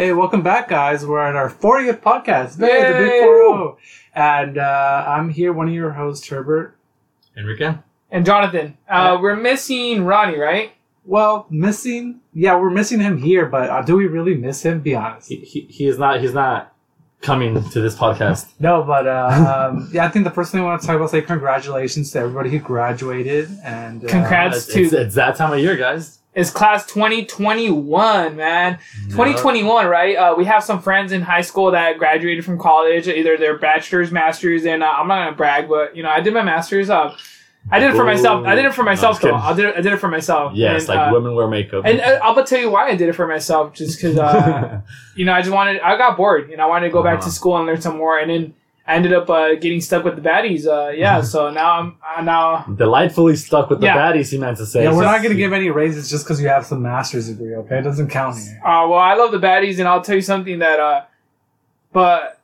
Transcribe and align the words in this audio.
Hey, 0.00 0.14
welcome 0.14 0.40
back, 0.40 0.68
guys. 0.68 1.04
We're 1.04 1.20
at 1.20 1.36
our 1.36 1.50
40th 1.50 2.00
podcast. 2.00 2.58
Hey, 2.58 2.90
the 2.90 2.98
Big 2.98 3.22
40. 3.22 3.76
And 4.14 4.56
uh, 4.56 5.04
I'm 5.06 5.28
here, 5.28 5.52
one 5.52 5.68
of 5.68 5.74
your 5.74 5.90
hosts, 5.90 6.26
Herbert. 6.26 6.74
Enrique? 7.36 7.74
And 8.10 8.24
Jonathan, 8.24 8.78
uh, 8.88 9.18
we're 9.20 9.36
missing 9.36 10.06
Ronnie, 10.06 10.38
right? 10.38 10.72
Well, 11.04 11.46
missing. 11.50 12.22
Yeah, 12.32 12.58
we're 12.58 12.70
missing 12.70 13.00
him 13.00 13.18
here, 13.18 13.44
but 13.44 13.68
uh, 13.68 13.82
do 13.82 13.94
we 13.94 14.06
really 14.06 14.34
miss 14.34 14.62
him? 14.62 14.80
Be 14.80 14.94
honest. 14.94 15.28
He, 15.28 15.36
he, 15.36 15.60
he 15.68 15.86
is 15.86 15.98
not 15.98 16.22
he's 16.22 16.32
not 16.32 16.74
coming 17.20 17.62
to 17.68 17.80
this 17.82 17.94
podcast. 17.94 18.46
No, 18.58 18.82
but 18.82 19.06
uh, 19.06 19.70
um, 19.70 19.90
yeah, 19.92 20.06
I 20.06 20.08
think 20.08 20.24
the 20.24 20.30
first 20.30 20.50
thing 20.50 20.62
I 20.62 20.64
want 20.64 20.80
to 20.80 20.86
talk 20.86 20.96
about 20.96 21.04
is 21.04 21.10
say 21.10 21.20
congratulations 21.20 22.10
to 22.12 22.20
everybody 22.20 22.48
who 22.48 22.58
graduated. 22.58 23.50
and 23.62 24.02
uh, 24.02 24.08
Congrats. 24.08 24.56
It's, 24.56 24.66
to- 24.68 24.82
it's, 24.82 24.92
it's 24.94 25.14
that 25.16 25.36
time 25.36 25.52
of 25.52 25.58
year, 25.58 25.76
guys. 25.76 26.19
It's 26.32 26.50
class 26.50 26.86
2021, 26.86 28.36
man. 28.36 28.78
2021, 29.08 29.86
right? 29.86 30.16
Uh, 30.16 30.34
we 30.36 30.44
have 30.44 30.62
some 30.62 30.80
friends 30.80 31.10
in 31.12 31.22
high 31.22 31.40
school 31.40 31.72
that 31.72 31.98
graduated 31.98 32.44
from 32.44 32.58
college, 32.58 33.08
either 33.08 33.36
their 33.36 33.58
bachelor's, 33.58 34.12
master's, 34.12 34.64
and 34.64 34.82
uh, 34.82 34.86
I'm 34.86 35.08
not 35.08 35.24
gonna 35.24 35.36
brag, 35.36 35.68
but 35.68 35.96
you 35.96 36.02
know, 36.04 36.08
I 36.08 36.20
did 36.20 36.32
my 36.32 36.42
master's. 36.42 36.88
Uh, 36.88 37.16
I 37.70 37.78
did 37.78 37.90
it 37.90 37.96
for 37.96 38.04
myself. 38.04 38.46
I 38.46 38.54
did 38.54 38.64
it 38.64 38.72
for. 38.74 38.82
No, 38.82 38.90
myself, 38.90 39.22
I'm 39.24 39.30
though. 39.30 39.34
I 39.36 39.52
did 39.54 39.64
it, 39.66 39.76
I 39.76 39.80
did 39.80 39.92
it 39.92 39.96
for 39.98 40.08
myself. 40.08 40.52
Yes, 40.54 40.82
And, 40.82 40.88
like 40.90 41.08
uh, 41.08 41.10
women 41.12 41.34
wear 41.34 41.48
makeup. 41.48 41.84
And 41.84 42.00
uh, 42.00 42.20
gonna 42.34 42.46
tell 42.46 42.60
you 42.60 42.70
why 42.70 42.88
I 42.88 42.94
did 42.94 43.08
it 43.08 43.14
for 43.14 43.26
myself, 43.26 43.74
just 43.74 44.00
because 44.00 44.16
uh, 44.16 44.80
you 45.16 45.24
know 45.24 45.32
I 45.32 45.40
just 45.42 45.52
wanted. 45.52 45.80
I 45.80 45.98
got 45.98 46.16
bored, 46.16 46.50
and 46.50 46.62
I 46.62 46.66
wanted 46.66 46.86
to 46.86 46.92
go 46.92 47.02
back 47.02 47.18
Uh-huh. 47.18 47.26
to 47.26 47.32
school 47.32 47.56
and 47.58 47.66
learn 47.66 47.80
some 47.80 47.96
more, 47.98 48.18
and 48.18 48.30
then 48.30 48.54
I 48.90 48.94
ended 48.96 49.12
up 49.12 49.30
uh, 49.30 49.54
getting 49.54 49.80
stuck 49.80 50.02
with 50.04 50.16
the 50.16 50.20
baddies. 50.22 50.66
Uh, 50.66 50.90
yeah, 50.90 51.20
so 51.34 51.50
now 51.50 51.70
I'm 51.78 51.96
uh, 52.18 52.22
now. 52.22 52.64
Delightfully 52.76 53.36
stuck 53.36 53.70
with 53.70 53.80
the 53.80 53.86
Yeah. 53.86 53.96
baddies, 53.96 54.30
he 54.32 54.38
meant 54.38 54.56
to 54.58 54.66
say. 54.66 54.82
Yeah, 54.82 54.90
we're 54.90 55.04
So- 55.04 55.12
not 55.12 55.18
going 55.22 55.30
to 55.30 55.38
give 55.38 55.52
any 55.52 55.70
raises 55.70 56.10
just 56.10 56.24
because 56.24 56.40
you 56.42 56.48
have 56.48 56.66
some 56.66 56.82
master's 56.82 57.28
degree, 57.28 57.54
okay? 57.56 57.78
It 57.78 57.82
doesn't 57.82 58.08
count 58.08 58.36
here. 58.38 58.60
Uh, 58.64 58.86
well, 58.88 58.98
I 58.98 59.14
love 59.14 59.30
the 59.32 59.38
baddies, 59.38 59.78
and 59.78 59.86
I'll 59.88 60.02
tell 60.02 60.16
you 60.16 60.22
something 60.22 60.58
that. 60.58 60.80
Uh, 60.80 61.02
but 61.92 62.40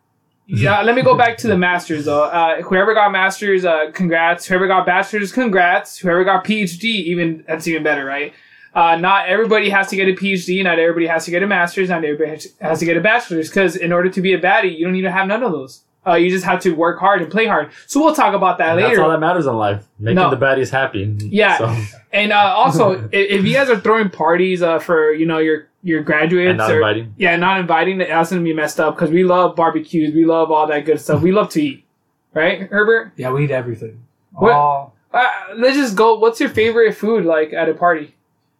yeah, 0.47 0.83
let 0.83 0.95
me 0.95 1.03
go 1.03 1.17
back 1.17 1.37
to 1.39 1.49
the 1.49 1.59
masters 1.59 2.05
though. 2.05 2.25
Uh, 2.25 2.63
whoever 2.63 2.95
got 2.95 3.11
masters, 3.11 3.65
uh, 3.65 3.91
congrats. 3.93 4.47
Whoever 4.47 4.67
got 4.69 4.87
bachelors, 4.87 5.33
congrats. 5.33 5.99
Whoever 5.99 6.23
got 6.25 6.45
PhD, 6.45 6.85
even 6.85 7.45
that's 7.49 7.67
even 7.67 7.83
better, 7.83 8.05
right? 8.05 8.33
Uh, 8.75 8.95
not 8.97 9.27
everybody 9.29 9.71
has 9.71 9.89
to 9.89 9.97
get 9.97 10.07
a 10.07 10.13
PhD. 10.13 10.63
Not 10.63 10.79
everybody 10.79 11.07
has 11.07 11.25
to 11.25 11.31
get 11.31 11.43
a 11.43 11.47
master's. 11.47 11.89
Not 11.89 12.05
everybody 12.05 12.31
has- 12.31 12.53
has 12.61 12.79
to 12.81 12.85
get 12.85 12.97
a 12.97 13.01
bachelor's. 13.01 13.49
Because 13.49 13.75
in 13.75 13.91
order 13.93 14.11
to 14.11 14.21
be 14.21 14.35
a 14.35 14.39
baddie, 14.41 14.77
you 14.79 14.85
don't 14.85 14.93
need 14.93 15.03
to 15.03 15.11
have 15.11 15.27
none 15.27 15.43
of 15.43 15.51
those. 15.53 15.83
Uh, 16.07 16.15
you 16.15 16.31
just 16.31 16.45
have 16.45 16.61
to 16.61 16.71
work 16.73 17.01
hard 17.01 17.21
and 17.21 17.31
play 17.31 17.47
hard. 17.47 17.71
So 17.87 18.01
we'll 18.05 18.15
talk 18.15 18.33
about 18.35 18.59
that 18.59 18.71
And 18.71 18.79
That's 18.79 18.91
later. 18.91 19.03
all 19.03 19.11
that 19.11 19.19
matters 19.19 19.47
in 19.47 19.55
life. 19.55 19.85
Making 19.99 20.15
No. 20.17 20.31
the 20.31 20.37
baddies 20.37 20.71
happy. 20.71 21.17
Yeah. 21.21 21.59
So, 21.59 21.77
And 22.13 22.33
uh, 22.33 22.37
also, 22.57 22.93
if, 23.13 23.41
if 23.41 23.45
you 23.45 23.55
guys 23.55 23.69
are 23.69 23.81
throwing 23.81 24.11
parties 24.11 24.63
uh, 24.63 24.79
for 24.79 25.13
you 25.13 25.27
know 25.27 25.39
your 25.39 25.69
your 25.83 26.03
graduates 26.03 26.49
and 26.51 26.59
not 26.59 26.71
or 26.71 26.77
inviting. 26.77 27.15
yeah, 27.17 27.37
not 27.37 27.59
inviting, 27.61 27.99
that's 27.99 28.31
gonna 28.31 28.43
be 28.43 28.53
messed 28.55 28.79
up 28.81 28.95
because 28.95 29.11
we 29.11 29.25
love 29.25 29.55
barbecues, 29.57 30.15
we 30.15 30.25
love 30.25 30.51
all 30.51 30.67
that 30.69 30.85
good 30.85 31.01
stuff. 31.01 31.23
We 31.23 31.33
love 31.33 31.49
to 31.51 31.63
eat, 31.63 31.85
right, 32.35 32.63
Herbert? 32.71 33.13
Yeah, 33.17 33.31
we 33.33 33.45
eat 33.45 33.51
everything. 33.51 34.01
What- 34.33 34.53
All. 34.53 34.95
Uh, 35.15 35.25
let's 35.57 35.77
just 35.77 35.97
go. 35.97 36.19
What's 36.19 36.39
your 36.41 36.51
favorite 36.51 36.95
food 36.95 37.25
like 37.25 37.53
at 37.53 37.69
a 37.69 37.75
party? 37.75 38.15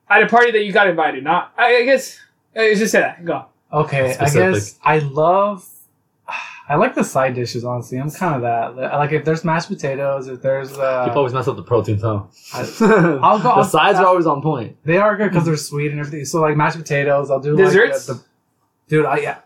At 0.09 0.23
a 0.23 0.27
party 0.27 0.53
that 0.53 0.65
you 0.65 0.73
got 0.73 0.87
invited, 0.89 1.23
not 1.25 1.53
I, 1.59 1.77
I 1.79 1.85
guess. 1.85 2.19
Uh, 2.57 2.63
just 2.75 2.93
say 2.93 3.01
that. 3.01 3.25
Go. 3.25 3.47
Okay, 3.73 4.13
Specific. 4.15 4.43
I 4.43 4.53
guess 4.53 4.79
I 4.85 4.99
love. 5.01 5.69
I 6.69 6.75
like 6.77 6.95
the 6.97 7.05
side 7.05 7.35
dishes. 7.35 7.65
Honestly, 7.65 7.99
I'm 7.99 8.11
kind 8.11 8.35
of 8.37 8.43
that. 8.43 8.77
Like 8.77 9.13
if 9.13 9.25
there's 9.25 9.45
mashed 9.45 9.69
potatoes, 9.69 10.27
if 10.27 10.43
there's 10.43 10.77
uh, 10.77 11.05
People 11.05 11.19
always 11.19 11.33
mess 11.33 11.47
up 11.47 11.55
the 11.57 11.63
protein, 11.63 11.99
though. 11.99 12.29
I- 12.53 12.61
I'll 13.23 13.39
go- 13.41 13.55
the 13.57 13.65
sides 13.65 13.99
are 13.99 14.07
always 14.07 14.27
on 14.27 14.43
point. 14.43 14.77
they 14.85 14.97
are 14.99 15.17
good 15.17 15.31
because 15.31 15.45
they're 15.47 15.57
sweet 15.57 15.91
and 15.93 16.01
everything. 16.01 16.25
So 16.25 16.41
like 16.41 16.57
mashed 16.57 16.77
potatoes, 16.79 17.31
I'll 17.31 17.41
do 17.41 17.57
Desserts? 17.57 18.09
Like, 18.09 18.17
uh, 18.17 18.21
the, 18.21 18.25
dude, 18.89 19.07
I 19.07 19.17
yeah, 19.19 19.39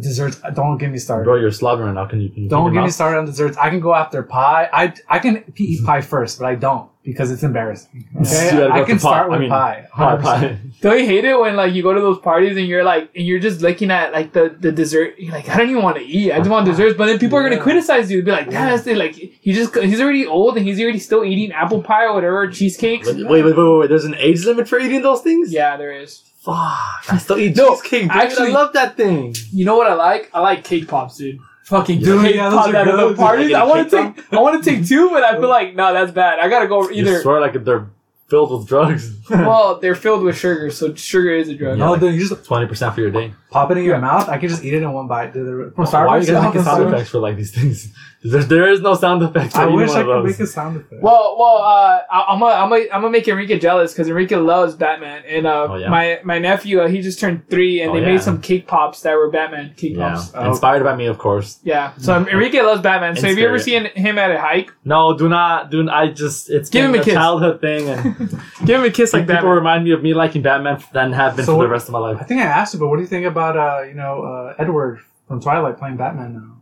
desserts. 0.00 0.40
Don't 0.54 0.78
get 0.78 0.90
me 0.90 0.98
started. 0.98 1.24
Bro, 1.24 1.36
you're 1.36 1.50
slobbering 1.50 1.94
now. 1.94 2.06
Can 2.06 2.20
you, 2.20 2.30
can 2.30 2.44
you 2.44 2.48
don't 2.48 2.72
get 2.72 2.82
me 2.82 2.90
started 2.90 3.18
on 3.18 3.26
desserts. 3.26 3.56
I 3.56 3.70
can 3.70 3.80
go 3.80 3.94
after 3.94 4.22
pie. 4.22 4.68
I 4.72 4.94
I 5.08 5.18
can 5.18 5.44
eat 5.56 5.84
pie 5.86 6.00
first, 6.00 6.38
but 6.38 6.46
I 6.46 6.54
don't 6.54 6.90
because 7.02 7.30
it's 7.30 7.42
embarrassing. 7.44 8.08
Okay, 8.20 8.46
You 8.46 8.58
gotta 8.58 8.72
go 8.72 8.82
I 8.82 8.84
can 8.84 8.98
start 8.98 9.26
I 9.26 9.28
with 9.30 9.40
mean, 9.40 9.50
pie. 9.50 9.86
Pie, 9.92 10.16
100%. 10.16 10.22
pie. 10.22 10.58
Don't 10.80 10.98
you 10.98 11.06
hate 11.06 11.24
it 11.24 11.38
when 11.38 11.54
like 11.54 11.72
you 11.72 11.82
go 11.82 11.92
to 11.94 12.00
those 12.00 12.18
parties 12.18 12.56
and 12.56 12.66
you're 12.66 12.82
like 12.82 13.10
and 13.14 13.24
you're 13.24 13.38
just 13.38 13.60
looking 13.60 13.90
at 13.90 14.12
like 14.12 14.32
the, 14.32 14.56
the 14.58 14.72
dessert? 14.72 15.14
You're 15.18 15.32
like, 15.32 15.48
I 15.48 15.56
don't 15.58 15.70
even 15.70 15.82
want 15.82 15.96
to 15.98 16.04
eat. 16.04 16.32
I 16.32 16.38
just 16.38 16.50
want 16.50 16.66
desserts. 16.66 16.96
But 16.96 17.06
then 17.06 17.18
people 17.18 17.38
are 17.38 17.42
gonna 17.48 17.62
criticize 17.62 18.10
you. 18.10 18.18
And 18.18 18.24
be 18.26 18.32
like, 18.32 18.50
that's 18.50 18.86
it. 18.86 18.96
like 18.96 19.14
he 19.14 19.52
just 19.52 19.74
he's 19.76 20.00
already 20.00 20.26
old 20.26 20.56
and 20.56 20.66
he's 20.66 20.80
already 20.80 20.98
still 20.98 21.24
eating 21.24 21.52
apple 21.52 21.82
pie 21.82 22.04
or 22.06 22.14
whatever 22.14 22.50
cheesecakes. 22.50 23.06
Wait, 23.06 23.24
wait, 23.28 23.44
wait, 23.44 23.56
wait, 23.56 23.78
wait. 23.78 23.88
There's 23.88 24.04
an 24.04 24.16
age 24.16 24.44
limit 24.44 24.68
for 24.68 24.78
eating 24.78 25.02
those 25.02 25.22
things? 25.22 25.52
Yeah, 25.52 25.76
there 25.76 25.92
is. 25.92 26.22
Fuck. 26.46 27.12
I 27.12 27.18
still 27.18 27.38
eat 27.38 27.56
No, 27.56 27.70
cheesecake, 27.74 28.02
dude. 28.02 28.10
actually- 28.12 28.48
I 28.52 28.54
love 28.54 28.72
that 28.74 28.96
thing. 28.96 29.34
You 29.52 29.64
know 29.64 29.76
what 29.76 29.88
I 29.88 29.94
like? 29.94 30.30
I 30.32 30.40
like 30.40 30.62
cake 30.64 30.86
pops, 30.88 31.16
dude. 31.18 31.38
Fucking 31.64 31.98
Dude, 32.00 32.22
cake 32.22 32.36
yeah, 32.36 32.48
those 32.48 32.58
pop 32.60 32.68
are 32.68 32.84
good. 32.84 33.10
the 33.10 33.16
parties. 33.16 33.50
Like 33.50 33.60
I 33.60 33.64
a 33.64 33.68
want 33.68 33.90
to 33.90 33.96
cake 34.14 34.14
take 34.16 34.32
I 34.32 34.40
want 34.40 34.62
to 34.62 34.70
take 34.70 34.86
two, 34.86 35.10
but 35.10 35.24
I 35.24 35.32
feel 35.40 35.48
like 35.48 35.74
no, 35.74 35.92
that's 35.92 36.12
bad. 36.12 36.38
I 36.38 36.48
gotta 36.48 36.68
go 36.68 36.88
You 36.88 37.02
either. 37.02 37.20
swear 37.22 37.40
like 37.40 37.64
they're 37.64 37.88
filled 38.28 38.52
with 38.56 38.68
drugs. 38.68 39.12
Well, 39.30 39.80
they're 39.80 39.96
filled 39.96 40.22
with 40.22 40.36
sugar, 40.38 40.70
so 40.70 40.94
sugar 40.94 41.32
is 41.32 41.48
a 41.48 41.54
drug. 41.56 41.76
No, 41.78 41.90
like- 41.90 42.00
dude, 42.00 42.14
you 42.14 42.20
just 42.28 42.44
20% 42.44 42.94
for 42.94 43.00
your 43.00 43.10
day. 43.10 43.34
pop 43.50 43.72
it 43.72 43.78
in 43.78 43.82
your 43.84 43.98
mouth. 43.98 44.28
I 44.28 44.38
can 44.38 44.48
just 44.48 44.62
eat 44.64 44.74
it 44.74 44.82
in 44.84 44.92
one 44.92 45.08
bite. 45.08 45.32
Dude, 45.34 45.74
from 45.74 45.84
Why 45.86 46.00
are 46.06 46.18
you 46.20 46.24
Starbucks, 46.24 46.26
guys 46.28 46.44
making 46.44 46.62
sound 46.62 46.94
effects 46.94 47.10
for 47.10 47.18
like 47.18 47.36
these 47.36 47.50
things? 47.52 47.92
There, 48.24 48.42
there 48.42 48.68
is 48.68 48.80
no 48.80 48.94
sound 48.94 49.22
effect. 49.22 49.54
I 49.54 49.66
wish 49.66 49.90
I 49.90 50.02
could 50.02 50.24
make 50.24 50.40
a 50.40 50.46
sound 50.48 50.78
effect. 50.78 51.00
Well, 51.00 51.36
well, 51.38 51.58
uh, 51.58 52.00
I- 52.10 52.24
I'm 52.30 52.40
gonna, 52.40 52.54
I'm 52.54 52.68
gonna, 52.70 52.82
I'm 52.92 53.00
gonna 53.02 53.10
make 53.10 53.28
Enrique 53.28 53.58
jealous 53.58 53.92
because 53.92 54.08
Enrique 54.08 54.34
loves 54.36 54.74
Batman, 54.74 55.22
and 55.28 55.46
uh, 55.46 55.68
Oh, 55.70 55.76
yeah? 55.76 55.88
my 55.88 56.18
my 56.24 56.38
nephew, 56.40 56.80
uh, 56.80 56.88
he 56.88 57.02
just 57.02 57.20
turned 57.20 57.48
three, 57.48 57.82
and 57.82 57.90
Oh, 57.90 57.94
they 57.94 58.00
yeah. 58.00 58.06
made 58.14 58.22
some 58.22 58.40
cake 58.40 58.66
pops 58.66 59.02
that 59.02 59.14
were 59.14 59.30
Batman 59.30 59.74
cake 59.76 59.92
yeah, 59.94 60.14
pops. 60.14 60.32
Oh. 60.34 60.48
inspired 60.50 60.82
by 60.82 60.96
me, 60.96 61.06
of 61.06 61.18
course. 61.18 61.60
Yeah, 61.62 61.92
so 61.98 62.14
um, 62.14 62.26
Enrique 62.28 62.60
loves 62.62 62.80
Batman. 62.80 63.14
So 63.16 63.28
have 63.28 63.38
you 63.38 63.46
ever 63.46 63.58
seen 63.60 63.84
him 63.84 64.18
at 64.18 64.30
a 64.32 64.40
hike? 64.40 64.72
No, 64.84 65.16
do 65.16 65.28
not, 65.28 65.70
do. 65.70 65.88
I 65.88 66.08
just 66.08 66.50
it's 66.50 66.68
Give 66.68 66.82
been 66.86 66.94
him 66.96 67.00
a 67.02 67.04
kiss. 67.04 67.14
childhood 67.14 67.60
thing, 67.60 67.88
and 67.88 68.30
Give 68.66 68.80
him 68.80 68.86
a 68.86 68.90
kiss 68.90 69.12
like 69.12 69.22
people 69.22 69.34
Batman. 69.34 69.52
remind 69.54 69.84
me 69.84 69.92
of 69.92 70.02
me 70.02 70.14
liking 70.14 70.42
Batman 70.42 70.82
than 70.92 71.12
have 71.12 71.36
been 71.36 71.44
So 71.44 71.52
for 71.52 71.58
what- 71.58 71.64
the 71.64 71.70
rest 71.70 71.86
of 71.86 71.92
my 71.92 71.98
life. 72.00 72.16
I 72.20 72.24
think 72.24 72.40
I 72.40 72.44
asked 72.46 72.74
you, 72.74 72.80
but 72.80 72.88
what 72.88 72.96
do 72.96 73.02
you 73.02 73.08
think 73.08 73.26
about 73.26 73.56
uh, 73.56 73.82
you 73.86 73.94
know, 73.94 74.22
uh, 74.24 74.54
Edward 74.58 75.00
from 75.28 75.40
Twilight 75.40 75.78
playing 75.78 75.96
Batman 75.96 76.32
now? 76.34 76.52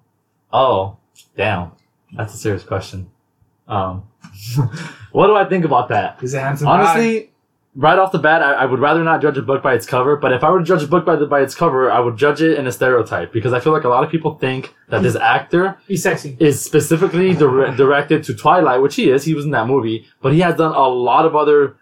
Oh, 0.53 0.99
damn, 1.37 1.73
that's 2.17 2.35
a 2.35 2.37
serious 2.37 2.63
question. 2.63 3.11
Um, 3.67 4.05
what 5.13 5.27
do 5.27 5.37
I 5.37 5.49
think 5.49 5.65
about 5.65 5.89
that? 5.89 6.19
He's 6.21 6.35
a 6.35 6.41
handsome 6.41 6.67
guy. 6.67 6.81
Honestly, 6.81 7.33
right 7.75 7.99
off 7.99 8.13
the 8.13 8.19
bat, 8.19 8.43
I, 8.43 8.53
I 8.53 8.65
would 8.67 8.81
rather 8.81 9.03
not 9.03 9.23
judge 9.23 9.37
a 9.39 9.43
book 9.43 9.63
by 9.63 9.75
its 9.75 9.87
cover. 9.87 10.17
But 10.17 10.33
if 10.33 10.45
I 10.45 10.51
were 10.51 10.59
to 10.59 10.65
judge 10.65 10.83
a 10.83 10.87
book 10.87 11.05
by 11.05 11.17
the, 11.17 11.27
by 11.27 11.41
its 11.41 11.55
cover, 11.55 11.91
I 11.91 12.01
would 12.01 12.17
judge 12.17 12.43
it 12.43 12.59
in 12.59 12.67
a 12.67 12.73
stereotype 12.73 13.33
because 13.33 13.53
I 13.53 13.61
feel 13.61 13.73
like 13.73 13.85
a 13.85 13.89
lot 13.89 14.05
of 14.05 14.11
people 14.11 14.35
think 14.39 14.75
that 14.89 15.03
this 15.03 15.17
actor 15.17 15.79
He's 15.87 16.03
sexy. 16.03 16.37
is 16.39 16.63
specifically 16.63 17.35
dire- 17.35 17.75
directed 17.77 18.23
to 18.25 18.35
Twilight, 18.35 18.81
which 18.83 18.97
he 18.97 19.11
is. 19.11 19.25
He 19.25 19.35
was 19.35 19.45
in 19.45 19.51
that 19.53 19.67
movie, 19.67 20.07
but 20.21 20.33
he 20.33 20.41
has 20.41 20.57
done 20.57 20.75
a 20.75 20.89
lot 20.89 21.27
of 21.27 21.35
other 21.35 21.77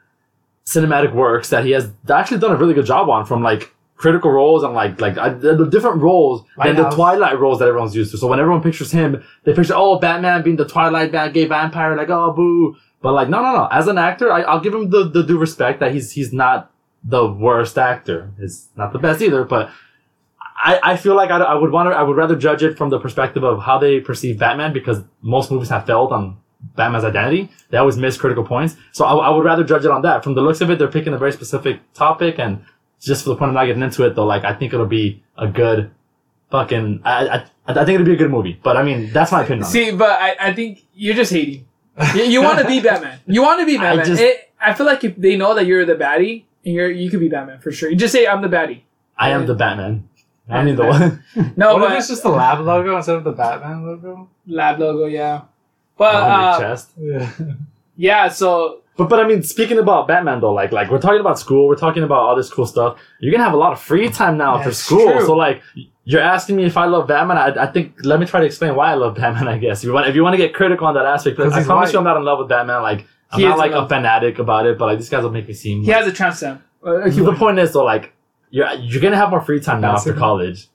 cinematic 0.64 1.12
works 1.12 1.48
that 1.50 1.64
he 1.64 1.72
has 1.72 1.90
actually 2.08 2.38
done 2.38 2.52
a 2.52 2.56
really 2.56 2.74
good 2.74 2.86
job 2.86 3.10
on, 3.10 3.26
from 3.26 3.42
like 3.42 3.74
critical 4.02 4.32
roles 4.32 4.64
and 4.64 4.74
like 4.74 5.00
like 5.00 5.16
uh, 5.16 5.30
the 5.30 5.68
different 5.70 6.02
roles 6.02 6.44
than 6.62 6.74
the 6.76 6.90
Twilight 6.90 7.38
roles 7.38 7.60
that 7.60 7.68
everyone's 7.68 7.94
used 7.94 8.10
to. 8.10 8.18
So 8.18 8.26
when 8.26 8.40
everyone 8.40 8.60
pictures 8.60 8.90
him, 8.90 9.22
they 9.44 9.54
picture 9.54 9.74
oh 9.76 9.98
Batman 9.98 10.42
being 10.42 10.56
the 10.56 10.66
Twilight 10.66 11.12
bad 11.12 11.32
gay 11.32 11.46
vampire, 11.46 11.96
like 11.96 12.10
oh 12.10 12.32
boo. 12.32 12.76
But 13.00 13.12
like 13.12 13.28
no 13.28 13.40
no 13.40 13.52
no, 13.54 13.68
as 13.70 13.86
an 13.86 13.98
actor, 13.98 14.30
I, 14.32 14.42
I'll 14.42 14.60
give 14.60 14.74
him 14.74 14.90
the, 14.90 15.08
the 15.08 15.22
due 15.22 15.38
respect 15.38 15.78
that 15.80 15.92
he's 15.92 16.10
he's 16.10 16.32
not 16.32 16.70
the 17.04 17.24
worst 17.26 17.78
actor. 17.78 18.32
He's 18.38 18.68
not 18.76 18.92
the 18.92 18.98
best 18.98 19.22
either, 19.22 19.44
but. 19.44 19.70
I, 20.64 20.92
I 20.92 20.96
feel 20.96 21.16
like 21.16 21.30
I, 21.30 21.38
I 21.38 21.54
would 21.54 21.72
want 21.72 21.90
to 21.90 21.96
I 21.96 22.04
would 22.04 22.16
rather 22.16 22.36
judge 22.36 22.62
it 22.62 22.78
from 22.78 22.88
the 22.88 23.00
perspective 23.00 23.42
of 23.42 23.60
how 23.60 23.78
they 23.78 23.98
perceive 23.98 24.38
Batman 24.38 24.72
because 24.72 25.02
most 25.20 25.50
movies 25.50 25.70
have 25.70 25.86
failed 25.86 26.12
on 26.12 26.36
Batman's 26.76 27.04
identity. 27.04 27.50
They 27.70 27.78
always 27.78 27.96
miss 27.96 28.16
critical 28.16 28.44
points. 28.44 28.76
So 28.92 29.04
I, 29.04 29.14
I 29.26 29.30
would 29.30 29.44
rather 29.44 29.64
judge 29.64 29.84
it 29.84 29.90
on 29.90 30.02
that. 30.02 30.22
From 30.22 30.34
the 30.34 30.40
looks 30.40 30.60
of 30.60 30.70
it, 30.70 30.78
they're 30.78 30.86
picking 30.86 31.14
a 31.14 31.18
very 31.18 31.32
specific 31.32 31.80
topic, 31.94 32.38
and 32.38 32.64
just 33.02 33.24
for 33.24 33.30
the 33.30 33.36
point 33.36 33.50
of 33.50 33.54
not 33.54 33.66
getting 33.66 33.82
into 33.82 34.04
it, 34.06 34.14
though, 34.14 34.24
like 34.26 34.44
I 34.44 34.54
think 34.54 34.72
it'll 34.72 34.86
be 34.86 35.22
a 35.36 35.48
good 35.48 35.90
fucking. 36.50 37.02
I 37.04 37.28
I, 37.28 37.46
I 37.66 37.74
think 37.84 37.96
it'll 37.96 38.06
be 38.06 38.12
a 38.14 38.16
good 38.16 38.30
movie. 38.30 38.58
But 38.62 38.76
I 38.76 38.82
mean, 38.82 39.12
that's 39.12 39.32
my 39.32 39.42
opinion. 39.42 39.64
on 39.64 39.68
it. 39.68 39.72
See, 39.72 39.90
but 39.92 40.10
I, 40.10 40.36
I 40.48 40.52
think 40.54 40.84
you're 40.94 41.14
just 41.14 41.32
hating. 41.32 41.66
You, 42.14 42.22
you 42.22 42.42
want 42.42 42.58
to 42.60 42.66
be 42.66 42.80
Batman. 42.80 43.20
You 43.26 43.42
want 43.42 43.60
to 43.60 43.66
be 43.66 43.76
Batman. 43.84 44.00
I, 44.00 44.04
just- 44.04 44.22
I 44.64 44.74
feel 44.74 44.86
like 44.86 45.02
if 45.04 45.16
they 45.16 45.36
know 45.36 45.54
that 45.54 45.66
you're 45.66 45.84
the 45.84 45.96
baddie, 45.96 46.44
and 46.64 46.74
you're 46.74 46.90
you 46.90 47.10
could 47.10 47.20
be 47.20 47.28
Batman 47.28 47.58
for 47.60 47.72
sure. 47.72 47.90
You 47.90 47.96
just 47.96 48.12
say 48.12 48.26
I'm 48.26 48.40
the 48.42 48.48
baddie. 48.48 48.82
I 49.18 49.30
am 49.30 49.46
the 49.46 49.54
Batman. 49.54 50.08
I 50.48 50.62
mean 50.64 50.76
the 50.76 50.84
one. 50.86 51.24
No, 51.56 51.76
what 51.76 51.92
if 51.92 51.98
it's 51.98 52.08
just 52.08 52.22
the 52.22 52.28
lab 52.28 52.60
logo 52.60 52.96
instead 52.96 53.16
of 53.16 53.24
the 53.24 53.32
Batman 53.32 53.84
logo? 53.86 54.28
lab 54.46 54.78
logo, 54.78 55.06
yeah. 55.06 55.42
But 55.96 56.14
on 56.14 56.40
your 56.40 56.48
uh, 56.50 56.58
chest. 56.60 56.90
Yeah. 56.98 57.30
yeah, 57.96 58.28
so 58.28 58.81
But 58.96 59.08
but 59.08 59.20
I 59.20 59.26
mean, 59.26 59.42
speaking 59.42 59.78
about 59.78 60.06
Batman 60.06 60.40
though, 60.40 60.52
like 60.52 60.70
like 60.72 60.90
we're 60.90 61.00
talking 61.00 61.20
about 61.20 61.38
school, 61.38 61.66
we're 61.66 61.76
talking 61.76 62.02
about 62.02 62.18
all 62.20 62.36
this 62.36 62.50
cool 62.50 62.66
stuff. 62.66 62.98
You're 63.20 63.32
gonna 63.32 63.44
have 63.44 63.54
a 63.54 63.56
lot 63.56 63.72
of 63.72 63.80
free 63.80 64.08
time 64.10 64.36
now 64.36 64.58
That's 64.58 64.76
school. 64.78 65.10
true. 65.12 65.24
So 65.26 65.34
like, 65.34 65.62
you're 66.04 66.20
asking 66.20 66.56
me 66.56 66.64
if 66.64 66.76
I 66.76 66.84
love 66.86 67.08
Batman. 67.08 67.38
I, 67.38 67.62
I 67.64 67.66
think 67.72 67.94
let 68.04 68.20
me 68.20 68.26
try 68.26 68.40
to 68.40 68.46
explain 68.46 68.74
why 68.74 68.90
I 68.90 68.94
love 68.94 69.14
Batman. 69.22 69.48
I 69.48 69.56
guess 69.58 69.78
if 69.82 69.84
you 69.86 69.92
want 69.94 70.08
if 70.08 70.14
you 70.14 70.22
want 70.22 70.34
to 70.34 70.38
get 70.38 70.52
critical 70.54 70.86
on 70.86 70.94
that 70.94 71.06
aspect, 71.06 71.38
I 71.40 71.44
promise 71.48 71.66
white. 71.68 71.92
you, 71.92 71.98
I'm 71.98 72.04
not 72.04 72.16
in 72.18 72.24
love 72.24 72.38
with 72.40 72.48
Batman. 72.48 72.82
Like 72.82 73.06
I'm 73.30 73.40
He 73.40 73.46
not 73.46 73.56
like 73.56 73.72
a 73.72 73.88
fanatic 73.88 74.38
about 74.38 74.66
it, 74.66 74.76
but 74.78 74.86
like 74.86 74.98
these 74.98 75.08
guys 75.08 75.22
will 75.22 75.30
make 75.30 75.48
me 75.48 75.54
seem. 75.54 75.82
he 75.82 75.90
has 75.90 76.06
a 76.06 76.12
transcend. 76.12 76.60
Uh, 76.84 77.08
the 77.08 77.34
point 77.38 77.58
is 77.58 77.72
though, 77.72 77.84
like 77.84 78.12
you're 78.50 78.70
you're 78.74 79.00
gonna 79.00 79.16
have 79.16 79.30
more 79.30 79.40
free 79.40 79.60
time 79.60 79.80
now 79.80 79.94
after 79.94 80.12
college. 80.12 80.68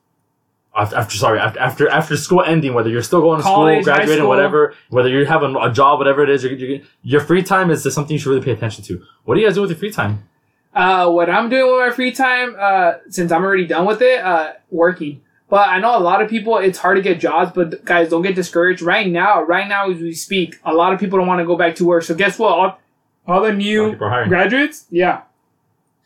After, 0.77 0.95
after 0.95 1.17
sorry 1.17 1.39
after, 1.39 1.59
after 1.59 1.89
after 1.89 2.15
school 2.17 2.43
ending, 2.43 2.75
whether 2.75 2.89
you're 2.89 3.01
still 3.01 3.21
going 3.21 3.39
to 3.39 3.43
College, 3.43 3.83
school, 3.83 3.95
graduating, 3.95 4.17
school. 4.17 4.29
whatever, 4.29 4.75
whether 4.89 5.09
you 5.09 5.25
have 5.25 5.41
a, 5.41 5.51
a 5.55 5.71
job, 5.71 5.97
whatever 5.97 6.21
it 6.23 6.29
is, 6.29 6.43
you're, 6.43 6.53
you're, 6.53 6.81
your 7.01 7.21
free 7.21 7.41
time 7.41 7.71
is 7.71 7.81
just 7.81 7.95
something 7.95 8.13
you 8.13 8.19
should 8.19 8.29
really 8.29 8.45
pay 8.45 8.51
attention 8.51 8.83
to. 8.83 9.03
What 9.25 9.35
do 9.35 9.41
you 9.41 9.47
guys 9.47 9.55
do 9.55 9.61
with 9.61 9.71
your 9.71 9.79
free 9.79 9.91
time? 9.91 10.29
Uh, 10.75 11.09
what 11.09 11.29
I'm 11.29 11.49
doing 11.49 11.65
with 11.71 11.87
my 11.87 11.89
free 11.89 12.11
time, 12.11 12.55
uh, 12.59 12.93
since 13.09 13.31
I'm 13.31 13.43
already 13.43 13.65
done 13.65 13.85
with 13.87 14.01
it, 14.03 14.19
uh, 14.23 14.53
working. 14.69 15.21
But 15.49 15.69
I 15.69 15.79
know 15.79 15.97
a 15.97 15.99
lot 15.99 16.21
of 16.21 16.29
people, 16.29 16.57
it's 16.57 16.77
hard 16.77 16.97
to 16.97 17.01
get 17.01 17.19
jobs, 17.19 17.51
but 17.55 17.83
guys, 17.83 18.09
don't 18.09 18.21
get 18.21 18.35
discouraged. 18.35 18.83
Right 18.83 19.07
now, 19.07 19.41
right 19.41 19.67
now 19.67 19.89
as 19.89 19.99
we 19.99 20.13
speak, 20.13 20.59
a 20.63 20.73
lot 20.73 20.93
of 20.93 20.99
people 20.99 21.17
don't 21.17 21.27
want 21.27 21.39
to 21.39 21.45
go 21.45 21.57
back 21.57 21.75
to 21.77 21.85
work. 21.85 22.03
So 22.03 22.13
guess 22.13 22.37
what? 22.37 22.51
All, 22.51 22.79
all 23.25 23.41
the 23.41 23.47
A 23.47 23.49
lot 23.49 23.51
of 23.51 23.57
new 23.57 23.95
graduates, 23.95 24.85
yeah. 24.91 25.21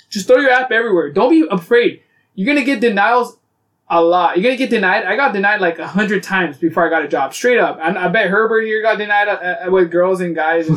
Just 0.09 0.27
throw 0.27 0.37
your 0.37 0.51
app 0.51 0.71
everywhere. 0.71 1.11
Don't 1.11 1.31
be 1.31 1.45
afraid. 1.49 2.01
You're 2.35 2.47
gonna 2.53 2.65
get 2.65 2.79
denials 2.79 3.37
a 3.91 4.01
lot. 4.01 4.37
You're 4.37 4.43
gonna 4.43 4.55
get 4.55 4.69
denied. 4.69 5.03
I 5.03 5.17
got 5.17 5.33
denied 5.33 5.59
like 5.59 5.77
a 5.77 5.85
hundred 5.85 6.23
times 6.23 6.57
before 6.57 6.87
I 6.87 6.89
got 6.89 7.03
a 7.03 7.09
job. 7.09 7.33
Straight 7.33 7.59
up. 7.59 7.77
And 7.81 7.97
I 7.97 8.07
bet 8.07 8.29
Herbert 8.29 8.61
here 8.61 8.81
got 8.81 8.97
denied 8.97 9.27
uh, 9.27 9.67
uh, 9.67 9.69
with 9.69 9.91
girls 9.91 10.21
and 10.21 10.33
guys. 10.33 10.69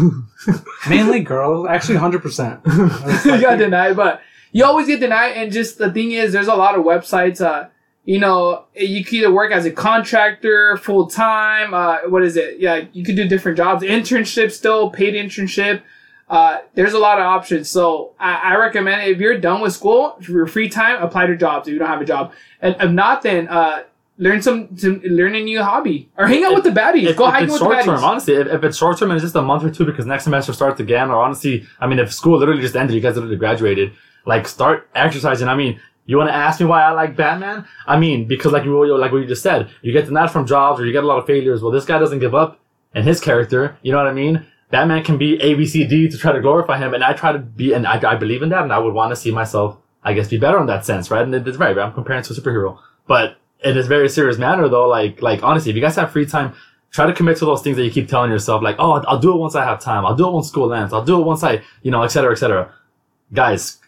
Mainly 0.88 1.20
girls, 1.20 1.69
actually, 1.69 1.96
hundred 1.96 2.22
percent. 2.22 2.61
you 2.66 3.40
got 3.40 3.58
denied, 3.58 3.96
but 3.96 4.20
you 4.50 4.64
always 4.64 4.88
get 4.88 4.99
denied. 4.99 5.37
And 5.37 5.52
just 5.52 5.78
the 5.78 5.93
thing 5.93 6.11
is, 6.11 6.32
there's 6.32 6.49
a 6.49 6.56
lot 6.56 6.76
of 6.76 6.84
websites. 6.84 7.40
Uh, 7.40 7.69
you 8.05 8.19
know, 8.19 8.64
you 8.75 9.05
can 9.05 9.14
either 9.14 9.32
work 9.32 9.52
as 9.52 9.64
a 9.64 9.70
contractor, 9.70 10.76
full 10.76 11.06
time. 11.06 11.72
Uh, 11.72 11.99
what 12.08 12.25
is 12.25 12.37
it? 12.37 12.58
Yeah, 12.58 12.84
you 12.93 13.05
could 13.05 13.14
do 13.14 13.28
different 13.28 13.56
jobs. 13.56 13.84
Internship, 13.84 14.50
still 14.50 14.90
paid 14.90 15.14
internship. 15.14 15.82
Uh, 16.28 16.58
there's 16.74 16.94
a 16.94 16.98
lot 16.98 17.18
of 17.18 17.24
options. 17.24 17.68
So 17.68 18.12
I, 18.18 18.52
I 18.52 18.56
recommend 18.56 19.10
if 19.10 19.18
you're 19.18 19.38
done 19.38 19.60
with 19.60 19.72
school, 19.72 20.16
for 20.22 20.32
your 20.32 20.46
free 20.46 20.68
time, 20.68 21.02
apply 21.02 21.26
to 21.26 21.36
jobs 21.36 21.68
if 21.68 21.72
you 21.72 21.78
don't 21.78 21.88
have 21.88 22.00
a 22.00 22.04
job. 22.04 22.32
And 22.60 22.76
if 22.80 22.90
not, 22.90 23.22
then 23.22 23.48
uh, 23.48 23.82
learn 24.16 24.40
some, 24.40 24.76
some 24.76 25.00
learn 25.04 25.34
a 25.34 25.42
new 25.42 25.62
hobby 25.62 26.08
or 26.16 26.26
hang 26.26 26.44
out 26.44 26.54
with 26.54 26.64
the 26.64 26.70
baddies. 26.70 27.08
If, 27.08 27.16
Go 27.16 27.26
if 27.26 27.32
hiking 27.32 27.48
with 27.48 27.58
the 27.58 27.64
short 27.66 27.76
baddies. 27.76 27.84
term, 27.84 28.04
honestly, 28.04 28.34
if, 28.34 28.46
if 28.46 28.64
it's 28.64 28.78
short 28.78 28.98
term 28.98 29.10
and 29.10 29.18
it's 29.18 29.24
just 29.24 29.34
a 29.34 29.42
month 29.42 29.64
or 29.64 29.70
two 29.70 29.84
because 29.84 30.06
next 30.06 30.24
semester 30.24 30.52
starts 30.52 30.80
again, 30.80 31.10
or 31.10 31.22
honestly, 31.22 31.66
I 31.78 31.86
mean, 31.86 31.98
if 31.98 32.12
school 32.12 32.38
literally 32.38 32.62
just 32.62 32.74
ended, 32.74 32.94
you 32.94 33.02
guys 33.02 33.16
literally 33.16 33.36
graduated, 33.36 33.92
like 34.24 34.48
start 34.48 34.88
exercising. 34.94 35.48
I 35.48 35.54
mean, 35.54 35.80
you 36.06 36.16
want 36.16 36.28
to 36.28 36.34
ask 36.34 36.60
me 36.60 36.66
why 36.66 36.82
I 36.82 36.92
like 36.92 37.16
Batman? 37.16 37.66
I 37.86 37.98
mean, 37.98 38.26
because 38.26 38.52
like 38.52 38.64
you 38.64 38.96
like 38.98 39.12
what 39.12 39.18
you 39.18 39.26
just 39.26 39.42
said, 39.42 39.70
you 39.82 39.92
get 39.92 40.06
denied 40.06 40.30
from 40.30 40.46
jobs 40.46 40.80
or 40.80 40.86
you 40.86 40.92
get 40.92 41.04
a 41.04 41.06
lot 41.06 41.18
of 41.18 41.26
failures. 41.26 41.62
Well, 41.62 41.72
this 41.72 41.84
guy 41.84 41.98
doesn't 41.98 42.18
give 42.18 42.34
up, 42.34 42.60
and 42.94 43.06
his 43.06 43.20
character, 43.20 43.76
you 43.82 43.92
know 43.92 43.98
what 43.98 44.06
I 44.06 44.12
mean? 44.12 44.46
Batman 44.74 45.04
can 45.04 45.18
be 45.18 45.40
A, 45.40 45.54
B, 45.54 45.64
C, 45.66 45.86
D 45.86 46.08
to 46.08 46.18
try 46.18 46.32
to 46.32 46.40
glorify 46.40 46.78
him, 46.78 46.94
and 46.94 47.04
I 47.04 47.12
try 47.12 47.30
to 47.30 47.38
be, 47.38 47.72
and 47.72 47.86
I, 47.86 47.96
I 48.14 48.16
believe 48.16 48.42
in 48.42 48.48
that, 48.48 48.64
and 48.64 48.72
I 48.72 48.78
would 48.78 48.92
want 48.92 49.10
to 49.12 49.16
see 49.16 49.30
myself, 49.30 49.76
I 50.02 50.14
guess, 50.14 50.26
be 50.26 50.36
better 50.36 50.58
in 50.58 50.66
that 50.66 50.84
sense, 50.84 51.12
right? 51.12 51.22
And 51.22 51.32
it's 51.32 51.58
right, 51.58 51.78
I'm 51.78 51.92
comparing 51.92 52.24
to 52.24 52.32
a 52.32 52.36
superhero, 52.36 52.78
but 53.06 53.36
in 53.62 53.78
a 53.78 53.84
very 53.84 54.08
serious 54.08 54.36
manner, 54.36 54.68
though, 54.68 54.88
like, 54.88 55.22
like 55.22 55.44
honestly, 55.44 55.70
if 55.70 55.76
you 55.76 55.80
guys 55.80 55.94
have 55.94 56.10
free 56.10 56.26
time, 56.26 56.54
try 56.90 57.06
to 57.06 57.12
commit 57.12 57.36
to 57.36 57.44
those 57.44 57.62
things 57.62 57.76
that 57.76 57.84
you 57.84 57.90
keep 57.92 58.08
telling 58.08 58.32
yourself, 58.32 58.64
like, 58.64 58.74
oh, 58.80 58.94
I'll 59.06 59.20
do 59.20 59.32
it 59.32 59.38
once 59.38 59.54
I 59.54 59.64
have 59.64 59.78
time, 59.80 60.04
I'll 60.04 60.16
do 60.16 60.26
it 60.26 60.32
once 60.32 60.48
school 60.48 60.74
ends, 60.74 60.92
I'll 60.92 61.04
do 61.04 61.20
it 61.20 61.24
once 61.24 61.44
I, 61.44 61.62
you 61.82 61.92
know, 61.92 62.02
et 62.02 62.08
cetera, 62.08 62.32
et 62.32 62.40
cetera. 62.42 62.74
Guys, 63.32 63.78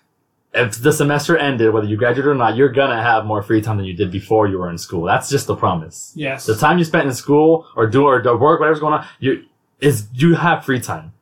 if 0.54 0.80
the 0.80 0.92
semester 0.92 1.36
ended, 1.36 1.72
whether 1.74 1.88
you 1.88 1.96
graduate 1.96 2.28
or 2.28 2.34
not, 2.36 2.54
you're 2.56 2.70
gonna 2.80 3.02
have 3.02 3.24
more 3.24 3.42
free 3.42 3.60
time 3.60 3.76
than 3.76 3.86
you 3.86 3.96
did 4.02 4.12
before 4.12 4.46
you 4.46 4.58
were 4.58 4.70
in 4.70 4.78
school. 4.78 5.02
That's 5.02 5.28
just 5.28 5.48
the 5.48 5.56
promise. 5.56 6.12
yes. 6.14 6.46
The 6.46 6.54
time 6.54 6.78
you 6.78 6.84
spent 6.84 7.08
in 7.08 7.14
school 7.14 7.66
or 7.74 7.88
do 7.88 8.04
or 8.04 8.22
do 8.22 8.36
work, 8.36 8.60
whatever's 8.60 8.78
going 8.80 8.94
on, 8.94 9.06
you 9.18 9.46
is 9.80 10.08
you 10.12 10.34
have 10.34 10.64
free 10.64 10.80
time. 10.80 11.12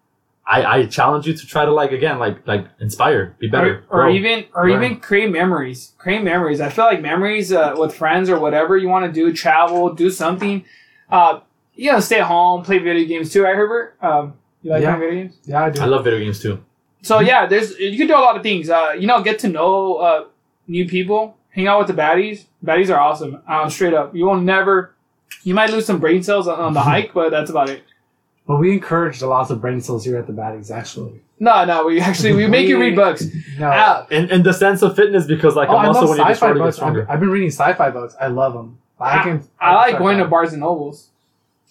I, 0.47 0.65
I 0.81 0.87
challenge 0.87 1.27
you 1.27 1.33
to 1.35 1.47
try 1.47 1.65
to 1.65 1.73
like 1.73 1.91
again, 1.93 2.19
like 2.19 2.47
like 2.47 2.67
inspire, 2.79 3.35
be 3.39 3.49
better, 3.49 3.85
or, 3.89 4.05
or 4.05 4.11
even 4.11 4.45
or 4.55 4.69
learn. 4.69 4.83
even 4.85 5.01
create 5.01 5.31
memories 5.33 5.93
create 5.97 6.23
memories 6.23 6.61
i 6.61 6.69
feel 6.69 6.85
like 6.85 7.01
memories 7.01 7.51
uh, 7.51 7.75
with 7.79 7.95
friends 7.95 8.29
or 8.29 8.39
whatever 8.39 8.77
you 8.77 8.87
want 8.89 9.06
to 9.06 9.11
do 9.12 9.33
travel 9.33 9.95
do 9.95 10.11
something 10.11 10.62
uh 11.11 11.41
you 11.75 11.91
know 11.91 11.99
stay 11.99 12.21
at 12.21 12.27
home 12.27 12.62
play 12.62 12.79
video 12.79 13.06
games 13.09 13.33
too 13.33 13.43
right 13.43 13.56
herbert 13.56 13.97
um 14.03 14.35
you 14.62 14.71
like 14.71 14.83
Yeah. 14.83 14.97
playing 14.97 15.00
video 15.11 15.23
games 15.25 15.39
Yeah, 15.47 15.65
I 15.65 15.71
do. 15.71 15.81
I 15.81 15.87
love 15.87 16.05
video 16.05 16.19
games 16.21 16.41
too. 16.43 16.62
so 17.00 17.21
yeah 17.21 17.47
there's 17.47 17.79
you 17.79 17.97
can 17.97 18.07
do 18.07 18.15
a 18.15 18.21
lot 18.21 18.37
of 18.37 18.43
things 18.43 18.69
uh 18.69 18.93
you 18.99 19.07
know 19.07 19.23
get 19.23 19.39
to 19.41 19.49
know 19.49 19.97
uh 19.97 20.25
new 20.69 20.87
people 20.87 21.39
hang 21.50 21.67
out 21.69 21.79
with 21.79 21.89
the 21.89 21.95
baddies 22.03 22.45
baddies 22.62 22.91
are 22.95 23.00
awesome 23.00 23.41
uh, 23.49 23.67
straight 23.71 23.95
up 23.95 24.15
you 24.15 24.27
will 24.27 24.39
never 24.41 24.95
you 25.43 25.55
might 25.55 25.71
lose 25.71 25.87
some 25.87 25.99
brain 26.00 26.23
cells 26.23 26.47
on, 26.47 26.61
on 26.61 26.75
the 26.75 26.81
hike 26.91 27.15
but 27.15 27.31
that's 27.31 27.49
about 27.50 27.71
it 27.71 27.83
But 28.46 28.58
we 28.58 28.73
encouraged 28.73 29.23
a 29.23 29.26
lot 29.26 29.50
of 29.50 29.61
brain 29.61 29.81
cells 29.81 30.05
here 30.05 30.19
at 30.19 30.26
the 30.26 30.32
Baddies, 30.35 30.70
actually. 30.70 31.20
no 31.41 31.64
no 31.64 31.87
we 31.87 32.00
actually 32.00 32.32
we 32.35 32.46
make 32.46 32.69
you 32.69 32.79
read 32.79 32.94
books 32.94 33.25
No. 33.58 33.69
uh, 33.69 34.06
In 34.11 34.31
in 34.31 34.43
the 34.43 34.52
sense 34.52 34.82
of 34.82 34.94
fitness, 34.96 35.26
because 35.26 35.56
like 35.56 35.69
oh, 35.70 35.75
a 35.75 35.76
I 35.79 35.87
muscle 35.87 36.02
love 36.02 36.11
when 36.11 36.19
you 36.19 36.25
get 36.25 36.37
sci-fi 36.37 36.37
stronger, 36.37 36.58
you 36.58 36.61
get 36.61 36.64
books. 36.67 36.76
I've, 36.76 36.79
stronger. 36.79 37.06
I've 37.11 37.20
been 37.20 37.31
reading 37.31 37.49
sci-fi 37.50 37.91
books. 37.91 38.14
I 38.20 38.26
love 38.29 38.52
them. 38.52 38.79
I, 39.00 39.23
can. 39.23 39.43
I 39.61 39.67
can 39.70 39.75
like 39.93 39.99
going 39.99 40.19
to 40.19 40.25
that. 40.25 40.31
Barnes 40.31 40.52
and 40.52 40.61
Nobles. 40.61 41.08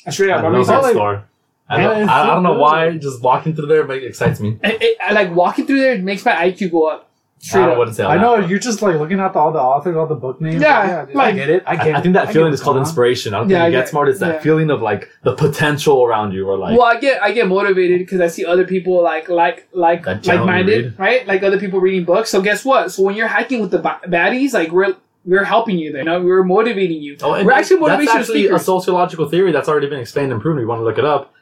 I 0.06 0.10
straight 0.12 0.32
up. 0.32 0.40
I, 0.44 0.50
love 0.50 0.54
mean, 0.54 0.66
that 0.68 0.92
store. 0.92 1.24
I, 1.70 1.78
don't- 1.82 2.02
it's 2.02 2.12
I, 2.12 2.24
I 2.24 2.26
don't 2.28 2.44
know 2.44 2.58
why. 2.60 2.98
Just 2.98 3.22
walking 3.22 3.56
through 3.56 3.68
there 3.68 3.86
make, 3.88 4.04
excites 4.04 4.40
me. 4.42 4.60
I, 4.64 4.78
I, 4.82 5.10
I 5.10 5.14
like 5.14 5.34
walking 5.34 5.66
through 5.66 5.80
there 5.80 5.94
it 5.94 6.04
makes 6.04 6.26
my 6.26 6.34
IQ 6.34 6.72
go 6.72 6.88
up. 6.88 7.10
Straight 7.40 7.64
I 7.64 7.72
up. 7.72 7.78
wouldn't 7.78 7.98
say. 7.98 8.06
I 8.06 8.16
that. 8.16 8.22
know 8.22 8.38
you're 8.38 8.58
just 8.60 8.82
like 8.82 8.96
looking 8.96 9.20
at 9.20 9.34
the, 9.34 9.40
all 9.40 9.52
the 9.52 9.60
authors, 9.60 9.98
all 9.98 10.08
the 10.08 10.16
book 10.16 10.40
names. 10.40 10.62
Yeah, 10.62 11.06
dude, 11.06 11.16
like- 11.16 11.34
I 11.34 11.36
get 11.38 11.50
it. 11.50 11.64
I 11.68 11.76
get. 11.76 11.96
I, 11.96 12.00
I 12.00 12.02
think 12.02 12.14
that 12.14 12.30
it. 12.30 12.34
feeling 12.34 12.52
get 12.52 12.54
is 12.54 12.62
called 12.62 12.76
going 12.76 12.84
on. 12.84 12.88
inspiration. 12.88 13.34
I 13.34 13.40
don't 13.40 13.50
Yeah, 13.50 13.58
think 13.58 13.64
I 13.64 13.68
you 13.68 13.72
get 13.74 13.80
get- 13.82 13.90
smart. 13.90 14.08
It's 14.08 14.20
that 14.22 14.36
yeah. 14.36 14.40
feeling 14.40 14.70
of 14.72 14.82
like 14.82 15.10
the 15.24 15.36
potential 15.36 16.06
around 16.06 16.32
you, 16.32 16.48
or 16.48 16.58
like 16.58 16.78
well, 16.78 16.88
I 16.88 16.98
get 17.02 17.22
I 17.22 17.34
get 17.34 17.48
motivated 17.50 18.00
because 18.00 18.22
I 18.22 18.28
see 18.28 18.46
other 18.46 18.66
people 18.66 19.04
like 19.04 19.28
like 19.28 19.68
like 19.74 20.06
That 20.06 20.12
like 20.14 20.22
generally 20.24 20.48
minded, 20.48 20.86
read. 20.86 21.00
right? 21.00 21.28
Like 21.28 21.44
other 21.44 21.60
people 21.60 21.82
reading 21.82 22.06
books. 22.06 22.30
So 22.30 22.42
guess 22.42 22.64
what? 22.64 22.94
So 22.94 23.04
when 23.04 23.16
you're 23.16 23.28
hiking 23.28 23.60
with 23.60 23.72
the 23.72 23.80
ba- 23.80 24.00
baddies, 24.08 24.54
like 24.54 24.72
we're 24.72 24.96
we're 25.26 25.44
helping 25.44 25.78
you 25.78 25.92
there. 25.92 26.04
You 26.04 26.06
know, 26.06 26.22
we're 26.22 26.44
motivating 26.46 27.02
you. 27.02 27.18
Oh, 27.22 27.34
and 27.34 27.46
we're 27.46 27.52
actually 27.52 27.78
that's 27.80 27.90
motivation 27.90 28.18
actually 28.22 28.40
speakers. 28.44 28.62
a 28.62 28.64
sociological 28.64 29.28
theory 29.28 29.52
that's 29.52 29.68
already 29.68 29.88
been 29.90 30.00
explained 30.00 30.32
and 30.32 30.42
proven. 30.42 30.62
You 30.62 30.68
want 30.70 30.80
to 30.80 30.86
look 30.86 30.98
it 30.98 31.04
up. 31.06 31.34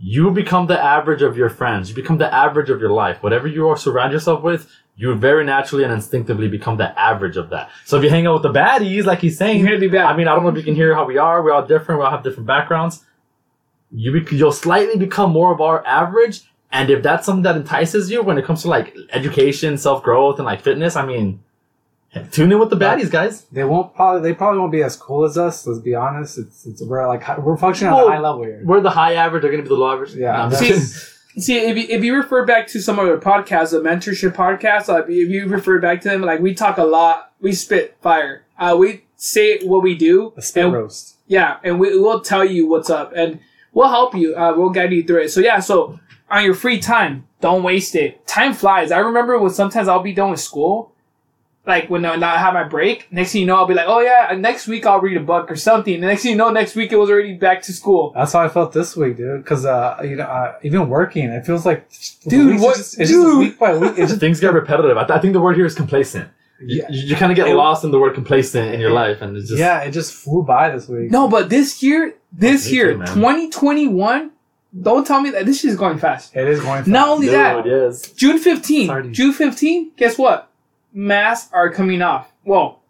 You 0.00 0.30
become 0.30 0.68
the 0.68 0.80
average 0.80 1.22
of 1.22 1.36
your 1.36 1.48
friends. 1.48 1.88
You 1.88 1.96
become 1.96 2.18
the 2.18 2.32
average 2.32 2.70
of 2.70 2.80
your 2.80 2.90
life. 2.92 3.20
Whatever 3.24 3.48
you 3.48 3.66
are 3.68 3.76
surround 3.76 4.12
yourself 4.12 4.44
with, 4.44 4.70
you 4.98 5.14
very 5.14 5.44
naturally 5.44 5.84
and 5.84 5.92
instinctively 5.92 6.48
become 6.48 6.76
the 6.76 6.98
average 6.98 7.36
of 7.36 7.50
that. 7.50 7.70
So 7.84 7.96
if 7.96 8.02
you 8.02 8.10
hang 8.10 8.26
out 8.26 8.34
with 8.34 8.42
the 8.42 8.52
baddies, 8.52 9.04
like 9.04 9.20
he's 9.20 9.38
saying, 9.38 9.60
You're 9.60 9.68
gonna 9.68 9.78
be 9.80 9.88
bad. 9.88 10.06
I 10.06 10.16
mean, 10.16 10.26
I 10.26 10.34
don't 10.34 10.42
know 10.42 10.50
if 10.50 10.56
you 10.56 10.64
can 10.64 10.74
hear 10.74 10.92
how 10.94 11.04
we 11.06 11.16
are. 11.18 11.40
We're 11.42 11.52
all 11.52 11.64
different. 11.64 12.00
We 12.00 12.04
all 12.04 12.10
have 12.10 12.24
different 12.24 12.48
backgrounds. 12.48 13.04
You 13.92 14.12
bec- 14.12 14.32
you'll 14.32 14.52
slightly 14.52 14.98
become 14.98 15.30
more 15.30 15.54
of 15.54 15.60
our 15.60 15.86
average. 15.86 16.42
And 16.72 16.90
if 16.90 17.02
that's 17.02 17.24
something 17.24 17.44
that 17.44 17.56
entices 17.56 18.10
you 18.10 18.22
when 18.22 18.36
it 18.38 18.44
comes 18.44 18.62
to 18.62 18.68
like 18.68 18.94
education, 19.10 19.78
self 19.78 20.02
growth, 20.02 20.38
and 20.38 20.44
like 20.44 20.60
fitness, 20.60 20.96
I 20.96 21.06
mean, 21.06 21.42
tune 22.32 22.50
in 22.52 22.58
with 22.58 22.68
the 22.70 22.76
baddies, 22.76 23.10
guys. 23.10 23.44
They 23.52 23.64
won't 23.64 23.94
probably. 23.94 24.20
They 24.28 24.34
probably 24.34 24.58
won't 24.58 24.72
be 24.72 24.82
as 24.82 24.96
cool 24.96 25.24
as 25.24 25.38
us. 25.38 25.66
Let's 25.66 25.78
be 25.80 25.94
honest. 25.94 26.36
It's 26.38 26.66
it's 26.66 26.82
we're 26.82 27.06
like 27.06 27.38
we're 27.38 27.56
functioning 27.56 27.92
at 27.92 27.96
Well, 27.96 28.08
a 28.08 28.10
high 28.10 28.18
level 28.20 28.42
here. 28.42 28.60
We're 28.64 28.80
the 28.80 28.90
high 28.90 29.14
average. 29.14 29.42
They're 29.42 29.50
gonna 29.52 29.62
be 29.62 29.68
the 29.68 29.76
low 29.76 29.92
average. 29.92 30.14
Yeah, 30.14 30.48
No, 30.48 30.58
I'm 31.38 31.44
that's- 31.44 31.46
just 31.46 31.48
kidding. 31.48 31.74
See, 31.74 31.80
if 31.82 31.88
you, 31.90 31.96
if 31.96 32.04
you 32.04 32.14
refer 32.16 32.44
back 32.44 32.66
to 32.68 32.80
some 32.80 32.98
of 32.98 33.06
the 33.06 33.16
podcasts, 33.24 33.70
the 33.70 33.80
mentorship 33.80 34.34
podcasts, 34.34 34.88
like 34.88 35.04
if 35.08 35.28
you 35.28 35.46
refer 35.46 35.78
back 35.78 36.00
to 36.02 36.08
them, 36.08 36.22
like 36.22 36.40
we 36.40 36.54
talk 36.54 36.78
a 36.78 36.84
lot, 36.84 37.32
we 37.40 37.52
spit 37.52 37.96
fire. 38.00 38.44
Uh, 38.58 38.76
we 38.78 39.04
say 39.16 39.58
what 39.64 39.82
we 39.82 39.94
do. 39.96 40.32
A 40.36 40.42
spit 40.42 40.64
and- 40.64 40.72
roast. 40.74 41.16
Yeah, 41.26 41.58
and 41.62 41.78
we 41.78 41.98
will 41.98 42.20
tell 42.20 42.44
you 42.44 42.66
what's 42.66 42.88
up, 42.90 43.12
and 43.14 43.40
we'll 43.74 43.88
help 43.90 44.14
you. 44.14 44.34
Uh, 44.34 44.54
we'll 44.56 44.70
guide 44.70 44.92
you 44.92 45.02
through 45.02 45.22
it. 45.24 45.28
So 45.28 45.40
yeah, 45.40 45.60
so 45.60 46.00
on 46.30 46.42
your 46.44 46.54
free 46.54 46.78
time, 46.80 47.26
don't 47.42 47.62
waste 47.62 47.94
it. 47.94 48.26
Time 48.26 48.54
flies. 48.54 48.90
I 48.90 48.98
remember 48.98 49.38
when 49.38 49.50
sometimes 49.50 49.88
I'll 49.88 50.02
be 50.02 50.14
done 50.14 50.30
with 50.30 50.40
school, 50.40 50.92
like 51.68 51.88
when 51.90 52.04
I 52.06 52.38
have 52.38 52.54
my 52.54 52.64
break. 52.64 53.06
Next 53.12 53.32
thing 53.32 53.42
you 53.42 53.46
know, 53.46 53.56
I'll 53.56 53.66
be 53.66 53.74
like, 53.74 53.86
oh 53.86 54.00
yeah, 54.00 54.34
next 54.36 54.66
week 54.66 54.86
I'll 54.86 55.00
read 55.00 55.16
a 55.18 55.20
book 55.20 55.50
or 55.50 55.56
something. 55.56 56.00
The 56.00 56.06
next 56.06 56.22
thing 56.22 56.32
you 56.32 56.36
know, 56.38 56.50
next 56.50 56.74
week 56.74 56.90
it 56.90 56.96
was 56.96 57.10
already 57.10 57.34
back 57.34 57.62
to 57.62 57.72
school. 57.72 58.12
That's 58.16 58.32
how 58.32 58.40
I 58.40 58.48
felt 58.48 58.72
this 58.72 58.96
week, 58.96 59.18
dude. 59.18 59.44
Because 59.44 59.66
uh, 59.66 60.00
you 60.02 60.16
know, 60.16 60.24
uh, 60.24 60.58
even 60.62 60.88
working, 60.88 61.24
it 61.28 61.44
feels 61.46 61.66
like 61.66 61.88
Dude, 62.26 62.60
what- 62.60 62.76
Just, 62.76 62.98
it's 62.98 63.10
dude. 63.10 63.24
just 63.26 63.38
week 63.38 63.58
by 63.58 63.76
week. 63.76 63.92
It's 63.98 64.08
just 64.12 64.20
Things 64.20 64.40
get 64.40 64.52
repetitive. 64.54 64.96
I, 64.96 65.04
th- 65.04 65.16
I 65.16 65.20
think 65.20 65.34
the 65.34 65.40
word 65.40 65.56
here 65.56 65.66
is 65.66 65.74
complacent. 65.74 66.28
You, 66.60 66.78
yeah, 66.82 66.86
you, 66.90 67.14
kind 67.14 67.30
of 67.30 67.36
get 67.36 67.46
It- 67.48 67.54
lost 67.54 67.84
in 67.84 67.90
the 67.92 67.98
word 68.00 68.14
complacent 68.14 68.74
in 68.74 68.80
your 68.80 68.90
life, 68.90 69.20
and 69.22 69.36
it's 69.36 69.48
just 69.48 69.60
yeah. 69.60 69.80
It 69.82 69.92
just 69.92 70.12
flew 70.14 70.42
by 70.42 70.70
this 70.70 70.88
week. 70.88 71.10
No, 71.10 71.28
but 71.28 71.50
this 71.50 71.82
year, 71.82 72.14
this 72.32 72.66
Me 72.66 72.72
year, 72.76 72.94
2021, 72.94 74.30
don't 74.82 75.06
tell 75.06 75.20
me 75.20 75.30
that 75.30 75.46
this 75.46 75.60
shit 75.60 75.70
is 75.70 75.76
going 75.76 75.98
fast. 75.98 76.34
it 76.34 76.48
is 76.48 76.60
going. 76.60 76.78
Fast. 76.78 76.88
Not 76.88 77.08
only 77.08 77.26
Dude, 77.26 77.34
that, 77.36 77.66
yes. 77.66 78.10
June 78.12 78.38
15, 78.38 78.86
Sorry. 78.86 79.12
June 79.12 79.32
15, 79.32 79.92
guess 79.96 80.18
what? 80.18 80.47
Masks 80.98 81.48
are 81.52 81.70
coming 81.70 82.02
off. 82.02 82.32
Well, 82.44 82.82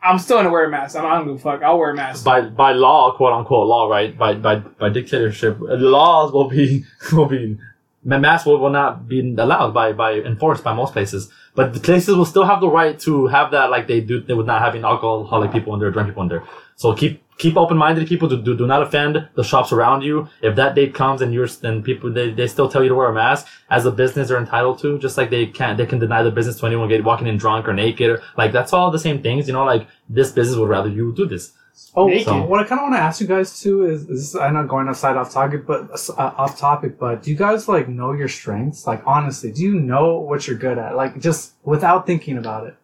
I'm 0.00 0.20
still 0.20 0.36
gonna 0.36 0.50
wear 0.50 0.66
a 0.66 0.70
mask. 0.70 0.94
I 0.94 1.02
don't 1.02 1.26
give 1.26 1.34
a 1.34 1.38
fuck. 1.40 1.60
I'll 1.60 1.76
wear 1.76 1.90
a 1.90 1.94
mask. 1.94 2.24
By 2.24 2.42
by 2.42 2.70
law, 2.70 3.16
quote 3.16 3.32
unquote 3.32 3.66
law, 3.66 3.88
right? 3.88 4.16
By 4.16 4.34
by 4.34 4.56
by 4.60 4.90
dictatorship, 4.90 5.60
uh, 5.60 5.74
laws 5.74 6.32
will 6.32 6.48
be 6.48 6.84
will 7.12 7.26
be 7.26 7.58
ma- 8.04 8.18
masks 8.18 8.46
will, 8.46 8.58
will 8.58 8.70
not 8.70 9.08
be 9.08 9.34
allowed 9.36 9.74
by, 9.74 9.92
by 9.92 10.12
enforced 10.20 10.62
by 10.62 10.72
most 10.72 10.92
places. 10.92 11.32
But 11.56 11.74
the 11.74 11.80
places 11.80 12.14
will 12.14 12.26
still 12.26 12.44
have 12.44 12.60
the 12.60 12.68
right 12.68 12.96
to 13.00 13.26
have 13.26 13.50
that 13.50 13.70
like 13.70 13.88
they 13.88 14.00
do 14.00 14.20
they 14.20 14.34
would 14.34 14.46
not 14.46 14.62
having 14.62 14.84
alcoholic 14.84 15.50
people 15.50 15.74
in 15.74 15.80
there, 15.80 15.90
drunk 15.90 16.10
people 16.10 16.22
in 16.22 16.28
there. 16.28 16.44
So 16.76 16.94
keep 16.94 17.20
keep 17.38 17.56
open 17.56 17.76
minded 17.76 18.06
people 18.08 18.28
to 18.28 18.36
do, 18.36 18.56
do 18.56 18.66
not 18.66 18.82
offend 18.82 19.28
the 19.34 19.44
shops 19.44 19.72
around 19.72 20.02
you. 20.02 20.28
If 20.42 20.56
that 20.56 20.74
date 20.74 20.94
comes 20.94 21.22
and 21.22 21.32
you're 21.32 21.46
then 21.46 21.82
people 21.82 22.12
they, 22.12 22.32
they 22.32 22.46
still 22.48 22.68
tell 22.68 22.82
you 22.82 22.88
to 22.90 22.94
wear 22.94 23.08
a 23.08 23.14
mask 23.14 23.46
as 23.70 23.86
a 23.86 23.92
business 23.92 24.28
they're 24.28 24.38
entitled 24.38 24.80
to, 24.80 24.98
just 24.98 25.16
like 25.16 25.30
they 25.30 25.46
can't 25.46 25.78
they 25.78 25.86
can 25.86 25.98
deny 25.98 26.22
the 26.22 26.30
business 26.30 26.58
to 26.60 26.66
anyone 26.66 26.88
get 26.88 27.04
walking 27.04 27.26
in 27.26 27.36
drunk 27.36 27.66
or 27.68 27.72
naked 27.72 28.10
or 28.10 28.22
like 28.36 28.52
that's 28.52 28.72
all 28.72 28.90
the 28.90 28.98
same 28.98 29.22
things, 29.22 29.46
you 29.46 29.54
know, 29.54 29.64
like 29.64 29.86
this 30.08 30.32
business 30.32 30.58
would 30.58 30.68
rather 30.68 30.88
you 30.88 31.14
do 31.14 31.26
this. 31.26 31.52
Oh, 31.94 32.18
so 32.18 32.44
what 32.44 32.58
I 32.58 32.64
kind 32.64 32.80
of 32.80 32.84
want 32.84 32.96
to 32.96 33.00
ask 33.00 33.20
you 33.20 33.28
guys 33.28 33.60
too 33.60 33.86
is, 33.86 34.08
is 34.08 34.34
I'm 34.34 34.54
not 34.54 34.66
going 34.66 34.88
outside 34.88 35.16
off 35.16 35.32
topic, 35.32 35.64
but 35.64 35.88
uh, 36.10 36.32
off 36.36 36.58
topic. 36.58 36.98
But 36.98 37.22
do 37.22 37.30
you 37.30 37.36
guys 37.36 37.68
like 37.68 37.88
know 37.88 38.12
your 38.12 38.26
strengths? 38.26 38.84
Like 38.84 39.02
honestly, 39.06 39.52
do 39.52 39.62
you 39.62 39.78
know 39.78 40.18
what 40.18 40.48
you're 40.48 40.58
good 40.58 40.76
at? 40.76 40.96
Like 40.96 41.20
just 41.20 41.54
without 41.62 42.04
thinking 42.04 42.36
about 42.36 42.66
it. 42.66 42.76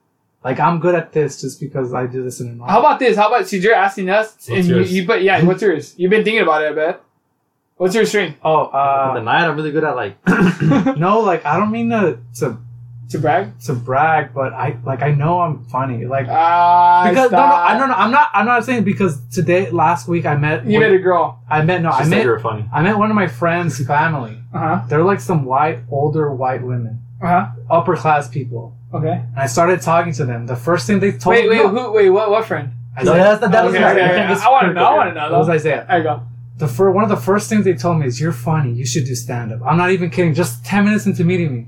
Like 0.44 0.60
I'm 0.60 0.78
good 0.78 0.94
at 0.94 1.12
this 1.12 1.40
just 1.40 1.58
because 1.58 1.94
I 1.94 2.06
do 2.06 2.22
this 2.22 2.40
in 2.40 2.48
a 2.48 2.50
normal. 2.50 2.68
How 2.68 2.78
about 2.80 2.98
this? 2.98 3.16
How 3.16 3.28
about 3.28 3.48
since 3.48 3.64
you're 3.64 3.74
asking 3.74 4.10
us 4.10 4.46
and 4.48 4.64
you, 4.64 4.76
yours? 4.76 4.92
you 4.92 5.06
but 5.06 5.22
yeah, 5.22 5.42
what's 5.42 5.62
yours? 5.62 5.94
You've 5.96 6.10
been 6.10 6.22
thinking 6.22 6.42
about 6.42 6.62
it, 6.62 6.72
I 6.72 6.74
bet. 6.74 7.00
What's 7.76 7.94
your 7.94 8.04
string? 8.06 8.34
Oh, 8.44 8.70
the 8.70 9.20
uh, 9.20 9.22
night 9.22 9.48
I'm 9.48 9.56
really 9.56 9.72
good 9.72 9.82
at 9.84 9.96
like 9.96 10.16
no, 10.96 11.20
like 11.20 11.44
I 11.44 11.58
don't 11.58 11.72
mean 11.72 11.88
to 11.90 12.18
to 12.40 12.58
To 13.10 13.18
brag? 13.18 13.58
to 13.66 13.74
brag, 13.74 14.32
but 14.34 14.52
I 14.52 14.76
like 14.84 15.02
I 15.02 15.10
know 15.12 15.40
I'm 15.40 15.64
funny. 15.64 16.04
Like 16.06 16.28
Ah, 16.28 17.04
because 17.08 17.30
no, 17.32 17.38
no, 17.38 17.44
stop. 17.48 17.70
I 17.70 17.78
no, 17.78 17.86
no, 17.86 17.94
I'm 17.94 18.10
not. 18.10 18.28
I'm 18.34 18.46
not 18.46 18.64
saying 18.64 18.84
because 18.84 19.20
today, 19.32 19.70
last 19.70 20.08
week, 20.08 20.24
I 20.26 20.36
met. 20.36 20.66
You 20.66 20.78
met 20.78 20.92
a 20.92 20.98
girl. 20.98 21.40
I 21.48 21.62
met 21.62 21.82
no, 21.82 21.90
she 21.90 21.96
I 21.96 22.02
said 22.02 22.10
met. 22.10 22.22
you 22.22 22.30
were 22.30 22.38
funny. 22.38 22.68
I 22.72 22.82
met 22.82 22.96
one 22.98 23.10
of 23.10 23.16
my 23.16 23.26
friends' 23.28 23.84
family. 23.86 24.38
Uh 24.52 24.58
huh. 24.58 24.82
They're 24.88 25.02
like 25.02 25.20
some 25.20 25.44
white, 25.44 25.80
older 25.90 26.30
white 26.32 26.62
women, 26.62 27.00
Uh 27.22 27.26
huh. 27.26 27.46
Upper 27.70 27.96
class 27.96 28.28
people. 28.28 28.74
Okay. 28.92 29.12
And 29.12 29.38
I 29.38 29.46
started 29.46 29.80
talking 29.80 30.12
to 30.14 30.24
them. 30.24 30.46
The 30.46 30.56
first 30.56 30.86
thing 30.86 31.00
they 31.00 31.12
told 31.12 31.34
Wait, 31.34 31.44
me. 31.48 31.56
wait, 31.58 31.64
wait, 31.64 31.70
who? 31.82 31.92
Wait, 31.92 32.10
what? 32.10 32.30
What 32.30 32.44
friend? 32.46 32.70
No, 33.02 33.12
that's- 33.14 33.40
that 33.40 33.48
Oh, 33.48 33.52
doesn't 33.52 33.82
Okay, 33.82 33.90
okay, 33.92 34.32
okay. 34.32 34.40
I 34.46 34.50
want 34.50 34.66
to 34.68 34.72
know. 34.72 34.84
I 34.84 34.94
want 34.94 35.08
to 35.10 35.14
know. 35.14 35.30
That 35.30 35.38
was. 35.38 35.48
Isaiah. 35.48 35.84
There 35.88 35.98
you 35.98 36.04
go. 36.04 36.22
The 36.58 36.68
fir- 36.68 36.90
one 36.92 37.02
of 37.02 37.10
the 37.10 37.16
first 37.16 37.48
things 37.48 37.64
they 37.64 37.74
told 37.74 37.98
me 37.98 38.06
is, 38.06 38.20
"You're 38.20 38.30
funny. 38.32 38.70
You 38.72 38.86
should 38.86 39.04
do 39.06 39.14
stand 39.16 39.52
up." 39.52 39.60
I'm 39.66 39.76
not 39.76 39.90
even 39.90 40.10
kidding. 40.10 40.32
Just 40.34 40.64
ten 40.64 40.84
minutes 40.84 41.04
into 41.06 41.24
meeting 41.24 41.52
me, 41.52 41.66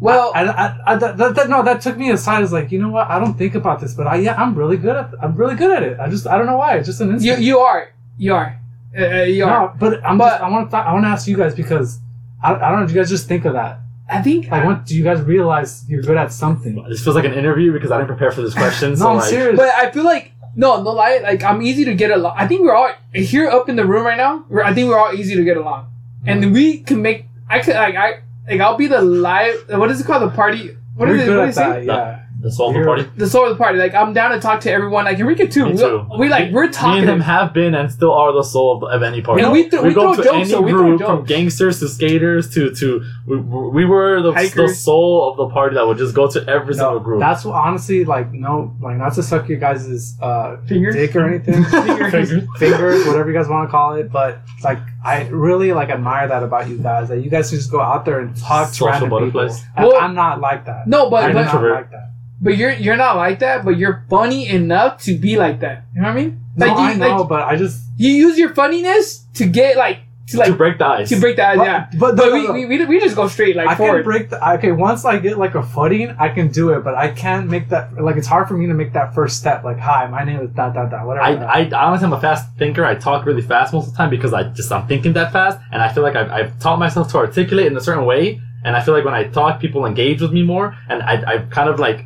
Well, 0.00 0.32
I, 0.34 0.42
I, 0.46 0.78
I, 0.86 0.96
that, 0.96 1.16
that, 1.18 1.34
that- 1.36 1.48
no, 1.48 1.62
that 1.62 1.80
took 1.82 1.96
me 1.96 2.10
aside. 2.10 2.42
As 2.42 2.52
like, 2.52 2.72
you 2.72 2.80
know 2.80 2.88
what? 2.88 3.06
I 3.08 3.20
don't 3.20 3.34
think 3.38 3.54
about 3.54 3.78
this, 3.80 3.94
but 3.94 4.08
I, 4.08 4.16
yeah, 4.16 4.34
I'm 4.36 4.56
really 4.56 4.76
good 4.76 4.96
at. 4.96 5.10
I'm 5.22 5.36
really 5.36 5.54
good 5.54 5.70
at 5.70 5.82
it. 5.84 6.00
I 6.00 6.08
just, 6.10 6.26
I 6.26 6.36
don't 6.36 6.46
know 6.46 6.56
why. 6.58 6.78
It's 6.78 6.86
just 6.86 7.00
an 7.00 7.08
you 7.08 7.14
instinct. 7.14 7.40
you 7.42 7.58
are 7.60 7.88
you 8.16 8.34
are 8.34 8.58
uh, 8.98 9.00
uh, 9.04 9.22
you 9.22 9.44
are. 9.44 9.68
no, 9.68 9.74
but 9.78 10.04
I'm 10.04 10.18
But- 10.18 10.30
just, 10.30 10.42
I 10.42 10.48
want 10.48 10.70
to, 10.72 10.76
I 10.78 10.92
want 10.92 11.04
to 11.04 11.08
ask 11.10 11.28
you 11.28 11.36
guys 11.36 11.54
because 11.54 12.00
I, 12.42 12.54
I 12.56 12.70
don't 12.70 12.80
know. 12.80 12.86
Do 12.88 12.94
you 12.94 12.98
guys 13.00 13.08
just 13.10 13.28
think 13.28 13.44
of 13.44 13.52
that? 13.52 13.78
I 14.08 14.22
think 14.22 14.50
Like, 14.50 14.64
what 14.64 14.86
do 14.86 14.96
you 14.96 15.04
guys 15.04 15.20
realize 15.20 15.84
you're 15.88 16.02
good 16.02 16.16
at 16.16 16.32
something? 16.32 16.82
This 16.88 17.04
feels 17.04 17.14
like 17.16 17.26
an 17.26 17.34
interview 17.34 17.72
because 17.72 17.90
I 17.90 17.98
didn't 17.98 18.08
prepare 18.08 18.30
for 18.30 18.40
this 18.42 18.54
question. 18.54 18.90
No, 18.92 18.96
so 18.96 19.08
I'm 19.10 19.16
like, 19.18 19.28
serious. 19.28 19.58
But 19.58 19.68
I 19.74 19.90
feel 19.90 20.04
like 20.04 20.32
no, 20.56 20.82
no 20.82 20.90
lie. 20.92 21.18
Like 21.22 21.42
I'm 21.42 21.60
easy 21.62 21.84
to 21.84 21.94
get 21.94 22.10
along. 22.10 22.34
I 22.36 22.46
think 22.48 22.62
we're 22.62 22.74
all 22.74 22.90
here 23.12 23.48
up 23.48 23.68
in 23.68 23.76
the 23.76 23.84
room 23.86 24.04
right 24.06 24.16
now. 24.16 24.44
We're, 24.48 24.62
I 24.62 24.72
think 24.74 24.88
we're 24.88 24.98
all 24.98 25.12
easy 25.14 25.36
to 25.36 25.44
get 25.44 25.56
along, 25.56 25.86
and 26.26 26.52
we 26.52 26.78
can 26.78 27.02
make. 27.02 27.26
I 27.48 27.60
could 27.60 27.74
like 27.76 27.94
I 27.96 28.20
like 28.48 28.60
I'll 28.60 28.76
be 28.76 28.86
the 28.86 29.00
live. 29.02 29.64
What 29.68 29.90
is 29.90 30.00
it 30.00 30.06
called? 30.06 30.22
The 30.22 30.30
party. 30.34 30.76
What 30.96 31.06
You're 31.08 31.16
is 31.16 31.22
it? 31.22 31.26
good 31.26 31.38
What 31.38 31.58
at 31.58 31.82
it? 31.82 31.86
that. 31.86 32.16
Yeah. 32.16 32.20
The 32.40 32.52
soul 32.52 32.68
of 32.68 32.74
the 32.74 32.84
party. 32.84 33.02
The 33.16 33.26
soul 33.28 33.44
of 33.46 33.50
the 33.50 33.56
party. 33.56 33.78
Like 33.78 33.94
I'm 33.94 34.12
down 34.12 34.30
to 34.30 34.38
talk 34.40 34.60
to 34.60 34.70
everyone. 34.70 35.04
Like 35.06 35.18
Enrique 35.18 35.46
too. 35.48 35.64
Me 35.66 35.72
We, 35.72 35.76
too. 35.78 36.06
we 36.18 36.28
like 36.28 36.52
we're 36.52 36.68
talking. 36.70 36.90
Me 36.92 36.98
and 36.98 37.06
talking. 37.06 37.14
him 37.16 37.20
have 37.20 37.52
been 37.52 37.74
and 37.74 37.90
still 37.90 38.12
are 38.12 38.32
the 38.32 38.44
soul 38.44 38.76
of, 38.76 38.82
of 38.92 39.02
any 39.02 39.22
party. 39.22 39.42
And 39.42 39.50
we 39.52 39.68
th- 39.68 39.82
we 39.82 39.92
go 39.92 40.14
to 40.14 40.22
jokes, 40.22 40.36
any 40.36 40.44
so 40.44 40.60
we 40.60 40.70
throw 40.70 40.96
group 40.96 41.00
from 41.00 41.24
gangsters 41.24 41.80
to 41.80 41.88
skaters 41.88 42.48
to 42.54 42.72
to 42.76 43.04
we, 43.26 43.36
we 43.38 43.84
were 43.84 44.22
the, 44.22 44.30
the 44.54 44.68
soul 44.68 45.30
of 45.30 45.36
the 45.36 45.48
party 45.52 45.74
that 45.74 45.84
would 45.86 45.98
just 45.98 46.14
go 46.14 46.28
to 46.30 46.46
every 46.48 46.74
single 46.74 47.00
group. 47.00 47.18
that's 47.20 47.44
what, 47.44 47.54
honestly 47.54 48.04
like 48.04 48.32
no 48.32 48.72
like 48.80 48.96
not 48.96 49.14
to 49.14 49.22
suck 49.22 49.48
your 49.48 49.58
guys' 49.58 50.16
uh 50.22 50.58
Fingers? 50.66 50.94
dick 50.94 51.16
or 51.16 51.26
anything 51.26 51.64
Fingers. 52.10 52.30
fingers 52.58 53.06
whatever 53.06 53.30
you 53.30 53.36
guys 53.36 53.48
want 53.48 53.66
to 53.68 53.70
call 53.70 53.94
it 53.96 54.12
but 54.12 54.38
like 54.62 54.78
I 55.04 55.26
really 55.28 55.72
like 55.72 55.88
admire 55.88 56.28
that 56.28 56.42
about 56.42 56.68
you 56.68 56.78
guys 56.78 57.08
that 57.08 57.18
you 57.22 57.30
guys 57.30 57.50
can 57.50 57.58
just 57.58 57.70
go 57.70 57.80
out 57.80 58.04
there 58.04 58.20
and 58.20 58.36
talk 58.36 58.72
to 58.74 58.86
random 58.86 59.10
people 59.24 59.48
Well- 59.76 59.96
I'm 60.00 60.14
not 60.14 60.40
like 60.40 60.66
that 60.66 60.86
No, 60.86 61.10
but 61.10 61.24
I'm 61.24 61.34
but, 61.34 61.44
not 61.44 61.62
like 61.62 61.90
that 61.90 62.10
but 62.40 62.56
you're 62.56 62.72
you're 62.72 62.96
not 62.96 63.16
like 63.16 63.40
that. 63.40 63.64
But 63.64 63.76
you're 63.78 64.04
funny 64.08 64.48
enough 64.48 65.02
to 65.04 65.16
be 65.16 65.36
like 65.36 65.60
that. 65.60 65.84
You 65.94 66.02
know 66.02 66.08
what 66.08 66.12
I 66.12 66.20
mean? 66.20 66.40
no 66.56 66.66
Like 66.66 66.76
I 66.76 66.92
you, 66.92 66.98
know 66.98 67.16
like, 67.16 67.28
but 67.28 67.42
I 67.42 67.56
just 67.56 67.84
you 67.96 68.12
use 68.12 68.38
your 68.38 68.54
funniness 68.54 69.24
to 69.34 69.46
get 69.46 69.76
like 69.76 70.00
to 70.28 70.36
like 70.36 70.48
to 70.48 70.56
break 70.56 70.78
the 70.78 70.86
ice. 70.86 71.08
to 71.08 71.18
break 71.18 71.36
the 71.36 71.46
ice. 71.46 71.56
but, 71.56 71.64
yeah. 71.64 71.88
but, 71.98 72.16
But 72.16 72.26
no, 72.26 72.32
we, 72.32 72.42
no, 72.42 72.46
no. 72.48 72.52
we, 72.52 72.66
we, 72.66 72.84
we 72.84 73.00
just 73.00 73.16
go 73.16 73.28
straight 73.28 73.56
like 73.56 73.66
I 73.66 73.74
can 73.74 74.02
break 74.02 74.28
the 74.30 74.52
okay 74.54 74.72
once 74.72 75.04
I 75.04 75.18
get 75.18 75.38
like 75.38 75.54
a 75.54 75.62
footing 75.62 76.10
I 76.18 76.28
can 76.28 76.48
do 76.48 76.70
it 76.74 76.84
but 76.84 76.94
I 76.94 77.10
can't 77.10 77.48
make 77.48 77.70
that 77.70 77.94
like 77.94 78.16
it's 78.16 78.26
hard 78.26 78.46
for 78.46 78.54
me 78.54 78.66
to 78.66 78.74
make 78.74 78.92
that 78.92 79.14
first 79.14 79.38
step 79.38 79.64
like 79.64 79.78
hi 79.78 80.06
my 80.06 80.24
name 80.24 80.40
is 80.40 80.50
da 80.50 80.68
da 80.68 80.84
da 80.84 81.04
whatever 81.04 81.46
I, 81.46 81.62
I 81.62 81.70
honestly 81.70 82.06
am 82.06 82.12
a 82.12 82.20
fast 82.20 82.46
thinker. 82.58 82.84
I 82.84 82.94
talk 82.94 83.24
really 83.24 83.40
fast 83.40 83.72
most 83.72 83.86
of 83.86 83.92
the 83.92 83.96
time 83.96 84.10
because 84.10 84.34
I 84.34 84.42
just 84.44 84.70
I'm 84.70 84.86
thinking 84.86 85.14
that 85.14 85.32
fast, 85.32 85.58
and 85.72 85.80
I 85.82 85.90
feel 85.92 86.02
like 86.02 86.14
I've, 86.16 86.30
I've 86.30 86.58
taught 86.58 86.78
myself 86.78 87.10
to 87.12 87.18
articulate 87.18 87.66
in 87.66 87.76
a 87.76 87.80
certain 87.80 88.04
way. 88.04 88.40
And 88.64 88.76
I 88.76 88.82
feel 88.82 88.92
like 88.92 89.04
when 89.04 89.14
I 89.14 89.24
talk, 89.24 89.60
people 89.60 89.86
engage 89.86 90.20
with 90.20 90.32
me 90.32 90.42
more, 90.42 90.76
and 90.88 91.02
I 91.02 91.22
I've 91.26 91.50
kind 91.50 91.70
of 91.70 91.78
like 91.80 92.04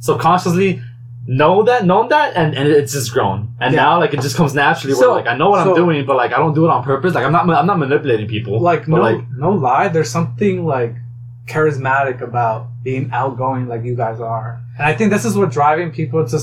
subconsciously 0.00 0.82
know 1.26 1.62
that 1.62 1.84
known 1.86 2.08
that, 2.08 2.34
and, 2.36 2.54
and 2.54 2.68
it's 2.68 2.92
just 2.92 3.12
grown. 3.12 3.54
And 3.60 3.72
Yeah. 3.74 3.82
now 3.82 3.98
like 3.98 4.12
it 4.14 4.20
just 4.20 4.36
comes 4.36 4.54
naturally. 4.54 4.94
So- 4.94 5.12
where 5.12 5.22
like 5.22 5.26
I 5.32 5.36
know 5.36 5.50
what 5.50 5.62
so- 5.64 5.70
I'm 5.70 5.76
doing, 5.76 6.04
but 6.06 6.16
like 6.16 6.32
I 6.32 6.38
don't 6.38 6.54
do 6.54 6.64
it 6.64 6.70
on 6.70 6.82
purpose. 6.82 7.14
Like 7.14 7.24
I'm 7.24 7.32
not 7.32 7.48
I'm 7.48 7.66
not 7.66 7.78
manipulating 7.78 8.26
people. 8.26 8.60
like 8.60 8.88
no 8.88 8.96
like 9.00 9.20
no 9.36 9.52
lie 9.52 9.88
there's 9.88 10.10
something 10.10 10.66
like 10.66 10.94
charismatic 11.46 12.20
about 12.20 12.68
being 12.82 13.10
outgoing 13.12 13.66
like 13.68 13.82
you 13.84 13.96
guys 13.96 14.20
are 14.20 14.60
and 14.78 14.86
i 14.86 14.92
think 14.94 15.10
this 15.10 15.24
is 15.24 15.36
what 15.36 15.50
driving 15.50 15.90
people 15.90 16.24
to 16.24 16.38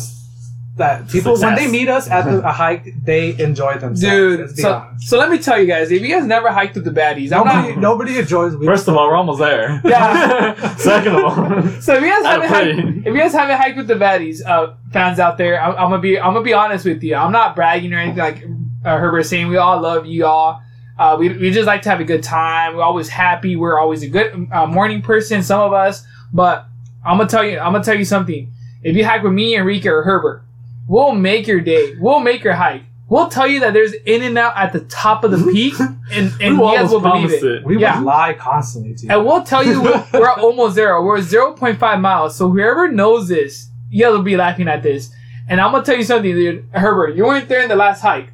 that 0.77 1.09
people 1.09 1.35
when 1.37 1.55
they 1.55 1.67
meet 1.67 1.89
us 1.89 2.09
at 2.09 2.25
the, 2.25 2.47
a 2.47 2.51
hike 2.63 2.93
they 3.03 3.37
enjoy 3.39 3.73
themselves 3.77 3.99
Dude, 3.99 4.57
so, 4.57 4.73
honest. 4.73 5.09
so 5.09 5.17
let 5.17 5.29
me 5.29 5.39
tell 5.39 5.59
you 5.59 5.65
guys, 5.65 5.91
if 5.91 6.01
you 6.01 6.07
guys 6.07 6.25
never 6.25 6.51
hiked 6.51 6.75
with 6.75 6.85
the 6.85 6.91
baddies, 6.91 7.31
I'm 7.31 7.45
nobody, 7.45 7.69
not. 7.73 7.77
nobody 7.79 8.19
enjoys 8.19 8.55
we 8.55 8.65
first 8.65 8.87
of 8.87 8.95
all, 8.95 9.07
we're 9.07 9.15
almost 9.15 9.39
there. 9.39 9.81
Yeah. 9.83 10.75
Second 10.77 11.15
of 11.15 11.23
all, 11.23 11.35
So 11.81 11.95
if 11.95 12.01
you 12.03 12.09
guys 12.09 12.25
haven't 12.25 12.49
hiked, 12.49 13.07
if 13.07 13.13
you 13.13 13.17
guys 13.17 13.33
haven't 13.33 13.57
hiked 13.57 13.77
with 13.77 13.87
the 13.87 13.95
baddies, 13.95 14.45
uh, 14.45 14.73
fans 14.93 15.19
out 15.19 15.37
there, 15.37 15.61
I'm, 15.61 15.71
I'm 15.71 15.89
gonna 15.89 15.99
be 15.99 16.19
I'm 16.19 16.33
gonna 16.33 16.45
be 16.45 16.53
honest 16.53 16.85
with 16.85 17.01
you. 17.03 17.15
I'm 17.15 17.31
not 17.31 17.55
bragging 17.55 17.91
or 17.93 17.97
anything 17.97 18.19
like 18.19 18.43
uh, 18.85 18.97
Herbert 18.97 19.23
saying. 19.23 19.47
We 19.47 19.57
all 19.57 19.81
love 19.81 20.05
you 20.05 20.25
all. 20.25 20.61
Uh, 20.99 21.15
we, 21.19 21.29
we 21.29 21.51
just 21.51 21.67
like 21.67 21.81
to 21.83 21.89
have 21.89 21.99
a 21.99 22.03
good 22.03 22.23
time. 22.23 22.75
We're 22.75 22.83
always 22.83 23.07
happy. 23.09 23.55
We're 23.55 23.79
always 23.79 24.01
a 24.03 24.07
good 24.09 24.47
uh, 24.51 24.65
morning 24.65 25.01
person. 25.01 25.43
Some 25.43 25.61
of 25.61 25.73
us, 25.73 26.05
but 26.31 26.65
I'm 27.05 27.17
gonna 27.17 27.29
tell 27.29 27.43
you. 27.43 27.59
I'm 27.59 27.71
gonna 27.73 27.83
tell 27.83 27.97
you 27.97 28.05
something. 28.05 28.51
If 28.83 28.95
you 28.95 29.05
hike 29.05 29.23
with 29.23 29.33
me, 29.33 29.55
Enrique, 29.55 29.89
or 29.89 30.03
Herbert, 30.03 30.43
we'll 30.87 31.13
make 31.13 31.47
your 31.47 31.61
day. 31.61 31.95
We'll 31.99 32.19
make 32.19 32.43
your 32.43 32.53
hike. 32.53 32.83
We'll 33.09 33.29
tell 33.29 33.47
you 33.47 33.61
that 33.61 33.73
there's 33.73 33.93
In-N-Out 33.93 34.57
at 34.57 34.73
the 34.73 34.81
top 34.81 35.23
of 35.23 35.31
the 35.31 35.51
peak, 35.51 35.79
and, 36.11 36.33
and 36.41 36.59
we 36.59 36.65
you 36.65 36.75
guys 36.75 36.91
almost 36.91 36.91
will 36.91 36.99
believe 36.99 37.31
it. 37.31 37.43
it. 37.43 37.65
we 37.65 37.79
yeah. 37.79 37.99
would 37.99 38.05
lie 38.05 38.33
constantly 38.33 38.95
to 38.95 39.05
you 39.05 39.11
And 39.11 39.25
we'll 39.25 39.43
tell 39.43 39.65
you 39.65 39.81
we're, 39.81 40.05
we're 40.13 40.33
almost 40.33 40.75
there. 40.75 41.01
We're 41.01 41.19
0.5 41.19 42.01
miles. 42.01 42.35
So 42.35 42.49
whoever 42.49 42.91
knows 42.91 43.29
this, 43.29 43.69
you 43.89 44.03
guys 44.03 44.11
will 44.11 44.23
be 44.23 44.35
laughing 44.35 44.67
at 44.67 44.83
this. 44.83 45.13
And 45.47 45.61
I'm 45.61 45.71
gonna 45.71 45.85
tell 45.85 45.95
you 45.95 46.03
something, 46.03 46.33
dude. 46.33 46.67
Herbert, 46.71 47.15
you 47.15 47.23
weren't 47.23 47.47
there 47.47 47.61
in 47.61 47.69
the 47.69 47.77
last 47.77 48.01
hike. 48.01 48.33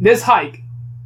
This 0.00 0.22
hike, 0.22 0.62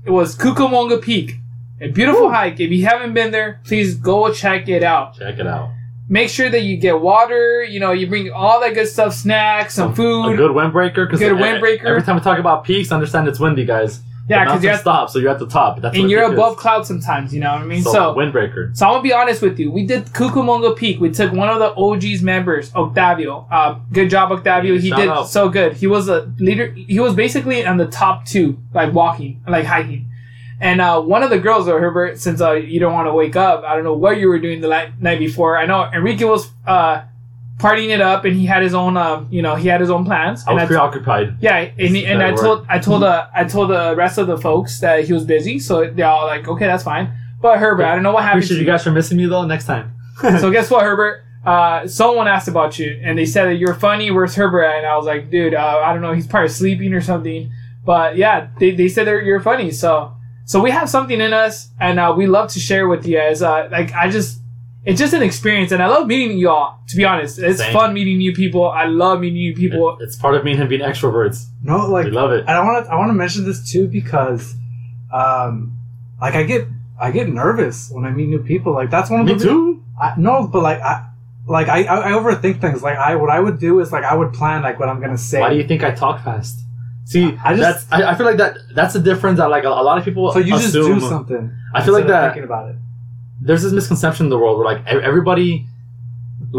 it 0.07 0.11
was 0.11 0.35
Cucamonga 0.35 1.03
Peak. 1.03 1.37
A 1.81 1.89
beautiful 1.89 2.31
hike. 2.31 2.59
If 2.59 2.71
you 2.71 2.87
haven't 2.87 3.13
been 3.13 3.31
there, 3.31 3.61
please 3.65 3.95
go 3.95 4.33
check 4.33 4.69
it 4.69 4.83
out. 4.83 5.19
Check 5.19 5.39
it 5.39 5.47
out. 5.47 5.71
Make 6.09 6.31
sure 6.31 6.49
that 6.49 6.63
you 6.63 6.77
get 6.77 7.01
water. 7.01 7.63
You 7.63 7.81
know, 7.81 7.93
you 7.93 8.07
bring 8.07 8.31
all 8.31 8.61
that 8.61 8.75
good 8.75 8.89
stuff, 8.89 9.15
snacks, 9.15 9.75
some 9.75 9.95
food. 9.95 10.33
A 10.33 10.37
good 10.37 10.53
windbreaker. 10.53 11.07
Because 11.07 11.21
Good 11.21 11.33
windbreaker. 11.33 11.85
Every 11.85 12.03
time 12.03 12.17
we 12.17 12.23
talk 12.23 12.39
about 12.39 12.65
peaks, 12.65 12.91
understand 12.93 13.29
it's 13.29 13.39
windy, 13.39 13.67
guys. 13.67 14.01
yeah, 14.29 14.45
because 14.45 14.63
you're 14.63 14.73
at, 14.73 14.81
stop, 14.81 15.11
so 15.11 15.19
you're 15.19 15.31
at 15.31 15.39
the 15.39 15.47
top. 15.47 15.81
That's 15.81 15.97
and 15.97 16.11
you're 16.11 16.31
above 16.33 16.55
is. 16.55 16.61
clouds 16.61 16.89
sometimes. 16.89 17.35
You 17.35 17.41
know 17.41 17.53
what 17.53 17.63
I 17.63 17.67
mean? 17.67 17.83
So, 17.83 17.93
so 17.93 18.15
windbreaker. 18.15 18.75
So 18.77 18.87
I'm 18.87 18.93
gonna 18.93 19.03
be 19.03 19.13
honest 19.13 19.43
with 19.43 19.59
you. 19.59 19.71
We 19.71 19.87
did 19.87 20.07
Cucamonga 20.07 20.77
Peak. 20.77 21.01
We 21.01 21.11
took 21.11 21.33
one 21.33 21.49
of 21.51 21.59
the 21.59 21.75
OG's 21.75 22.23
members, 22.23 22.75
Octavio. 22.75 23.47
Uh, 23.51 23.79
good 23.93 24.09
job, 24.09 24.33
Octavio. 24.33 24.79
He 24.79 24.91
did 24.91 25.09
out. 25.09 25.29
so 25.29 25.49
good. 25.49 25.75
He 25.75 25.87
was 25.87 26.09
a 26.09 26.33
leader. 26.39 26.71
He 26.73 27.01
was 27.01 27.15
basically 27.15 27.67
on 27.67 27.77
the 27.77 27.87
top 27.87 28.25
two, 28.25 28.59
like 28.73 28.93
walking, 28.95 29.43
like 29.47 29.67
hiking. 29.67 30.08
And 30.61 30.81
uh, 30.81 31.01
one 31.01 31.23
of 31.23 31.31
the 31.31 31.39
girls, 31.39 31.67
though, 31.67 31.79
Herbert, 31.79 32.19
since 32.19 32.41
uh, 32.41 32.53
you 32.53 32.81
don't 32.81 32.93
want 32.93 33.07
to 33.07 33.13
wake 33.15 33.37
up, 33.37 33.63
I 33.65 33.75
don't 33.77 33.85
know 33.85 33.95
what 33.95 34.19
you 34.19 34.29
were 34.29 34.39
doing 34.41 34.61
the 34.61 34.69
li- 34.69 34.93
night 35.01 35.19
before. 35.21 35.57
I 35.57 35.67
know 35.67 35.85
Enrique 35.93 36.25
was 36.25 36.51
uh, 36.67 37.03
partying 37.59 37.91
it 37.91 38.01
up, 38.01 38.25
and 38.25 38.35
he 38.35 38.45
had 38.47 38.63
his 38.63 38.75
own, 38.75 38.97
um, 38.97 39.29
you 39.31 39.41
know, 39.41 39.55
he 39.55 39.69
had 39.69 39.81
his 39.81 39.89
own 39.91 40.05
plans. 40.05 40.45
I 40.49 40.53
was 40.55 40.65
I- 40.65 40.67
preoccupied. 40.67 41.37
yeah, 41.41 41.57
and, 41.57 41.97
he- 41.97 42.07
and 42.07 42.23
I 42.23 42.35
told 42.35 42.67
I 42.69 42.79
told 42.81 43.03
the 43.03 43.29
I 43.35 43.45
told 43.45 43.71
the 43.71 43.95
rest 43.97 44.19
of 44.19 44.27
the 44.27 44.37
folks 44.37 44.81
that 44.81 45.05
he 45.05 45.13
was 45.13 45.25
busy, 45.25 45.59
so 45.61 45.89
they're 45.91 46.07
all 46.07 46.27
like, 46.27 46.49
okay, 46.49 46.67
that's 46.67 46.83
fine. 46.85 47.13
But 47.41 47.59
Herbert, 47.61 47.85
I 47.85 47.95
don't 47.95 48.03
know 48.03 48.13
what 48.13 48.25
happened. 48.25 48.43
Appreciate 48.43 48.57
to 48.57 48.65
you 48.65 48.67
guys 48.67 48.83
for 48.83 48.91
missing 48.91 49.17
me 49.17 49.27
though. 49.27 49.45
Next 49.45 49.67
time. 49.67 49.93
so 50.41 50.51
guess 50.57 50.71
what, 50.71 50.83
Herbert? 50.83 51.23
Uh, 51.47 51.87
someone 51.87 52.27
asked 52.27 52.49
about 52.49 52.79
you, 52.81 53.01
and 53.03 53.17
they 53.17 53.25
said 53.25 53.45
that 53.47 53.55
you're 53.55 53.75
funny. 53.75 54.11
Where's 54.11 54.35
Herbert? 54.35 54.65
at? 54.65 54.79
And 54.79 54.87
I 54.87 54.97
was 54.97 55.07
like, 55.07 55.31
dude, 55.31 55.55
uh, 55.55 55.83
I 55.85 55.93
don't 55.93 56.03
know. 56.03 56.13
He's 56.13 56.27
probably 56.27 56.49
sleeping 56.49 56.93
or 56.95 57.01
something. 57.01 57.53
But 57.85 58.17
yeah, 58.17 58.49
they, 58.59 58.73
they 58.73 58.89
said 58.89 59.07
that 59.07 59.23
you're 59.25 59.41
funny. 59.41 59.71
So 59.71 60.13
So 60.49 60.63
we 60.63 60.71
have 60.71 60.89
something 60.89 61.21
in 61.21 61.35
us, 61.35 61.69
and 61.79 62.01
uh, 62.01 62.15
we 62.17 62.27
love 62.27 62.49
to 62.53 62.59
share 62.59 62.89
with 62.89 63.07
you 63.07 63.19
guys. 63.19 63.43
Uh, 63.43 63.69
like 63.71 63.93
I 63.93 64.09
just, 64.09 64.41
it's 64.83 64.99
just 64.99 65.13
an 65.13 65.23
experience, 65.23 65.73
and 65.73 65.83
I 65.83 65.89
love 65.89 66.07
meeting 66.07 66.39
you 66.39 66.49
all. 66.49 66.83
To 66.89 66.97
be 66.97 67.05
honest, 67.05 67.39
it's 67.39 67.59
Same. 67.59 67.75
fun 67.75 67.93
meeting 67.93 68.17
new 68.17 68.33
people. 68.33 68.67
I 68.67 68.87
love 68.87 69.21
meeting 69.21 69.41
new 69.41 69.55
people. 69.55 69.99
It's 70.01 70.17
part 70.17 70.37
of 70.37 70.45
me 70.45 70.53
and 70.53 70.63
him 70.63 70.69
being 70.69 70.81
extroverts. 70.81 71.45
No, 71.63 71.87
like 71.91 72.07
we 72.07 72.13
love 72.13 72.33
it. 72.33 72.41
And 72.41 72.51
I 72.51 72.65
want 72.65 72.87
to 72.87 72.91
I 72.91 72.97
want 72.97 73.11
to 73.11 73.15
mention 73.15 73.45
this 73.45 73.71
too 73.71 73.89
because, 73.89 74.55
um, 75.13 75.77
like 76.19 76.35
I 76.35 76.45
get 76.45 76.67
I 76.99 77.11
get 77.11 77.29
nervous 77.29 77.91
when 77.91 78.07
I 78.07 78.11
meet 78.11 78.31
new 78.31 78.43
people. 78.43 78.73
Like 78.73 78.89
that's 78.89 79.11
one 79.11 79.21
of 79.21 79.27
Me 79.27 79.35
the 79.35 79.45
too. 79.45 79.85
I, 80.01 80.15
no, 80.17 80.47
but 80.47 80.63
like 80.63 80.81
I 80.81 81.11
like 81.47 81.69
I, 81.69 81.85
I 81.85 82.09
I 82.09 82.13
overthink 82.13 82.63
things. 82.63 82.83
Like 82.83 82.97
I 82.97 83.17
what 83.17 83.29
I 83.29 83.39
would 83.39 83.59
do 83.59 83.81
is 83.81 83.93
like 83.93 84.05
I 84.05 84.15
would 84.15 84.33
plan 84.33 84.63
like 84.63 84.81
what 84.81 84.89
I'm 84.89 84.99
gonna 84.99 85.19
say. 85.19 85.41
Why 85.41 85.51
do 85.51 85.57
you 85.57 85.69
think 85.69 85.85
I 85.85 85.91
talk 85.91 86.25
fast? 86.25 86.59
See, 87.13 87.25
I 87.45 87.57
just- 87.57 87.89
that's 87.89 87.93
I, 87.93 88.11
I 88.11 88.15
feel 88.17 88.27
like 88.31 88.37
that 88.45 88.53
that's 88.79 88.95
the 88.99 89.01
difference 89.11 89.39
that 89.41 89.49
like 89.57 89.65
a, 89.65 89.69
a 89.83 89.85
lot 89.89 89.97
of 89.99 90.05
people 90.05 90.31
so 90.33 90.39
you 90.41 90.53
just 90.63 90.73
do 90.75 91.01
something. 91.15 91.45
I 91.75 91.83
feel 91.85 91.95
like 91.95 92.07
that 92.13 92.23
thinking 92.29 92.45
about 92.51 92.65
it. 92.71 92.77
there's 93.47 93.63
this 93.63 93.73
misconception 93.79 94.27
in 94.27 94.31
the 94.35 94.39
world 94.43 94.57
where 94.59 94.67
like 94.73 94.81
everybody 94.87 95.51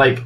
like 0.04 0.24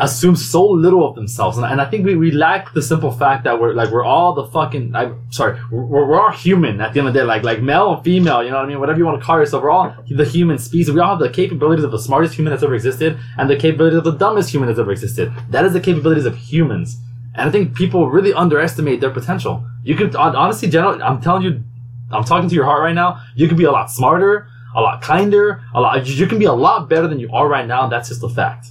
assumes 0.00 0.40
so 0.54 0.62
little 0.86 1.06
of 1.08 1.14
themselves. 1.14 1.56
And, 1.58 1.66
and 1.66 1.78
i 1.80 1.86
think 1.90 2.04
we, 2.08 2.14
we 2.16 2.30
lack 2.32 2.72
the 2.72 2.82
simple 2.82 3.12
fact 3.22 3.44
that 3.44 3.54
we're 3.60 3.72
like 3.80 3.90
we're 3.94 4.08
all 4.14 4.30
the 4.40 4.46
fucking 4.56 4.84
i'm 5.00 5.10
sorry 5.30 5.52
we're, 5.70 6.04
we're 6.08 6.20
all 6.20 6.32
human 6.32 6.80
at 6.80 6.92
the 6.92 6.98
end 7.00 7.08
of 7.08 7.14
the 7.14 7.20
day. 7.20 7.24
Like 7.34 7.42
like 7.50 7.60
male 7.62 7.88
and 7.94 8.02
female 8.08 8.42
you 8.42 8.50
know 8.50 8.56
what 8.56 8.64
i 8.64 8.68
mean? 8.68 8.80
Whatever 8.80 8.98
you 9.00 9.06
want 9.10 9.18
to 9.20 9.24
call 9.24 9.38
yourself 9.38 9.62
we're 9.62 9.70
all 9.70 9.94
the 10.20 10.24
human 10.36 10.58
species. 10.58 10.90
We 10.92 11.00
all 11.00 11.10
have 11.16 11.18
the 11.26 11.30
capabilities 11.40 11.84
of 11.84 11.92
the 11.96 12.02
smartest 12.08 12.34
human 12.36 12.50
that's 12.52 12.62
ever 12.62 12.74
existed 12.74 13.10
and 13.38 13.44
the 13.48 13.56
capabilities 13.64 13.98
of 14.02 14.04
the 14.10 14.16
dumbest 14.24 14.48
human 14.52 14.66
that's 14.68 14.80
ever 14.84 14.92
existed. 14.92 15.26
That 15.54 15.64
is 15.66 15.72
the 15.78 15.80
capabilities 15.88 16.26
of 16.26 16.36
humans 16.36 16.88
and 17.34 17.48
i 17.48 17.50
think 17.52 17.74
people 17.74 18.10
really 18.10 18.32
underestimate 18.32 19.00
their 19.00 19.10
potential 19.10 19.64
you 19.82 19.94
could 19.94 20.14
honestly 20.16 20.68
general 20.68 21.02
i'm 21.02 21.20
telling 21.20 21.42
you 21.42 21.62
i'm 22.10 22.24
talking 22.24 22.48
to 22.48 22.54
your 22.54 22.64
heart 22.64 22.82
right 22.82 22.94
now 22.94 23.20
you 23.34 23.48
could 23.48 23.56
be 23.56 23.64
a 23.64 23.72
lot 23.72 23.90
smarter 23.90 24.46
a 24.74 24.80
lot 24.80 25.02
kinder, 25.02 25.62
a 25.74 25.80
lot. 25.80 26.06
You 26.06 26.26
can 26.26 26.38
be 26.38 26.44
a 26.44 26.52
lot 26.52 26.88
better 26.88 27.06
than 27.06 27.18
you 27.18 27.30
are 27.32 27.48
right 27.48 27.66
now. 27.66 27.88
That's 27.88 28.08
just 28.08 28.22
a 28.22 28.28
fact. 28.28 28.68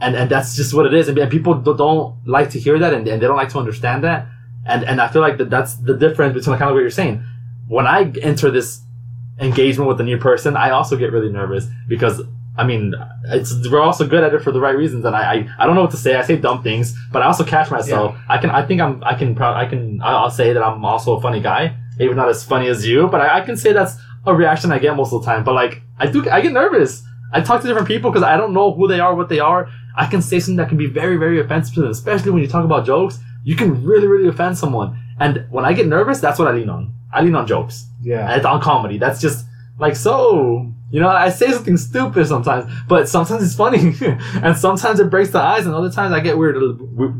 And 0.00 0.16
and 0.16 0.30
that's 0.30 0.56
just 0.56 0.74
what 0.74 0.86
it 0.86 0.94
is. 0.94 1.08
And, 1.08 1.30
people 1.30 1.54
do- 1.54 1.76
don't 1.76 2.16
like 2.26 2.50
to 2.50 2.60
hear 2.60 2.78
that, 2.78 2.92
and, 2.92 3.06
and 3.06 3.22
they 3.22 3.26
don't 3.26 3.36
like 3.36 3.50
to 3.50 3.58
understand 3.58 4.02
that. 4.04 4.26
And 4.66 4.84
and 4.84 5.00
I 5.00 5.08
feel 5.08 5.22
like 5.22 5.38
that 5.38 5.50
that's 5.50 5.74
the 5.74 5.96
difference 5.96 6.34
between 6.34 6.58
kind 6.58 6.70
of 6.70 6.74
what 6.74 6.80
you're 6.80 6.90
saying. 6.90 7.24
When 7.68 7.86
I 7.86 8.12
enter 8.22 8.50
this 8.50 8.80
engagement 9.38 9.88
with 9.88 10.00
a 10.00 10.04
new 10.04 10.18
person, 10.18 10.56
I 10.56 10.70
also 10.70 10.96
get 10.96 11.12
really 11.12 11.30
nervous 11.30 11.66
because. 11.88 12.20
I 12.56 12.64
mean, 12.64 12.94
it's 13.24 13.66
we're 13.68 13.80
also 13.80 14.06
good 14.06 14.22
at 14.22 14.34
it 14.34 14.42
for 14.42 14.52
the 14.52 14.60
right 14.60 14.76
reasons, 14.76 15.04
and 15.06 15.16
I, 15.16 15.22
I, 15.34 15.48
I 15.58 15.66
don't 15.66 15.74
know 15.74 15.80
what 15.82 15.90
to 15.92 15.96
say. 15.96 16.16
I 16.16 16.22
say 16.22 16.36
dumb 16.36 16.62
things, 16.62 16.94
but 17.10 17.22
I 17.22 17.26
also 17.26 17.44
catch 17.44 17.70
myself. 17.70 18.14
I 18.28 18.36
can 18.38 18.50
I 18.50 18.66
think 18.66 18.80
I'm 18.80 19.02
I 19.04 19.14
can 19.14 19.34
pro- 19.34 19.54
I 19.54 19.64
can 19.66 20.00
I'll 20.02 20.30
say 20.30 20.52
that 20.52 20.62
I'm 20.62 20.84
also 20.84 21.16
a 21.16 21.20
funny 21.20 21.40
guy, 21.40 21.74
maybe 21.98 22.12
not 22.14 22.28
as 22.28 22.44
funny 22.44 22.68
as 22.68 22.86
you, 22.86 23.08
but 23.08 23.20
I, 23.22 23.38
I 23.38 23.40
can 23.40 23.56
say 23.56 23.72
that's 23.72 23.96
a 24.26 24.34
reaction 24.34 24.70
I 24.70 24.78
get 24.78 24.94
most 24.96 25.12
of 25.12 25.22
the 25.22 25.26
time. 25.26 25.44
But 25.44 25.54
like, 25.54 25.82
I 25.98 26.06
do, 26.06 26.28
I 26.30 26.40
get 26.40 26.52
nervous. 26.52 27.02
I 27.32 27.40
talk 27.40 27.62
to 27.62 27.66
different 27.66 27.88
people 27.88 28.10
because 28.10 28.22
I 28.22 28.36
don't 28.36 28.52
know 28.52 28.72
who 28.72 28.86
they 28.86 29.00
are, 29.00 29.14
what 29.14 29.28
they 29.28 29.40
are. 29.40 29.68
I 29.96 30.06
can 30.06 30.22
say 30.22 30.38
something 30.38 30.56
that 30.56 30.68
can 30.68 30.78
be 30.78 30.86
very, 30.86 31.16
very 31.16 31.40
offensive 31.40 31.74
to 31.76 31.80
them, 31.82 31.90
especially 31.90 32.30
when 32.30 32.42
you 32.42 32.48
talk 32.48 32.64
about 32.64 32.84
jokes. 32.84 33.18
You 33.44 33.56
can 33.56 33.82
really, 33.84 34.06
really 34.06 34.28
offend 34.28 34.56
someone. 34.58 34.98
And 35.18 35.46
when 35.50 35.64
I 35.64 35.72
get 35.72 35.86
nervous, 35.86 36.20
that's 36.20 36.38
what 36.38 36.48
I 36.48 36.52
lean 36.52 36.68
on. 36.68 36.92
I 37.12 37.22
lean 37.22 37.34
on 37.34 37.46
jokes. 37.46 37.86
Yeah. 38.02 38.34
It's 38.36 38.44
on 38.44 38.60
comedy. 38.60 38.98
That's 38.98 39.20
just 39.20 39.46
like 39.78 39.96
so. 39.96 40.70
You 40.92 41.00
know, 41.00 41.08
I 41.08 41.30
say 41.30 41.50
something 41.50 41.78
stupid 41.78 42.26
sometimes, 42.26 42.70
but 42.86 43.08
sometimes 43.08 43.42
it's 43.42 43.54
funny, 43.56 43.94
and 44.42 44.56
sometimes 44.56 45.00
it 45.00 45.08
breaks 45.10 45.30
the 45.30 45.40
ice, 45.40 45.64
and 45.64 45.74
other 45.74 45.90
times 45.90 46.12
I 46.12 46.20
get 46.20 46.36
weird, 46.36 46.56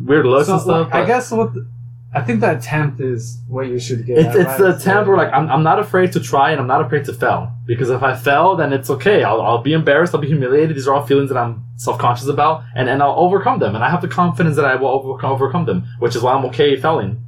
weird 0.06 0.26
looks 0.26 0.46
So, 0.46 0.52
and 0.52 0.62
stuff. 0.62 0.88
like, 0.92 0.94
I 0.94 1.06
guess 1.06 1.30
what 1.30 1.54
the, 1.54 1.66
I 2.14 2.20
think 2.20 2.40
the 2.40 2.54
attempt 2.58 3.00
is 3.00 3.40
what 3.48 3.68
you 3.68 3.78
should 3.80 4.04
get. 4.04 4.18
it's, 4.18 4.28
at, 4.28 4.36
it's 4.36 4.46
right? 4.50 4.58
the 4.58 4.76
attempt 4.76 5.08
where 5.08 5.16
like 5.16 5.32
I'm, 5.32 5.48
I'm 5.48 5.62
not 5.62 5.78
afraid 5.78 6.12
to 6.12 6.20
try 6.20 6.50
and 6.52 6.60
I'm 6.60 6.66
not 6.66 6.84
afraid 6.84 7.06
to 7.06 7.14
fail 7.14 7.50
because 7.66 7.88
if 7.88 8.02
I 8.02 8.14
fail 8.14 8.54
then 8.54 8.74
it's 8.74 8.90
okay 8.90 9.22
I'll, 9.24 9.40
I'll 9.40 9.62
be 9.62 9.72
embarrassed 9.72 10.14
I'll 10.14 10.20
be 10.20 10.26
humiliated 10.28 10.76
these 10.76 10.86
are 10.86 10.92
all 10.92 11.06
feelings 11.06 11.30
that 11.30 11.38
I'm 11.38 11.64
self-conscious 11.76 12.28
about 12.28 12.64
and, 12.76 12.90
and 12.90 13.02
I'll 13.02 13.18
overcome 13.18 13.60
them 13.60 13.74
and 13.74 13.82
I 13.82 13.88
have 13.88 14.02
the 14.02 14.08
confidence 14.08 14.56
that 14.56 14.66
I 14.66 14.74
will 14.74 14.88
overcome, 14.88 15.32
overcome 15.32 15.64
them 15.64 15.86
which 16.00 16.14
is 16.14 16.20
why 16.20 16.34
I'm 16.34 16.44
okay 16.46 16.76
failing 16.78 17.24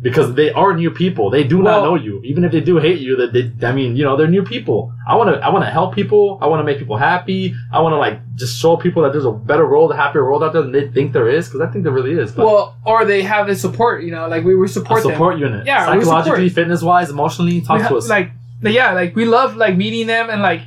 because 0.00 0.34
they 0.34 0.52
are 0.52 0.74
new 0.74 0.90
people 0.90 1.28
they 1.28 1.42
do 1.42 1.60
not 1.60 1.82
know 1.82 1.96
you 1.96 2.20
even 2.22 2.44
if 2.44 2.52
they 2.52 2.60
do 2.60 2.78
hate 2.78 3.00
you 3.00 3.16
that 3.16 3.32
they 3.32 3.66
I 3.66 3.72
mean 3.72 3.96
you 3.96 4.04
know 4.04 4.16
they're 4.16 4.28
new 4.28 4.44
people 4.44 4.92
I 5.06 5.16
want 5.16 5.34
to 5.34 5.44
I 5.44 5.48
want 5.48 5.64
to 5.64 5.70
help 5.70 5.94
people 5.94 6.38
I 6.40 6.46
want 6.46 6.60
to 6.60 6.64
make 6.64 6.78
people 6.78 6.96
happy 6.96 7.54
I 7.72 7.80
want 7.80 7.94
to 7.94 7.96
like 7.96 8.20
just 8.36 8.60
show 8.60 8.76
people 8.76 9.02
that 9.02 9.12
there's 9.12 9.24
a 9.24 9.32
better 9.32 9.68
world 9.68 9.90
a 9.90 9.96
happier 9.96 10.24
world 10.24 10.44
out 10.44 10.52
there 10.52 10.62
than 10.62 10.70
they 10.72 10.88
think 10.88 11.12
there 11.12 11.28
is 11.28 11.48
because 11.48 11.62
I 11.62 11.70
think 11.72 11.82
there 11.82 11.92
really 11.92 12.12
is 12.12 12.30
but 12.30 12.46
Well, 12.46 12.76
or 12.84 13.04
they 13.04 13.22
have 13.22 13.48
the 13.48 13.56
support. 13.56 14.04
You 14.04 14.12
know, 14.12 14.28
like 14.28 14.44
we 14.44 14.54
would 14.54 14.70
support 14.70 15.00
a 15.00 15.02
them. 15.02 15.12
support 15.12 15.38
unit 15.38 15.66
Yeah, 15.66 15.86
psychologically 15.86 16.48
fitness 16.48 16.82
wise 16.82 17.10
emotionally 17.10 17.60
talk 17.60 17.80
We 17.80 17.88
to 17.88 17.96
us 17.96 18.08
Like, 18.08 18.30
like, 18.62 18.74
yeah, 18.74 18.92
like 18.92 19.16
we 19.16 19.24
love 19.24 19.56
like 19.56 19.76
meeting 19.76 20.06
them 20.06 20.30
and 20.30 20.42
like, 20.42 20.62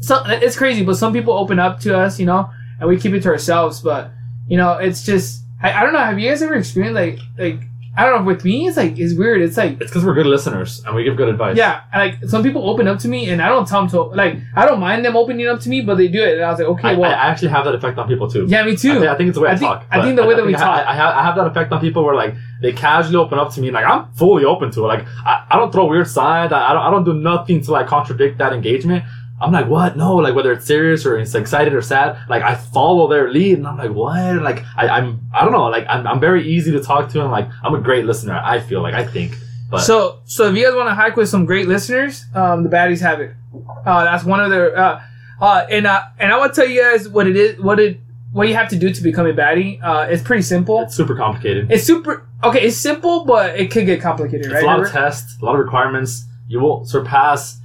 so 0.00 0.22
it's 0.26 0.56
crazy. 0.56 0.84
But 0.84 0.96
some 0.96 1.12
people 1.14 1.32
open 1.32 1.58
up 1.58 1.80
to 1.80 1.96
us, 1.96 2.20
you 2.20 2.26
know, 2.26 2.50
and 2.78 2.88
we 2.88 2.98
keep 2.98 3.14
it 3.14 3.22
to 3.22 3.28
ourselves. 3.28 3.80
But 3.80 4.10
you 4.48 4.58
know, 4.58 4.74
it's 4.74 5.02
just 5.02 5.42
I, 5.62 5.72
I 5.72 5.82
don't 5.82 5.94
know. 5.94 6.00
Have 6.00 6.18
you 6.18 6.28
guys 6.28 6.42
ever 6.42 6.54
experienced 6.54 6.94
like 6.94 7.18
like 7.38 7.60
I 7.98 8.04
don't 8.04 8.12
know. 8.24 8.30
If 8.30 8.36
with 8.36 8.44
me, 8.44 8.66
it's 8.68 8.76
like 8.76 8.98
it's 8.98 9.14
weird. 9.14 9.40
It's 9.40 9.56
like 9.56 9.80
It's 9.80 9.90
because 9.90 10.04
we're 10.04 10.14
good 10.14 10.26
listeners 10.26 10.82
and 10.84 10.94
we 10.94 11.02
give 11.04 11.16
good 11.16 11.28
advice. 11.30 11.56
yeah, 11.56 11.82
like 11.94 12.16
some 12.26 12.42
people 12.42 12.68
open 12.68 12.86
up 12.88 12.98
to 13.00 13.08
me 13.08 13.30
and 13.30 13.40
I 13.40 13.48
don't 13.48 13.66
tell 13.66 13.80
them 13.80 13.90
to 13.90 14.02
like 14.02 14.36
I 14.54 14.66
don't 14.66 14.80
mind 14.80 15.04
them 15.04 15.16
opening 15.16 15.46
up 15.48 15.60
to 15.60 15.68
me, 15.68 15.80
but 15.80 15.96
they 15.96 16.08
do 16.08 16.22
it, 16.22 16.34
and 16.34 16.44
I 16.44 16.50
was 16.50 16.58
like, 16.58 16.68
okay, 16.68 16.88
I, 16.90 16.94
well, 16.94 17.10
I 17.10 17.14
actually 17.14 17.48
have 17.48 17.64
that 17.64 17.74
effect 17.74 17.96
on 17.98 18.06
people 18.06 18.28
too. 18.30 18.44
yeah, 18.48 18.62
me 18.64 18.72
I 18.72 18.74
too. 18.74 19.08
I 19.08 19.16
think 19.16 19.28
it's 19.28 19.36
the 19.38 19.40
way 19.42 19.48
I, 19.48 19.52
I 19.52 19.56
think- 19.56 19.70
talk. 19.70 19.86
I 19.90 19.96
but 19.98 20.04
think 20.04 20.16
the 20.16 20.26
way 20.26 20.34
that 20.36 20.44
we 20.44 20.54
I, 20.54 20.58
talk. 20.58 20.86
I, 20.86 20.90
I, 20.92 20.94
have, 20.94 21.14
I 21.14 21.22
have 21.24 21.36
that 21.36 21.46
effect 21.46 21.72
on 21.72 21.80
people 21.80 22.04
where 22.04 22.14
like 22.14 22.34
they 22.60 22.72
casually 22.72 23.16
open 23.16 23.38
up 23.38 23.52
to 23.54 23.60
me, 23.60 23.68
and 23.68 23.74
like 23.74 23.86
I'm 23.86 24.12
fully 24.12 24.44
open 24.44 24.70
to 24.72 24.80
it. 24.84 24.88
Like 24.88 25.04
I, 25.24 25.46
I 25.50 25.56
don't 25.56 25.72
throw 25.72 25.86
weird 25.86 26.08
signs. 26.08 26.52
I, 26.52 26.70
I 26.70 26.72
don't 26.74 26.82
I 26.82 26.90
don't 26.90 27.04
do 27.04 27.14
nothing 27.14 27.62
to 27.62 27.72
like 27.72 27.86
contradict 27.86 28.38
that 28.38 28.52
engagement. 28.52 29.04
I'm 29.40 29.52
like, 29.52 29.66
what? 29.68 29.96
No, 29.96 30.16
like 30.16 30.34
whether 30.34 30.50
it's 30.52 30.64
serious 30.66 31.04
or 31.04 31.18
it's 31.18 31.34
excited 31.34 31.74
or 31.74 31.82
sad, 31.82 32.16
like 32.28 32.42
I 32.42 32.54
follow 32.54 33.06
their 33.08 33.30
lead, 33.30 33.58
and 33.58 33.66
I'm 33.66 33.76
like, 33.76 33.90
what? 33.92 34.42
Like 34.42 34.64
I, 34.76 34.88
I'm 34.88 35.20
I 35.34 35.42
don't 35.44 35.52
know. 35.52 35.64
Like 35.66 35.86
I'm, 35.88 36.06
I'm 36.06 36.20
very 36.20 36.46
easy 36.48 36.72
to 36.72 36.80
talk 36.80 37.10
to, 37.10 37.20
and 37.22 37.30
like 37.30 37.48
I'm 37.62 37.74
a 37.74 37.80
great 37.80 38.06
listener. 38.06 38.40
I 38.42 38.60
feel 38.60 38.80
like 38.82 38.94
I 38.94 39.04
think. 39.06 39.36
But 39.70 39.80
So, 39.80 40.20
so 40.24 40.48
if 40.48 40.56
you 40.56 40.64
guys 40.64 40.74
want 40.74 40.88
to 40.88 40.94
hike 40.94 41.16
with 41.16 41.28
some 41.28 41.44
great 41.44 41.66
listeners, 41.68 42.24
um, 42.34 42.62
the 42.62 42.68
baddies 42.70 43.00
have 43.00 43.20
it. 43.20 43.32
Uh, 43.84 44.04
that's 44.04 44.24
one 44.24 44.40
of 44.40 44.48
their. 44.50 44.76
Uh, 44.76 45.02
uh, 45.40 45.66
and 45.68 45.86
uh, 45.86 46.02
and 46.18 46.32
I 46.32 46.38
want 46.38 46.54
to 46.54 46.60
tell 46.62 46.70
you 46.70 46.80
guys 46.82 47.08
what 47.08 47.26
it 47.26 47.36
is, 47.36 47.60
what 47.60 47.78
it, 47.78 47.98
what 48.32 48.48
you 48.48 48.54
have 48.54 48.68
to 48.70 48.76
do 48.76 48.90
to 48.92 49.02
become 49.02 49.26
a 49.26 49.32
baddie. 49.34 49.82
Uh, 49.82 50.06
it's 50.08 50.22
pretty 50.22 50.42
simple. 50.42 50.80
it's 50.82 50.94
super 50.94 51.14
complicated. 51.16 51.70
It's 51.70 51.84
super 51.84 52.26
okay. 52.42 52.62
It's 52.62 52.76
simple, 52.78 53.24
but 53.26 53.58
it 53.60 53.70
could 53.70 53.84
get 53.86 54.00
complicated, 54.00 54.46
It's 54.46 54.54
right? 54.54 54.62
a 54.64 54.66
lot 54.66 54.80
of 54.80 54.90
tests, 54.90 55.36
a 55.42 55.44
lot 55.44 55.56
of 55.56 55.58
requirements. 55.60 56.24
You 56.48 56.60
will 56.60 56.86
surpass 56.86 57.58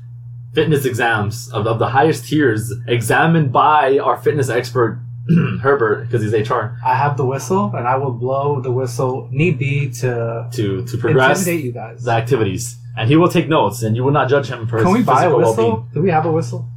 fitness 0.53 0.85
exams 0.85 1.49
of, 1.53 1.65
of 1.67 1.79
the 1.79 1.87
highest 1.87 2.27
tiers 2.27 2.73
examined 2.87 3.51
by 3.53 3.97
our 3.99 4.17
fitness 4.17 4.49
expert, 4.49 4.99
Herbert, 5.61 6.05
because 6.05 6.21
he's 6.23 6.33
HR, 6.49 6.77
I 6.85 6.95
have 6.95 7.15
the 7.17 7.25
whistle, 7.25 7.71
and 7.75 7.87
I 7.87 7.95
will 7.95 8.11
blow 8.11 8.59
the 8.61 8.71
whistle 8.71 9.29
need 9.31 9.57
be 9.57 9.89
to 10.01 10.47
to, 10.51 10.85
to 10.85 10.97
progress 10.97 11.39
intimidate 11.39 11.65
you 11.65 11.71
guys. 11.71 12.03
the 12.03 12.11
activities. 12.11 12.77
And 12.97 13.07
he 13.09 13.15
will 13.15 13.29
take 13.29 13.47
notes, 13.47 13.83
and 13.83 13.95
you 13.95 14.03
will 14.03 14.11
not 14.11 14.27
judge 14.29 14.47
him 14.49 14.67
for 14.67 14.77
Can 14.79 14.87
his 14.87 14.97
we 14.97 15.03
buy 15.03 15.23
a 15.23 15.33
whistle? 15.35 15.55
well-being. 15.67 15.89
Do 15.93 16.01
we 16.01 16.09
have 16.09 16.25
a 16.25 16.31
whistle? 16.31 16.67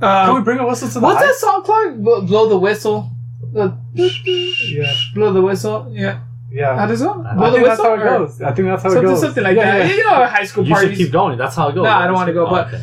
Um, 0.00 0.26
Can 0.26 0.34
we 0.36 0.40
bring 0.42 0.58
a 0.58 0.66
whistle 0.66 0.86
to 0.88 0.94
the 0.94 1.00
what's 1.00 1.18
hike? 1.18 1.26
that 1.26 1.34
song, 1.36 1.62
Clark? 1.64 1.96
Blow, 1.98 2.22
blow 2.22 2.48
the 2.48 2.58
whistle. 2.58 3.08
Yeah, 3.52 4.92
blow 5.14 5.32
the 5.32 5.40
whistle. 5.42 5.88
Yeah. 5.92 6.20
yeah. 6.50 6.76
How 6.76 6.86
does 6.86 7.00
it 7.02 7.04
go? 7.04 7.22
I 7.24 7.34
Blow 7.34 7.46
I 7.46 7.50
the 7.50 7.56
think 7.56 7.66
that's 7.66 7.80
whistle. 7.80 7.84
how 7.84 7.94
it 7.94 8.18
goes. 8.18 8.42
I 8.42 8.52
think 8.52 8.68
that's 8.68 8.82
how 8.82 8.92
it 8.92 9.02
goes. 9.02 9.20
something 9.20 9.44
like 9.44 9.56
Yeah, 9.56 9.78
that. 9.78 9.88
yeah. 9.88 9.94
You 9.96 10.04
know, 10.04 10.26
high 10.26 10.44
school 10.44 10.64
You 10.64 10.74
should 10.74 10.80
parties. 10.82 10.98
keep 10.98 11.12
going. 11.12 11.38
That's 11.38 11.56
how 11.56 11.68
it 11.68 11.74
goes. 11.74 11.84
Nah, 11.84 11.98
I 12.00 12.06
don't 12.06 12.14
wanna 12.14 12.32
go, 12.32 12.46
Oh, 12.46 12.50
but- 12.50 12.66
okay. 12.68 12.82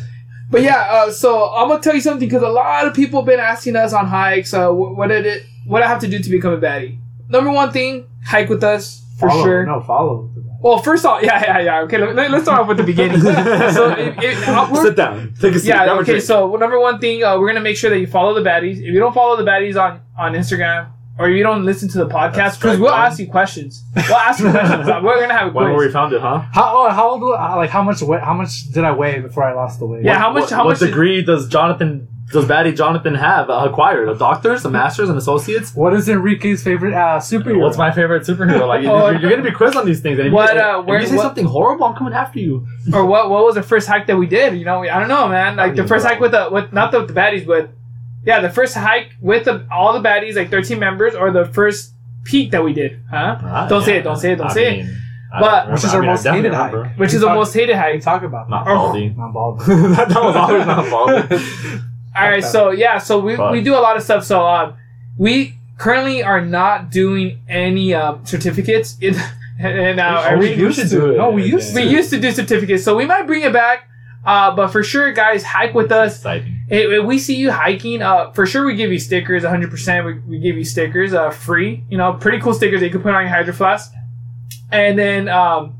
But 0.50 0.62
yeah, 0.62 0.88
uh, 0.90 1.10
so 1.12 1.48
I'm 1.50 1.68
gonna 1.68 1.80
tell 1.80 1.94
you 1.94 2.00
something 2.00 2.28
because 2.28 2.42
a 2.42 2.48
lot 2.48 2.86
of 2.86 2.94
people 2.94 3.20
have 3.20 3.26
been 3.26 3.40
asking 3.40 3.76
us 3.76 3.92
on 3.92 4.06
hikes. 4.06 4.52
Uh, 4.52 4.68
wh- 4.68 4.96
what 4.96 5.06
did 5.08 5.24
it? 5.26 5.44
What 5.66 5.82
I 5.82 5.86
have 5.86 6.00
to 6.00 6.08
do 6.08 6.18
to 6.18 6.30
become 6.30 6.52
a 6.52 6.58
baddie? 6.58 6.98
Number 7.28 7.50
one 7.52 7.70
thing, 7.70 8.06
hike 8.24 8.48
with 8.48 8.64
us 8.64 9.04
for 9.18 9.28
Follow. 9.28 9.44
sure. 9.44 9.66
No, 9.66 9.80
follow. 9.80 10.30
Well, 10.60 10.78
first 10.78 11.04
off, 11.06 11.22
yeah, 11.22 11.40
yeah, 11.42 11.58
yeah. 11.60 11.80
Okay, 11.82 11.98
let, 11.98 12.34
us 12.34 12.42
start 12.42 12.62
off 12.62 12.68
with 12.68 12.78
the 12.78 12.82
beginning. 12.82 13.20
so, 13.20 13.90
if, 13.96 14.18
if, 14.22 14.48
uh, 14.48 14.82
sit 14.82 14.96
down, 14.96 15.34
take 15.40 15.54
a 15.54 15.58
seat. 15.58 15.68
yeah, 15.68 15.92
okay. 16.00 16.18
So, 16.18 16.56
number 16.56 16.80
one 16.80 16.98
thing, 16.98 17.22
uh, 17.22 17.38
we're 17.38 17.46
gonna 17.46 17.60
make 17.60 17.76
sure 17.76 17.88
that 17.90 18.00
you 18.00 18.08
follow 18.08 18.34
the 18.34 18.46
baddies. 18.48 18.78
If 18.78 18.92
you 18.92 18.98
don't 18.98 19.14
follow 19.14 19.36
the 19.36 19.44
baddies 19.44 19.80
on 19.80 20.00
on 20.18 20.32
Instagram 20.32 20.90
or 21.18 21.28
you 21.28 21.42
don't 21.42 21.64
listen 21.64 21.88
to 21.90 21.98
the 21.98 22.06
podcast, 22.08 22.58
because 22.58 22.78
we'll 22.78 22.90
man. 22.92 23.06
ask 23.06 23.18
you 23.18 23.28
questions. 23.28 23.84
We'll 23.94 24.04
ask 24.16 24.40
you 24.42 24.50
questions. 24.50 24.86
We're 25.02 25.20
gonna 25.20 25.34
have 25.36 25.48
a 25.48 25.52
when 25.52 25.66
were 25.66 25.72
we 25.72 25.84
quiz. 25.84 25.92
found 25.92 26.12
it, 26.14 26.20
huh? 26.20 26.38
How 26.52 26.86
oh, 26.86 26.88
how 26.90 27.10
old? 27.10 27.22
uh, 27.22 27.56
Like 27.56 27.70
how 27.70 27.82
much? 27.82 28.00
Weight, 28.02 28.22
how 28.22 28.34
much 28.34 28.70
did 28.72 28.84
I 28.84 28.92
weigh 28.92 29.20
before 29.20 29.44
I 29.44 29.52
lost 29.54 29.78
the 29.80 29.86
weight? 29.86 30.04
Yeah, 30.04 30.18
how 30.18 30.32
much? 30.32 30.42
What, 30.42 30.50
how 30.50 30.64
what 30.64 30.70
much? 30.70 30.78
did- 30.80 30.86
degree 30.86 31.22
does 31.22 31.46
Jonathan, 31.48 32.08
does 32.32 32.46
Baddie 32.46 32.74
Jonathan 32.76 33.14
have 33.16 33.50
uh, 33.50 33.66
acquired? 33.68 34.08
A 34.08 34.14
doctor's, 34.16 34.64
a 34.64 34.70
master's, 34.70 35.10
an 35.10 35.16
associate's? 35.18 35.74
What 35.74 35.92
is 35.94 36.08
Enrique's 36.08 36.62
favorite 36.62 36.94
uh, 36.94 37.18
superhero? 37.18 37.60
What's 37.60 37.76
my 37.76 37.90
favorite 37.90 38.22
superhero? 38.22 38.66
Like 38.66 38.84
Oh, 38.86 39.10
you're, 39.10 39.20
you're 39.20 39.30
gonna 39.30 39.42
be 39.42 39.50
quizzed 39.52 39.76
on 39.76 39.84
these 39.84 40.00
things. 40.00 40.18
And 40.18 40.28
if 40.28 40.32
What, 40.32 40.54
you, 40.54 40.60
uh, 40.60 40.82
if 40.86 41.02
you 41.02 41.06
say 41.08 41.16
what- 41.16 41.22
something 41.24 41.44
horrible, 41.44 41.84
I'm 41.86 41.96
coming 41.96 42.14
after 42.14 42.38
you. 42.38 42.66
or 42.94 43.04
what? 43.04 43.28
What 43.28 43.44
was 43.44 43.56
the 43.56 43.62
first 43.62 43.88
hike 43.88 44.06
that 44.06 44.16
we 44.16 44.26
did? 44.26 44.56
You 44.56 44.64
know, 44.64 44.80
we, 44.80 44.88
I 44.88 44.98
don't 44.98 45.08
know, 45.08 45.28
man. 45.28 45.56
Like 45.56 45.72
the 45.72 45.78
don't 45.78 45.88
first 45.88 46.04
know. 46.04 46.10
hike 46.12 46.20
with 46.20 46.30
the 46.30 46.48
with 46.50 46.72
not 46.72 46.92
the, 46.92 47.04
the 47.04 47.12
baddies, 47.12 47.46
but 47.46 47.70
yeah, 48.24 48.40
the 48.40 48.50
first 48.50 48.74
hike 48.74 49.10
with 49.20 49.44
the, 49.46 49.66
all 49.70 49.92
the 49.92 50.06
baddies, 50.06 50.34
like 50.36 50.50
thirteen 50.50 50.78
members, 50.78 51.14
or 51.14 51.30
the 51.30 51.44
first 51.46 51.92
peak 52.24 52.50
that 52.52 52.62
we 52.62 52.72
did, 52.72 53.00
huh? 53.10 53.38
Ah, 53.42 53.66
Don't 53.68 53.82
say 53.84 53.96
it, 53.98 54.02
don't 54.02 54.16
say 54.16 54.32
it, 54.32 54.36
don't 54.36 54.50
I 54.50 54.54
say 54.54 54.80
it. 54.80 54.86
I 55.32 55.40
But- 55.40 55.70
Which 55.72 55.84
is 55.84 55.92
I 55.92 55.94
our 55.96 56.00
mean, 56.02 56.10
most 56.10 56.24
hated 56.26 56.44
remember. 56.52 56.84
hike. 56.84 56.98
which 56.98 57.10
We 57.10 57.14
is 57.14 57.20
the 57.20 57.26
talk- 57.28 57.36
most 57.36 57.54
hated 57.54 57.72
We 57.76 57.78
hike. 57.78 58.00
talk 58.02 58.22
about 58.24 58.50
Not 58.50 58.66
Oh. 58.66 58.74
Baldy. 58.74 59.08
Not 59.16 59.32
bald. 59.32 59.60
that 59.66 60.08
was 60.08 60.36
always 60.36 60.66
not 60.66 60.90
Baldy. 60.90 61.36
All 62.16 62.28
right, 62.28 62.44
so 62.44 62.70
yeah, 62.72 62.98
so 62.98 63.20
we, 63.20 63.36
Fuck. 63.36 63.52
we 63.52 63.62
do 63.62 63.74
a 63.74 63.78
lot 63.80 63.96
of 63.96 64.02
stuff. 64.02 64.24
So 64.24 64.44
um, 64.46 64.74
we 65.16 65.54
currently 65.78 66.22
are 66.22 66.40
not 66.44 66.90
doing 66.90 67.40
any 67.48 67.94
um, 67.94 68.26
certificates. 68.26 68.98
In, 69.00 69.14
and 69.60 69.96
now 69.96 70.18
Oh, 70.18 70.36
we 70.38 70.48
every, 70.50 70.54
used 70.60 70.80
to. 70.80 70.88
Do 70.88 71.12
it. 71.12 71.16
No, 71.18 71.30
we 71.30 71.44
used 71.44 71.74
we 71.74 71.82
to. 71.82 71.88
used 71.88 72.10
to 72.10 72.18
do 72.20 72.32
certificates, 72.32 72.82
so 72.84 72.96
we 72.96 73.06
might 73.06 73.26
bring 73.26 73.42
it 73.42 73.52
back. 73.52 73.88
Uh, 74.26 74.54
but 74.54 74.68
for 74.68 74.82
sure, 74.82 75.12
guys, 75.12 75.42
hike 75.44 75.72
with 75.74 75.92
us. 75.92 76.16
Exciting. 76.16 76.59
If, 76.70 77.04
we 77.04 77.18
see 77.18 77.34
you 77.34 77.50
hiking, 77.50 78.00
uh, 78.00 78.30
for 78.30 78.46
sure 78.46 78.64
we 78.64 78.76
give 78.76 78.92
you 78.92 78.98
stickers, 79.00 79.42
100%. 79.42 80.04
We, 80.06 80.18
we 80.20 80.38
give 80.38 80.56
you 80.56 80.64
stickers, 80.64 81.12
uh, 81.12 81.30
free. 81.30 81.84
You 81.90 81.98
know, 81.98 82.12
pretty 82.14 82.38
cool 82.40 82.54
stickers 82.54 82.80
that 82.80 82.86
you 82.86 82.92
can 82.92 83.02
put 83.02 83.12
on 83.12 83.22
your 83.22 83.30
hydro 83.30 83.52
flask. 83.52 83.92
And 84.70 84.96
then, 84.96 85.28
um, 85.28 85.74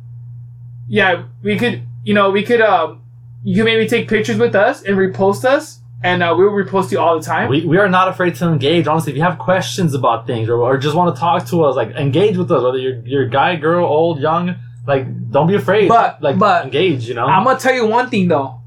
yeah, 0.88 1.24
we 1.44 1.56
could, 1.56 1.82
you 2.02 2.12
know, 2.12 2.30
we 2.30 2.42
could, 2.42 2.60
um, 2.60 3.02
you 3.44 3.54
could 3.54 3.64
maybe 3.64 3.86
take 3.88 4.08
pictures 4.08 4.36
with 4.36 4.56
us 4.56 4.82
and 4.82 4.96
repost 4.96 5.44
us, 5.44 5.80
and 6.02 6.22
uh, 6.22 6.34
we'll 6.36 6.50
repost 6.50 6.90
you 6.90 6.98
all 6.98 7.18
the 7.18 7.24
time. 7.24 7.48
We, 7.48 7.64
we 7.64 7.78
are 7.78 7.88
not 7.88 8.08
afraid 8.08 8.34
to 8.36 8.48
engage. 8.48 8.86
Honestly, 8.86 9.12
if 9.12 9.16
you 9.16 9.22
have 9.22 9.38
questions 9.38 9.94
about 9.94 10.26
things 10.26 10.48
or, 10.48 10.60
or 10.60 10.76
just 10.76 10.96
want 10.96 11.14
to 11.14 11.20
talk 11.20 11.46
to 11.46 11.62
us, 11.64 11.76
like 11.76 11.90
engage 11.90 12.36
with 12.36 12.50
us. 12.50 12.62
Whether 12.62 12.78
you're 12.78 13.00
you're 13.06 13.22
a 13.22 13.30
guy, 13.30 13.56
girl, 13.56 13.86
old, 13.86 14.18
young, 14.20 14.56
like 14.86 15.30
don't 15.30 15.46
be 15.46 15.54
afraid. 15.54 15.88
But- 15.88 16.22
like 16.22 16.38
but- 16.38 16.64
engage. 16.64 17.06
You 17.08 17.14
know, 17.14 17.26
I'm 17.26 17.44
gonna 17.44 17.58
tell 17.58 17.74
you 17.74 17.86
one 17.86 18.10
thing 18.10 18.28
though. 18.28 18.59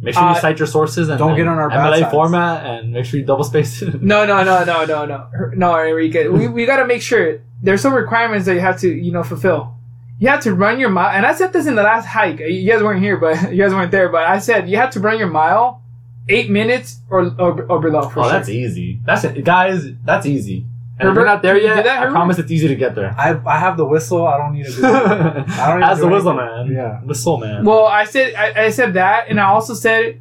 Make 0.00 0.14
sure 0.14 0.22
you 0.22 0.28
uh, 0.28 0.40
cite 0.40 0.58
your 0.58 0.66
sources 0.66 1.08
and 1.08 1.18
don't 1.18 1.36
get 1.36 1.46
on 1.46 1.58
our 1.58 1.68
bad 1.68 1.92
MLA 1.92 2.00
sides. 2.00 2.12
format 2.12 2.66
and 2.66 2.92
make 2.92 3.04
sure 3.04 3.18
you 3.18 3.26
double 3.26 3.44
space 3.44 3.82
it. 3.82 4.02
No, 4.02 4.24
no, 4.26 4.42
no, 4.44 4.64
no, 4.64 4.84
no, 4.84 5.04
no, 5.04 5.28
no, 5.54 5.80
Enrique. 5.80 6.28
We 6.28 6.48
we 6.48 6.66
gotta 6.66 6.86
make 6.86 7.02
sure 7.02 7.40
there's 7.62 7.80
some 7.80 7.94
requirements 7.94 8.46
that 8.46 8.54
you 8.54 8.60
have 8.60 8.80
to 8.80 8.88
you 8.88 9.12
know 9.12 9.22
fulfill. 9.22 9.74
You 10.20 10.28
have 10.28 10.40
to 10.42 10.54
run 10.54 10.80
your 10.80 10.88
mile, 10.88 11.10
and 11.10 11.24
I 11.24 11.34
said 11.34 11.52
this 11.52 11.66
in 11.66 11.76
the 11.76 11.82
last 11.82 12.06
hike. 12.06 12.40
You 12.40 12.70
guys 12.70 12.82
weren't 12.82 13.02
here, 13.02 13.16
but 13.16 13.52
you 13.52 13.62
guys 13.62 13.72
weren't 13.72 13.90
there. 13.90 14.08
But 14.08 14.24
I 14.24 14.38
said 14.38 14.68
you 14.68 14.76
have 14.76 14.90
to 14.90 15.00
run 15.00 15.18
your 15.18 15.28
mile 15.28 15.82
eight 16.28 16.50
minutes 16.50 17.00
or 17.10 17.34
or, 17.38 17.62
or 17.64 17.80
below 17.80 18.08
for 18.08 18.20
oh, 18.20 18.22
sure. 18.24 18.32
that's 18.32 18.48
easy. 18.48 19.00
That's 19.04 19.24
it, 19.24 19.44
guys. 19.44 19.88
That's 20.04 20.26
easy. 20.26 20.66
And 21.00 21.08
if 21.08 21.14
Herbert, 21.14 21.20
you're 21.20 21.26
not 21.26 21.42
there 21.42 21.56
yet, 21.58 21.84
that, 21.84 22.02
I 22.08 22.10
promise 22.10 22.38
it's 22.38 22.50
easy 22.50 22.66
to 22.68 22.74
get 22.74 22.94
there. 22.94 23.14
I, 23.16 23.38
I 23.46 23.58
have 23.58 23.76
the 23.76 23.84
whistle. 23.84 24.26
I 24.26 24.36
don't 24.36 24.52
need 24.54 24.66
to 24.66 24.72
do 24.72 24.80
that. 24.82 25.48
I 25.48 25.68
don't 25.68 25.78
even 25.78 25.82
As 25.84 25.98
do 25.98 26.02
the 26.02 26.08
whistle 26.08 26.40
anything. 26.40 26.74
man. 26.74 26.84
Yeah. 26.84 27.00
Whistle 27.02 27.36
man. 27.38 27.64
Well, 27.64 27.84
I 27.86 28.04
said 28.04 28.34
I, 28.34 28.64
I 28.64 28.70
said 28.70 28.94
that, 28.94 29.28
and 29.28 29.38
I 29.40 29.44
also 29.50 29.74
said, 29.74 30.20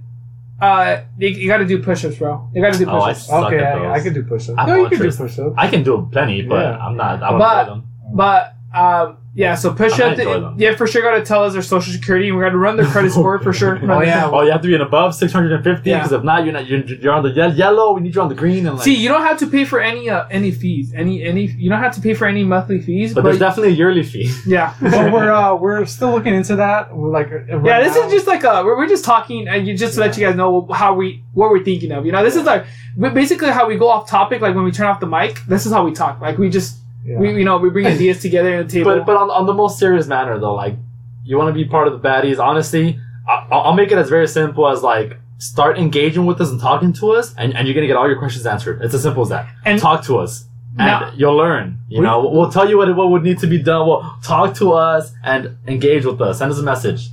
uh, 0.62 1.02
you, 1.18 1.30
you 1.30 1.48
got 1.48 1.58
to 1.58 1.66
do 1.66 1.82
push-ups, 1.82 2.18
bro. 2.18 2.50
You 2.54 2.62
got 2.62 2.74
to 2.74 2.80
do 2.80 2.90
Oh, 2.90 3.02
I 3.02 3.14
push-ups. 3.14 3.28
suck 3.28 3.46
Okay, 3.46 3.58
at 3.64 3.76
I, 3.76 3.80
those. 3.80 4.00
I 4.00 4.04
can 4.04 4.14
do 4.14 4.24
push-ups. 4.24 4.56
I 4.58 4.66
No, 4.66 4.76
you 4.76 4.90
can 4.90 5.00
do 5.00 5.12
to- 5.12 5.18
push-ups. 5.18 5.54
I 5.58 5.68
can 5.68 5.84
do 5.84 6.08
plenty, 6.12 6.42
but 6.44 6.62
Yeah. 6.64 6.78
I'm 6.78 6.96
not. 6.96 7.22
I 7.24 7.30
don't 7.32 7.40
But- 7.40 7.66
them. 7.66 7.88
But 8.14 8.54
um, 8.74 9.18
yeah, 9.38 9.54
so 9.54 9.72
push 9.72 10.00
up. 10.00 10.18
enjoy 10.18 10.40
them. 10.42 10.56
Yeah, 10.58 10.76
for 10.76 10.88
sure. 10.88 11.04
Got 11.04 11.18
to 11.20 11.24
tell 11.24 11.44
us 11.44 11.54
their 11.54 11.62
social 11.62 11.94
security, 11.94 12.28
and 12.30 12.38
we 12.38 12.44
got 12.44 12.50
to 12.50 12.58
run 12.58 12.76
their 12.76 12.88
credit 12.88 13.12
score 13.12 13.38
for 13.40 13.54
sure. 13.54 13.78
Oh, 13.98 14.02
yeah. 14.02 14.30
Oh, 14.34 14.42
you 14.42 14.52
have 14.52 14.62
to 14.64 14.68
be 14.68 14.74
an 14.74 14.82
above 14.82 15.14
650 15.14 15.88
Yeah. 15.90 15.98
because 16.00 16.12
if 16.12 16.24
not, 16.24 16.44
you're 16.44 16.54
not. 16.54 16.66
You're, 16.66 16.84
you're 16.84 17.14
on 17.14 17.22
the 17.22 17.30
ye- 17.30 17.56
yellow. 17.56 17.94
We 17.94 18.02
need 18.02 18.16
you 18.16 18.22
on 18.22 18.30
the 18.30 18.36
green 18.36 18.66
and 18.66 18.76
like. 18.78 18.84
See, 18.86 18.96
you 18.96 19.08
don't 19.10 19.22
have 19.22 19.38
to 19.40 19.48
pay 19.48 19.64
for 19.64 19.80
any 19.80 20.10
uh, 20.10 20.28
any 20.32 20.50
fees. 20.52 20.92
Any 20.96 21.24
any 21.24 21.44
you 21.46 21.70
don't 21.70 21.80
have 21.82 21.94
to 21.96 22.02
pay 22.02 22.16
for 22.16 22.26
any 22.28 22.44
monthly 22.44 22.82
fees. 22.82 23.14
but 23.14 23.24
there's 23.24 23.38
definitely 23.40 23.74
a 23.74 23.76
yearly 23.76 24.02
fee. 24.04 24.34
yeah. 24.48 24.74
but 24.82 25.14
we're 25.14 25.32
uh, 25.32 25.54
we're 25.56 25.86
still 25.86 26.10
looking 26.12 26.34
into 26.34 26.56
that. 26.56 26.96
We're 26.96 27.12
like 27.12 27.28
uh, 27.32 27.58
right 27.60 27.66
yeah, 27.66 27.84
this 27.84 27.96
now- 27.96 28.08
is 28.08 28.12
just 28.12 28.26
like 28.28 28.44
uh 28.44 28.64
we're, 28.66 28.76
we're 28.76 28.88
just 28.90 29.06
talking 29.06 29.48
and 29.48 29.68
you 29.68 29.78
just 29.78 29.94
to 29.96 30.00
let 30.00 30.18
you 30.18 30.26
guys 30.26 30.36
know 30.36 30.68
how 30.74 30.96
we 30.96 31.24
what 31.34 31.52
we're 31.52 31.64
thinking 31.64 31.92
of. 31.92 32.06
You 32.08 32.12
know, 32.12 32.24
this 32.24 32.36
is 32.36 32.44
like 32.44 32.66
basically 33.14 33.50
how 33.52 33.68
we 33.68 33.78
go 33.78 33.88
off 33.88 34.10
topic. 34.10 34.42
Like 34.42 34.56
when 34.56 34.64
we 34.66 34.72
turn 34.72 34.88
off 34.88 35.00
the 35.00 35.06
mic, 35.08 35.40
this 35.48 35.66
is 35.68 35.72
how 35.72 35.86
we 35.86 35.92
talk. 35.94 36.20
Like 36.20 36.38
we 36.40 36.50
just 36.50 36.78
yeah. 37.08 37.18
we 37.18 37.34
you 37.40 37.46
know 37.46 37.58
we 37.58 37.70
bring 37.70 37.86
ideas 37.88 38.22
together 38.22 38.54
at 38.60 38.68
the 38.68 38.74
table. 38.74 38.96
But 38.98 39.06
but 39.06 39.16
on, 39.16 39.30
on 39.32 39.46
the 39.46 39.54
most 39.54 39.80
serious 39.80 40.08
manner 40.08 40.38
though, 40.40 40.54
like 40.56 40.76
you 41.24 41.38
want 41.38 41.50
to 41.50 41.54
be 41.54 41.66
part 41.66 41.88
of 41.88 41.94
the 41.94 42.08
baddies. 42.08 42.40
Honestly, 42.40 43.00
I, 43.28 43.48
I'll 43.52 43.62
I'll 43.68 43.74
make 43.74 43.92
it 43.92 43.98
as 43.98 44.10
very 44.10 44.28
simple 44.28 44.68
as 44.68 44.84
like 44.84 45.18
start 45.40 45.78
engaging 45.78 46.26
with 46.26 46.42
us 46.42 46.50
and 46.50 46.60
talking 46.60 46.94
to 46.94 47.12
us, 47.12 47.34
and, 47.38 47.56
and 47.56 47.68
you're 47.68 47.76
gonna 47.76 47.88
get 47.88 47.96
all 47.96 48.08
your 48.08 48.20
questions 48.20 48.46
answered. 48.46 48.82
It's 48.82 48.94
as 48.94 49.04
simple 49.04 49.24
as 49.24 49.30
that. 49.30 49.48
And- 49.66 49.80
talk 49.80 50.04
to 50.06 50.18
us. 50.18 50.46
And 50.80 50.86
Now- 50.88 51.12
you'll 51.16 51.36
learn. 51.36 51.80
You 51.90 52.02
We- 52.02 52.06
know, 52.06 52.22
we'll, 52.22 52.34
we'll 52.34 52.52
tell 52.52 52.70
you 52.70 52.78
what 52.78 52.96
what 52.96 53.10
would 53.12 53.24
need 53.24 53.40
to 53.40 53.48
be 53.48 53.58
done. 53.58 53.88
We'll 53.88 54.04
talk 54.24 54.54
to 54.56 54.74
us 54.74 55.12
and 55.24 55.58
engage 55.68 56.06
with 56.06 56.22
us. 56.22 56.38
Send 56.40 56.52
us 56.52 56.60
a 56.60 56.64
message. 56.64 57.10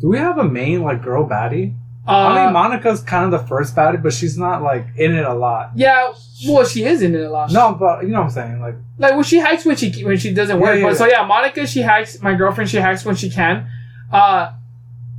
Do 0.00 0.08
we 0.08 0.18
have 0.18 0.36
a 0.38 0.44
main 0.44 0.82
like 0.82 1.02
girl 1.02 1.26
baddie? 1.26 1.74
Uh, 2.06 2.10
I 2.12 2.44
mean, 2.44 2.52
Monica's 2.52 3.00
kind 3.02 3.24
of 3.24 3.30
the 3.40 3.46
first 3.46 3.74
baddie, 3.74 4.02
but 4.02 4.12
she's 4.12 4.38
not 4.38 4.62
like 4.62 4.86
in 4.96 5.14
it 5.14 5.24
a 5.24 5.34
lot. 5.34 5.72
yeah, 5.74 6.12
well 6.46 6.64
she 6.64 6.84
is 6.84 7.02
in 7.02 7.14
it 7.14 7.22
a 7.22 7.30
lot. 7.30 7.50
No, 7.50 7.74
but 7.74 8.02
you 8.02 8.08
know 8.10 8.18
what 8.20 8.24
I'm 8.24 8.30
saying. 8.30 8.60
Like, 8.60 8.76
like 8.98 9.14
when 9.14 9.24
she 9.24 9.40
hikes 9.40 9.64
when 9.64 9.76
she 9.76 10.04
when 10.04 10.16
she 10.16 10.32
doesn't 10.32 10.60
work. 10.60 10.76
yeah, 10.76 10.82
but 10.82 10.88
yeah. 10.92 10.94
so 10.94 11.06
yeah, 11.06 11.24
Monica 11.26 11.66
she 11.66 11.82
hikes. 11.82 12.22
My 12.22 12.34
girlfriend 12.34 12.70
she 12.70 12.78
hikes 12.78 13.04
when 13.04 13.16
she 13.16 13.30
can. 13.30 13.68
Uh, 14.12 14.52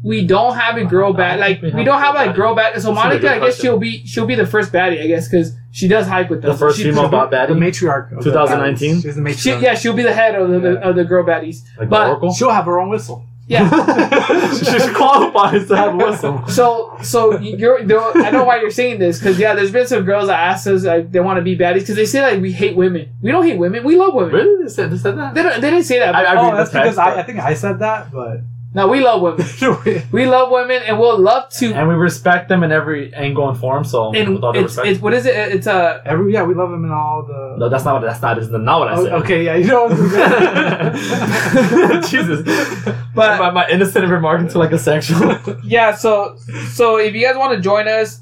we 0.04 0.26
don't 0.26 0.56
have 0.56 0.78
a 0.78 0.86
girl 0.86 1.13
I 1.13 1.17
bad 1.17 1.39
like 1.39 1.62
we 1.62 1.71
we 1.71 1.84
don't 1.84 2.00
have 2.00 2.13
girl 2.15 2.26
like 2.26 2.36
girl 2.36 2.56
bad. 2.56 2.82
So 2.82 2.93
Monica, 2.93 3.34
I 3.36 3.39
guess 3.39 3.60
she'll 3.60 3.80
be 3.80 4.06
she'll 4.06 4.28
be 4.28 4.36
the 4.36 4.45
first 4.45 4.71
baddie, 4.71 5.04
I 5.04 5.08
guess, 5.08 5.28
because 5.28 5.54
she 5.71 5.88
does 5.88 6.08
hike 6.08 6.30
with 6.30 6.41
The 6.41 6.54
first 6.56 6.78
She- 6.78 6.84
female 6.84 7.10
bot 7.10 7.32
the 7.32 7.38
matriarch. 7.38 8.10
2019? 8.23 9.02
She's 9.02 9.15
the 9.15 9.34
She, 9.34 9.50
yeah, 9.58 9.76
she'll 9.76 9.93
be 9.93 10.04
the 10.04 10.13
head 10.13 10.36
of 10.36 10.50
the, 10.50 10.73
Yeah. 10.73 10.89
of 10.89 10.95
the 10.95 11.04
girl 11.04 11.23
baddies. 11.26 11.63
like 11.78 11.89
but- 11.89 12.04
the 12.04 12.10
Oracle. 12.10 12.34
She'll 12.34 12.52
have 12.52 12.65
her 12.65 12.80
own 12.80 12.89
whistle. 12.89 13.26
Yeah. 13.50 13.70
she 14.54 14.94
qualifies 14.94 15.68
to 15.70 15.78
have 15.78 15.94
a 15.94 15.98
whistle. 15.98 16.46
So, 16.48 16.98
so 17.02 17.40
you're, 17.40 17.80
you're- 17.80 18.24
I 18.26 18.30
know 18.30 18.44
why 18.44 18.60
you're 18.60 18.72
saying 18.72 19.00
this 19.00 19.20
because 19.20 19.40
yeah, 19.40 19.56
there's 19.56 19.72
been 19.72 19.88
some 19.88 20.04
girls 20.04 20.28
that 20.28 20.38
asked 20.38 20.68
us 20.68 20.84
like 20.84 21.12
they 21.14 21.22
want 21.22 21.38
to 21.38 21.42
be 21.44 21.58
baddies 21.58 21.80
because 21.80 21.96
they 21.96 22.06
say 22.06 22.22
like 22.22 22.42
we 22.42 22.52
hate 22.52 22.76
women. 22.76 23.10
We 23.22 23.32
don't 23.32 23.46
hate 23.46 23.58
women. 23.58 23.86
We 23.86 23.96
love 23.96 24.14
women. 24.14 24.34
Really? 24.34 24.64
They 24.64 24.70
said, 24.70 24.92
they 24.92 24.98
said 24.98 25.18
that? 25.18 25.34
They, 25.34 25.44
don't, 25.44 25.62
they 25.62 25.70
didn't 25.70 25.86
say 25.86 26.00
that. 26.00 26.14
I- 26.14 26.24
But, 26.24 26.28
I 26.38 26.42
oh, 26.42 26.50
read 26.52 26.58
that's 26.60 26.70
because 26.72 26.96
text, 26.96 27.00
I, 27.00 27.10
but- 27.12 27.20
I 27.20 27.24
think 27.24 27.40
I 27.40 27.54
said 27.54 27.80
that, 27.80 28.12
but 28.12 28.42
no, 28.78 28.88
we 28.88 29.00
love 29.02 29.20
women. 29.22 29.46
We 30.12 30.26
love 30.28 30.52
women 30.52 30.82
and 30.88 31.00
we'll 31.00 31.18
love 31.20 31.50
to. 31.60 31.74
And 31.74 31.88
we 31.90 31.96
respect 31.96 32.48
them 32.48 32.62
in 32.63 32.72
every 32.72 33.13
angle 33.13 33.50
and 33.50 33.58
form. 33.60 33.84
So 33.84 34.13
And 34.13 34.36
with 34.36 34.44
all 34.44 34.54
due 34.54 34.60
it's, 34.60 34.70
respect. 34.76 34.88
it's 34.90 35.02
what 35.02 35.13
is 35.13 35.26
it? 35.26 35.36
It's 35.56 35.68
a 35.68 36.02
every 36.06 36.32
yeah, 36.34 36.44
we 36.44 36.54
love 36.54 36.70
them 36.72 36.86
in 36.86 36.92
all 36.92 37.24
the. 37.30 37.56
no, 37.58 37.70
that's 37.70 37.84
not 37.86 37.94
what. 37.96 38.04
That's 38.08 38.22
not. 38.22 38.36
That's 38.40 38.50
not 38.52 38.80
what 38.80 38.88
I 38.90 38.94
Oh, 38.96 39.04
said. 39.04 39.13
okay, 39.22 39.44
yeah, 39.46 39.56
you 39.56 39.68
know. 39.68 39.88
Jesus. 42.08 42.42
But- 43.16 43.40
my, 43.40 43.50
my 43.52 43.68
innocent 43.70 44.08
remark 44.10 44.42
into 44.42 44.58
like 44.60 44.72
a 44.72 44.80
sexual. 44.80 45.38
yeah. 45.63 45.96
So 45.96 46.38
so 46.72 46.98
if 46.98 47.13
you 47.16 47.26
guys 47.26 47.36
want 47.36 47.54
to 47.56 47.60
join 47.62 47.88
us, 47.88 48.22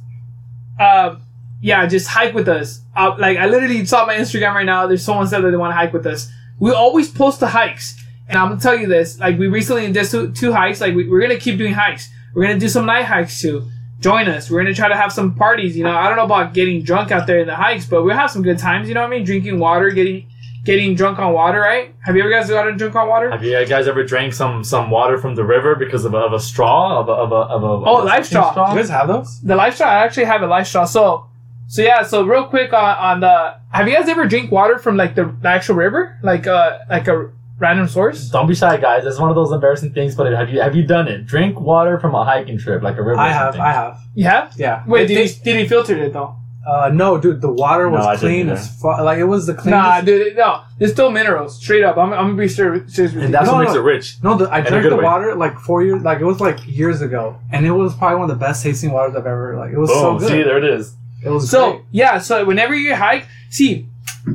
um, 0.79 1.21
yeah, 1.61 1.85
just 1.85 2.07
hike 2.07 2.33
with 2.33 2.47
us. 2.47 2.81
Uh, 2.95 3.15
like 3.19 3.37
I 3.37 3.45
literally 3.47 3.85
saw 3.85 4.05
my 4.05 4.15
Instagram 4.15 4.53
right 4.55 4.65
now. 4.65 4.87
There's 4.87 5.03
someone 5.03 5.27
said 5.27 5.41
that 5.43 5.51
they 5.51 5.57
want 5.57 5.71
to 5.71 5.75
hike 5.75 5.93
with 5.93 6.05
us. 6.05 6.31
We 6.59 6.71
always 6.71 7.09
post 7.11 7.39
the 7.41 7.47
hikes, 7.47 8.01
and 8.27 8.37
I'm 8.37 8.49
gonna 8.49 8.61
tell 8.61 8.77
you 8.77 8.87
this. 8.87 9.19
Like 9.19 9.37
we 9.37 9.47
recently 9.47 9.91
did 9.91 10.05
two, 10.07 10.31
two 10.31 10.51
hikes. 10.51 10.81
Like 10.81 10.95
we, 10.95 11.07
we're 11.07 11.21
gonna 11.21 11.37
keep 11.39 11.57
doing 11.57 11.73
hikes. 11.73 12.09
We're 12.33 12.43
gonna 12.47 12.59
do 12.59 12.69
some 12.69 12.85
night 12.85 13.05
hikes 13.05 13.39
too. 13.41 13.67
Join 13.99 14.27
us. 14.27 14.49
We're 14.49 14.61
gonna 14.61 14.73
try 14.73 14.89
to 14.89 14.95
have 14.95 15.11
some 15.13 15.35
parties. 15.35 15.77
You 15.77 15.83
know, 15.83 15.91
I 15.95 16.07
don't 16.07 16.17
know 16.17 16.25
about 16.25 16.53
getting 16.53 16.83
drunk 16.83 17.11
out 17.11 17.27
there 17.27 17.39
in 17.39 17.47
the 17.47 17.55
hikes, 17.55 17.85
but 17.85 18.03
we'll 18.03 18.15
have 18.15 18.29
some 18.31 18.41
good 18.43 18.57
times. 18.59 18.87
You 18.87 18.93
know 18.93 19.01
what 19.01 19.07
I 19.07 19.15
mean? 19.17 19.23
Drinking 19.25 19.57
water, 19.59 19.89
getting 19.89 20.27
getting 20.65 20.95
drunk 20.95 21.19
on 21.19 21.31
water. 21.33 21.59
Right? 21.59 21.95
Have 22.03 22.15
you 22.15 22.21
ever 22.23 22.31
guys 22.31 22.49
gotten 22.49 22.75
drunk 22.77 22.95
on 22.95 23.07
water? 23.07 23.31
Have 23.31 23.43
you 23.43 23.65
guys 23.65 23.87
ever 23.87 24.03
drank 24.03 24.33
some 24.33 24.63
some 24.63 24.89
water 24.89 25.17
from 25.17 25.35
the 25.35 25.43
river 25.45 25.75
because 25.75 26.03
of 26.05 26.13
a, 26.13 26.17
of 26.17 26.33
a 26.33 26.39
straw 26.39 26.99
of 26.99 27.07
a 27.07 27.11
of 27.13 27.31
a 27.31 27.35
of 27.35 27.63
a 27.63 27.65
Oh, 27.67 27.97
of 27.99 28.03
a 28.03 28.07
life 28.07 28.25
sucking 28.25 28.51
straw. 28.51 28.71
you 28.73 28.79
guys 28.79 28.89
have 28.89 29.07
those? 29.07 29.39
The 29.41 29.55
life 29.55 29.75
straw. 29.75 29.87
I 29.87 30.03
actually 30.03 30.25
have 30.25 30.41
a 30.41 30.47
life 30.47 30.67
straw. 30.67 30.85
So, 30.85 31.27
so 31.67 31.81
yeah. 31.81 32.03
So 32.03 32.25
real 32.25 32.45
quick 32.45 32.73
on, 32.73 32.83
on 32.97 33.19
the. 33.21 33.55
Have 33.71 33.87
you 33.87 33.95
guys 33.95 34.09
ever 34.09 34.25
drink 34.25 34.51
water 34.51 34.77
from 34.77 34.97
like 34.97 35.15
the, 35.15 35.33
the 35.41 35.47
actual 35.47 35.75
river, 35.75 36.17
like 36.21 36.47
uh 36.47 36.79
like 36.89 37.07
a 37.07 37.31
random 37.59 37.87
source? 37.87 38.29
Don't 38.29 38.47
be 38.47 38.55
shy, 38.55 38.77
guys. 38.77 39.05
It's 39.05 39.19
one 39.19 39.29
of 39.29 39.35
those 39.35 39.51
embarrassing 39.51 39.93
things. 39.93 40.15
But 40.15 40.31
have 40.33 40.49
you 40.49 40.61
have 40.61 40.75
you 40.75 40.83
done 40.85 41.07
it? 41.07 41.25
Drink 41.25 41.59
water 41.59 41.99
from 41.99 42.13
a 42.15 42.23
hiking 42.25 42.57
trip, 42.57 42.81
like 42.83 42.97
a 42.97 43.03
river. 43.03 43.19
I 43.19 43.29
or 43.29 43.33
have, 43.33 43.41
something. 43.53 43.61
I 43.61 43.71
have. 43.73 43.99
You 44.13 44.23
have? 44.25 44.53
Yeah. 44.57 44.83
Wait, 44.87 45.03
It 45.09 45.13
did 45.13 45.29
he 45.29 45.43
did 45.43 45.55
he 45.59 45.67
filter 45.67 45.97
it 45.97 46.13
though? 46.13 46.35
Uh, 46.67 46.89
no, 46.91 47.19
dude, 47.19 47.41
the 47.41 47.51
water 47.51 47.87
was 47.87 48.03
I 48.03 48.13
didn't 48.15 48.19
clean 48.21 48.45
either. 48.47 48.53
as 48.53 48.81
fuck. 48.81 48.99
Like 49.01 49.19
it 49.19 49.25
was 49.25 49.45
the 49.45 49.53
cleanest. 49.53 49.69
Nah, 49.83 50.01
dude, 50.01 50.35
no. 50.35 50.63
There's 50.79 50.93
still 50.93 51.11
minerals. 51.11 51.57
Straight 51.61 51.83
up, 51.83 51.95
I'm, 51.95 52.11
I'm 52.11 52.25
gonna 52.29 52.37
be 52.37 52.47
ser- 52.47 52.87
serious 52.87 53.13
with 53.13 53.23
And 53.25 53.31
that's 53.31 53.45
No, 53.45 53.53
what 53.53 53.59
makes 53.59 53.73
no. 53.75 53.81
it 53.81 53.83
rich. 53.83 54.15
No, 54.23 54.35
the, 54.35 54.45
I 54.49 54.59
a 54.59 54.67
drank 54.67 54.89
the 54.89 54.95
way. 54.95 55.03
water 55.03 55.35
like 55.35 55.59
four 55.59 55.83
years, 55.83 56.01
like 56.01 56.21
it 56.21 56.25
was 56.25 56.39
like 56.41 56.57
years 56.65 57.01
ago, 57.01 57.37
and 57.51 57.67
it 57.67 57.71
was 57.71 57.95
probably 57.95 58.17
one 58.19 58.31
of 58.31 58.39
the 58.39 58.43
best 58.43 58.63
tasting 58.63 58.91
waters 58.91 59.15
I've 59.15 59.27
ever. 59.27 59.55
Like 59.59 59.73
it 59.73 59.77
was 59.77 59.91
so 59.91 60.17
good. 60.17 60.27
See, 60.29 60.41
there 60.41 60.57
it 60.57 60.63
is. 60.63 60.95
It 61.23 61.29
was 61.29 61.51
So 61.51 61.73
great. 61.73 61.83
yeah, 61.91 62.17
so 62.17 62.43
whenever 62.45 62.73
you 62.75 62.95
hike, 62.95 63.27
see, 63.51 63.87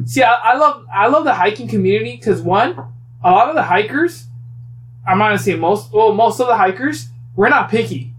see, 0.06 0.22
I, 0.22 0.32
I 0.32 0.56
love 0.56 0.86
I 0.94 1.08
love 1.08 1.24
the 1.24 1.34
hiking 1.34 1.66
community 1.66 2.14
because 2.16 2.40
one, 2.42 2.76
a 3.22 3.30
lot 3.30 3.48
of 3.48 3.54
the 3.54 3.62
hikers, 3.62 4.26
I'm 5.06 5.18
not 5.18 5.26
gonna 5.28 5.38
say 5.38 5.54
most, 5.56 5.92
well, 5.92 6.12
most 6.14 6.40
of 6.40 6.46
the 6.46 6.56
hikers, 6.56 7.08
we're 7.36 7.48
not 7.48 7.70
picky. 7.70 8.12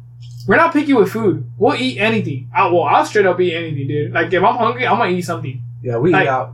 We're 0.47 0.55
not 0.57 0.73
picky 0.73 0.93
with 0.93 1.11
food. 1.11 1.49
We'll 1.57 1.75
eat 1.75 1.99
anything. 1.99 2.49
I, 2.55 2.65
well, 2.67 2.83
I'll 2.83 3.05
straight 3.05 3.25
up 3.27 3.39
eat 3.39 3.53
anything, 3.55 3.87
dude. 3.87 4.11
Like 4.11 4.33
if 4.33 4.43
I'm 4.43 4.55
hungry, 4.57 4.87
I'm 4.87 4.97
gonna 4.97 5.11
eat 5.11 5.21
something. 5.21 5.61
Yeah, 5.83 5.97
we 5.97 6.11
like- 6.11 6.25
eat 6.25 6.29
out. 6.29 6.53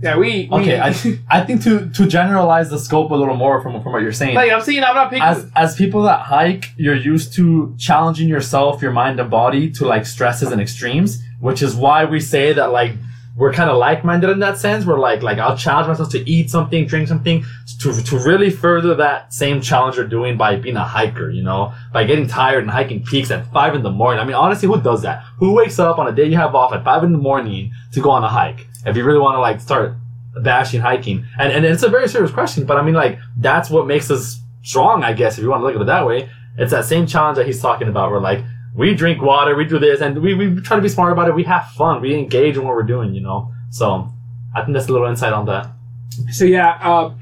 Yeah, 0.00 0.16
we. 0.16 0.48
We 0.48 0.58
Okay, 0.60 0.90
eat. 1.04 1.18
I 1.28 1.40
think 1.42 1.64
to 1.64 1.90
to 1.90 2.06
generalize 2.06 2.70
the 2.70 2.78
scope 2.78 3.10
a 3.10 3.16
little 3.16 3.34
more 3.34 3.60
from 3.60 3.82
from 3.82 3.90
what 3.92 4.00
you're 4.02 4.12
saying. 4.12 4.36
like 4.36 4.52
I'm 4.52 4.60
saying, 4.60 4.84
I'm 4.84 4.94
not 4.94 5.10
picky. 5.10 5.22
as 5.22 5.50
as 5.56 5.74
people 5.74 6.02
that 6.02 6.20
hike, 6.20 6.66
you're 6.76 6.94
used 6.94 7.32
to 7.34 7.74
challenging 7.78 8.28
yourself, 8.28 8.80
your 8.80 8.92
mind 8.92 9.18
and 9.18 9.28
body 9.28 9.70
to 9.72 9.84
like 9.86 10.06
stresses 10.06 10.52
and 10.52 10.60
extremes, 10.60 11.20
which 11.40 11.62
is 11.62 11.74
why 11.74 12.04
we 12.04 12.20
say 12.20 12.52
that 12.52 12.70
like 12.70 12.92
we're 13.38 13.52
kind 13.52 13.70
of 13.70 13.76
like-minded 13.76 14.28
in 14.30 14.40
that 14.40 14.58
sense. 14.58 14.84
We're 14.84 14.98
like, 14.98 15.22
like 15.22 15.38
I'll 15.38 15.56
challenge 15.56 15.86
myself 15.86 16.10
to 16.10 16.28
eat 16.28 16.50
something, 16.50 16.86
drink 16.86 17.06
something, 17.06 17.44
to 17.80 17.92
to 18.02 18.18
really 18.18 18.50
further 18.50 18.96
that 18.96 19.32
same 19.32 19.60
challenge 19.60 19.96
you're 19.96 20.08
doing 20.08 20.36
by 20.36 20.56
being 20.56 20.76
a 20.76 20.84
hiker. 20.84 21.30
You 21.30 21.44
know, 21.44 21.72
by 21.92 22.02
getting 22.04 22.26
tired 22.26 22.64
and 22.64 22.70
hiking 22.70 23.04
peaks 23.04 23.30
at 23.30 23.46
five 23.52 23.76
in 23.76 23.82
the 23.84 23.90
morning. 23.90 24.20
I 24.20 24.24
mean, 24.24 24.34
honestly, 24.34 24.66
who 24.66 24.80
does 24.80 25.02
that? 25.02 25.22
Who 25.38 25.52
wakes 25.52 25.78
up 25.78 25.98
on 25.98 26.08
a 26.08 26.12
day 26.12 26.24
you 26.24 26.36
have 26.36 26.56
off 26.56 26.72
at 26.72 26.84
five 26.84 27.04
in 27.04 27.12
the 27.12 27.18
morning 27.18 27.70
to 27.92 28.00
go 28.00 28.10
on 28.10 28.24
a 28.24 28.28
hike? 28.28 28.66
If 28.84 28.96
you 28.96 29.04
really 29.04 29.20
want 29.20 29.36
to 29.36 29.40
like 29.40 29.60
start 29.60 29.94
bashing 30.42 30.80
hiking, 30.80 31.24
and 31.38 31.52
and 31.52 31.64
it's 31.64 31.84
a 31.84 31.88
very 31.88 32.08
serious 32.08 32.32
question, 32.32 32.66
but 32.66 32.76
I 32.76 32.82
mean, 32.82 32.94
like 32.94 33.20
that's 33.36 33.70
what 33.70 33.86
makes 33.86 34.10
us 34.10 34.40
strong, 34.62 35.04
I 35.04 35.12
guess, 35.12 35.38
if 35.38 35.44
you 35.44 35.50
want 35.50 35.60
to 35.60 35.66
look 35.66 35.76
at 35.76 35.80
it 35.80 35.86
that 35.86 36.06
way. 36.06 36.28
It's 36.56 36.72
that 36.72 36.86
same 36.86 37.06
challenge 37.06 37.36
that 37.36 37.46
he's 37.46 37.62
talking 37.62 37.86
about. 37.86 38.10
Where 38.10 38.20
like 38.20 38.42
we 38.78 38.94
drink 38.94 39.20
water, 39.20 39.54
we 39.56 39.64
do 39.66 39.78
this, 39.78 40.00
and 40.00 40.22
we, 40.22 40.34
we 40.34 40.60
try 40.62 40.76
to 40.76 40.82
be 40.82 40.88
smart 40.88 41.12
about 41.12 41.28
it. 41.28 41.34
We 41.34 41.44
have 41.44 41.68
fun. 41.72 42.00
We 42.00 42.14
engage 42.14 42.56
in 42.56 42.64
what 42.64 42.74
we're 42.74 42.82
doing, 42.84 43.14
you 43.14 43.20
know. 43.20 43.52
So 43.70 44.08
I 44.54 44.62
think 44.62 44.74
that's 44.74 44.88
a 44.88 44.92
little 44.92 45.08
insight 45.08 45.32
on 45.32 45.44
that. 45.46 45.68
So 46.32 46.44
yeah, 46.44 46.78
uh, 46.82 47.12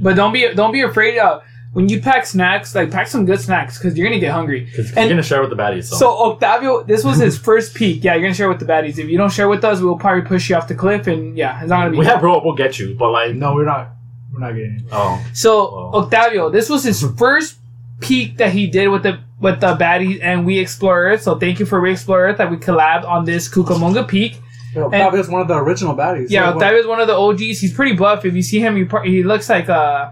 but 0.00 0.14
don't 0.16 0.32
be 0.32 0.52
don't 0.54 0.72
be 0.72 0.82
afraid. 0.82 1.18
Uh, 1.18 1.40
when 1.72 1.88
you 1.88 2.00
pack 2.00 2.26
snacks, 2.26 2.74
like 2.74 2.90
pack 2.90 3.06
some 3.06 3.24
good 3.26 3.40
snacks 3.40 3.78
because 3.78 3.96
you're 3.96 4.08
gonna 4.08 4.20
get 4.20 4.32
hungry. 4.32 4.60
Because 4.64 4.88
And- 4.88 4.96
you're 4.98 5.08
gonna 5.10 5.22
share 5.22 5.40
with 5.40 5.50
the 5.50 5.56
baddies. 5.56 5.84
So, 5.84 5.96
So 5.96 6.08
Octavio, 6.32 6.82
this 6.82 7.04
was 7.04 7.18
his 7.18 7.38
first 7.38 7.74
peak. 7.74 8.02
Yeah, 8.02 8.14
you're 8.14 8.22
gonna 8.22 8.34
share 8.34 8.48
with 8.48 8.58
the 8.58 8.64
baddies. 8.66 8.98
If 8.98 9.08
you 9.08 9.16
don't 9.18 9.32
share 9.32 9.48
with 9.48 9.62
us, 9.64 9.80
we'll 9.80 9.96
probably 9.98 10.22
push 10.22 10.50
you 10.50 10.56
off 10.56 10.66
the 10.68 10.74
cliff, 10.74 11.06
and 11.06 11.36
yeah, 11.38 11.60
it's 11.60 11.68
not 11.70 11.78
gonna 11.80 11.90
be. 11.92 11.98
we 11.98 12.06
have 12.06 12.22
rope. 12.22 12.44
We'll 12.44 12.54
get 12.56 12.78
you. 12.78 12.94
But 12.98 13.10
like, 13.10 13.34
No, 13.36 13.54
we're 13.54 13.64
not. 13.66 13.88
We're 14.32 14.40
not 14.40 14.52
getting 14.54 14.76
it. 14.76 14.82
oh, 14.92 15.20
So 15.32 15.74
Wow. 15.74 15.90
Octavio, 16.02 16.50
this 16.50 16.68
was 16.70 16.82
his 16.84 17.02
first 17.18 17.56
peak 18.00 18.38
that 18.38 18.52
he 18.52 18.66
did 18.66 18.88
with 18.88 19.02
the 19.02 19.18
with 19.40 19.60
the 19.60 19.74
baddies 19.76 20.20
and 20.22 20.44
We 20.44 20.58
Explore 20.58 21.04
Earth. 21.06 21.22
So 21.22 21.38
thank 21.38 21.58
you 21.60 21.66
for 21.66 21.80
We 21.80 21.92
Explore 21.92 22.20
Earth 22.26 22.38
that 22.38 22.50
we 22.50 22.56
collabed 22.56 23.04
on 23.06 23.24
this 23.24 23.48
Cucamonga 23.48 24.06
Peak. 24.06 24.38
Yo, 24.74 24.84
Octavio's 24.86 25.28
one 25.28 25.40
of 25.40 25.48
the 25.48 25.56
original 25.56 25.94
baddies. 25.96 26.26
Yeah, 26.30 26.46
what- 26.54 26.56
Octavio's 26.62 26.86
one 26.86 27.00
of 27.00 27.06
the 27.08 27.14
OGs. 27.16 27.58
He's 27.60 27.72
pretty 27.72 27.96
buff. 27.96 28.24
If 28.24 28.34
you 28.34 28.42
see 28.42 28.60
him, 28.60 28.76
he, 28.76 28.84
par- 28.84 29.02
he 29.02 29.22
looks 29.24 29.48
like 29.48 29.68
uh, 29.68 30.10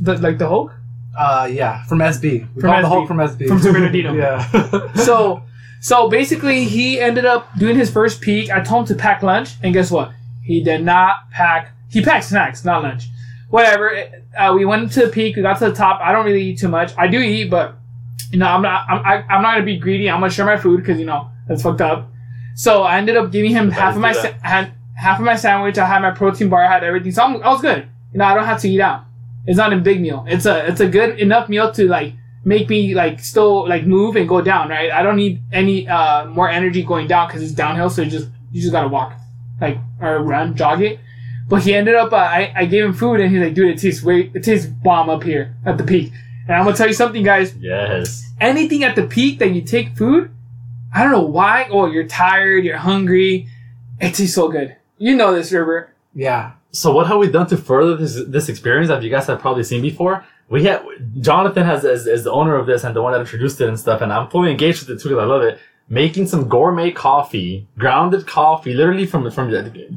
the, 0.00 0.16
like 0.18 0.38
the 0.38 0.48
Hulk. 0.48 0.72
Uh, 1.16 1.48
yeah, 1.52 1.84
from 1.84 1.98
SB. 1.98 2.48
We 2.54 2.60
From 2.60 2.70
him 2.70 2.82
the 2.82 2.88
SB. 2.88 2.88
Hulk 2.88 3.08
from 3.08 3.16
SB. 3.18 3.48
From 3.48 3.58
Super 3.60 3.78
Nintendo. 3.80 4.16
yeah. 4.16 4.92
So, 5.04 5.42
so 5.80 6.08
basically, 6.08 6.64
he 6.64 6.98
ended 7.00 7.24
up 7.24 7.56
doing 7.58 7.76
his 7.76 7.90
first 7.90 8.20
peak. 8.20 8.50
I 8.50 8.60
told 8.62 8.88
him 8.90 8.96
to 8.96 9.00
pack 9.02 9.22
lunch, 9.22 9.50
and 9.62 9.72
guess 9.74 9.90
what? 9.90 10.10
He 10.42 10.62
did 10.64 10.82
not 10.84 11.30
pack. 11.30 11.70
He 11.90 12.02
packed 12.02 12.24
snacks, 12.24 12.64
not 12.64 12.82
lunch. 12.82 13.04
Whatever. 13.50 14.04
Uh, 14.36 14.54
we 14.56 14.64
went 14.64 14.92
to 14.92 15.06
the 15.06 15.08
peak. 15.08 15.36
We 15.36 15.42
got 15.42 15.58
to 15.58 15.68
the 15.68 15.74
top. 15.74 16.00
I 16.00 16.12
don't 16.12 16.24
really 16.24 16.42
eat 16.42 16.58
too 16.58 16.68
much. 16.68 16.92
I 16.96 17.08
do 17.08 17.20
eat, 17.20 17.50
but 17.50 17.76
you 18.30 18.38
know, 18.38 18.46
I'm 18.46 18.62
not. 18.62 18.88
I'm, 18.88 19.04
I, 19.04 19.24
I'm 19.28 19.42
not 19.42 19.54
gonna 19.54 19.64
be 19.66 19.76
greedy. 19.76 20.08
I'm 20.08 20.20
gonna 20.20 20.30
share 20.30 20.46
my 20.46 20.56
food 20.56 20.80
because 20.80 20.98
you 20.98 21.06
know 21.06 21.28
that's 21.48 21.62
fucked 21.62 21.80
up. 21.80 22.08
So 22.54 22.82
I 22.82 22.98
ended 22.98 23.16
up 23.16 23.32
giving 23.32 23.50
him 23.50 23.70
half 23.70 23.96
of 23.96 24.00
my 24.00 24.12
sa- 24.12 24.32
had 24.42 24.72
half 24.96 25.18
of 25.18 25.24
my 25.24 25.34
sandwich. 25.34 25.78
I 25.78 25.86
had 25.86 26.00
my 26.02 26.12
protein 26.12 26.48
bar. 26.48 26.62
I 26.62 26.68
had 26.70 26.84
everything. 26.84 27.10
So 27.10 27.24
I'm, 27.24 27.42
I 27.42 27.48
was 27.48 27.60
good. 27.60 27.88
You 28.12 28.18
know, 28.18 28.24
I 28.24 28.34
don't 28.34 28.44
have 28.44 28.60
to 28.60 28.68
eat 28.68 28.80
out. 28.80 29.04
It's 29.46 29.56
not 29.56 29.72
a 29.72 29.78
big 29.78 30.00
meal. 30.00 30.24
It's 30.28 30.46
a 30.46 30.66
it's 30.68 30.80
a 30.80 30.88
good 30.88 31.18
enough 31.18 31.48
meal 31.48 31.72
to 31.72 31.88
like 31.88 32.14
make 32.44 32.68
me 32.68 32.94
like 32.94 33.18
still 33.20 33.68
like 33.68 33.84
move 33.84 34.14
and 34.14 34.28
go 34.28 34.40
down. 34.40 34.68
Right. 34.68 34.92
I 34.92 35.02
don't 35.02 35.16
need 35.16 35.42
any 35.52 35.88
uh 35.88 36.26
more 36.26 36.48
energy 36.48 36.84
going 36.84 37.08
down 37.08 37.26
because 37.26 37.42
it's 37.42 37.52
downhill. 37.52 37.90
So 37.90 38.02
you 38.02 38.10
just 38.10 38.28
you 38.52 38.60
just 38.60 38.72
gotta 38.72 38.88
walk, 38.88 39.14
like 39.60 39.78
or 40.00 40.22
run, 40.22 40.54
jog 40.54 40.82
it. 40.82 41.00
But 41.50 41.62
he 41.64 41.74
ended 41.74 41.96
up. 41.96 42.12
Uh, 42.12 42.16
I 42.16 42.52
I 42.56 42.64
gave 42.64 42.84
him 42.84 42.94
food 42.94 43.20
and 43.20 43.30
he's 43.30 43.42
like, 43.44 43.54
dude, 43.54 43.70
it 43.74 43.78
tastes 43.80 44.02
way 44.02 44.30
it 44.32 44.42
tastes 44.42 44.66
bomb 44.66 45.10
up 45.10 45.22
here 45.22 45.54
at 45.66 45.76
the 45.76 45.84
peak. 45.84 46.12
And 46.46 46.56
I'm 46.56 46.64
gonna 46.64 46.76
tell 46.76 46.88
you 46.88 46.94
something, 46.94 47.22
guys 47.22 47.54
yes. 47.56 48.24
anything 48.40 48.84
at 48.84 48.94
the 48.96 49.06
peak 49.06 49.38
that 49.40 49.50
you 49.50 49.60
take 49.62 49.96
food, 49.96 50.30
I 50.94 51.02
don't 51.02 51.12
know 51.12 51.28
why. 51.38 51.68
Oh, 51.70 51.86
you're 51.86 52.06
tired, 52.08 52.64
you're 52.64 52.78
hungry. 52.78 53.48
It 54.00 54.14
tastes 54.14 54.34
so 54.34 54.48
good. 54.48 54.76
You 54.96 55.14
know 55.16 55.34
this, 55.34 55.52
River. 55.52 55.92
yeah. 56.14 56.52
So 56.72 56.92
what 56.92 57.08
have 57.08 57.18
we 57.18 57.28
done 57.28 57.48
to 57.48 57.56
further 57.56 57.96
this 57.96 58.14
this 58.26 58.48
experience 58.48 58.88
that 58.88 59.02
you 59.02 59.10
guys 59.10 59.26
have 59.26 59.40
probably 59.40 59.64
seen 59.64 59.82
before? 59.82 60.24
We 60.48 60.64
had 60.64 60.80
Jonathan 61.20 61.64
has 61.64 61.84
is, 61.84 62.06
is 62.06 62.22
the 62.24 62.32
owner 62.32 62.54
of 62.56 62.66
this 62.66 62.84
and 62.84 62.94
the 62.94 63.02
one 63.02 63.12
that 63.12 63.20
introduced 63.20 63.60
it 63.60 63.68
and 63.68 63.78
stuff, 63.78 64.00
and 64.02 64.12
I'm 64.12 64.30
fully 64.30 64.50
engaged 64.52 64.78
with 64.80 64.90
it 64.96 65.02
too 65.02 65.08
because 65.08 65.22
I 65.22 65.26
love 65.26 65.42
it. 65.42 65.58
Making 65.92 66.28
some 66.28 66.48
gourmet 66.48 66.92
coffee, 66.92 67.66
grounded 67.76 68.24
coffee, 68.24 68.74
literally 68.74 69.06
from 69.06 69.28
from 69.32 69.50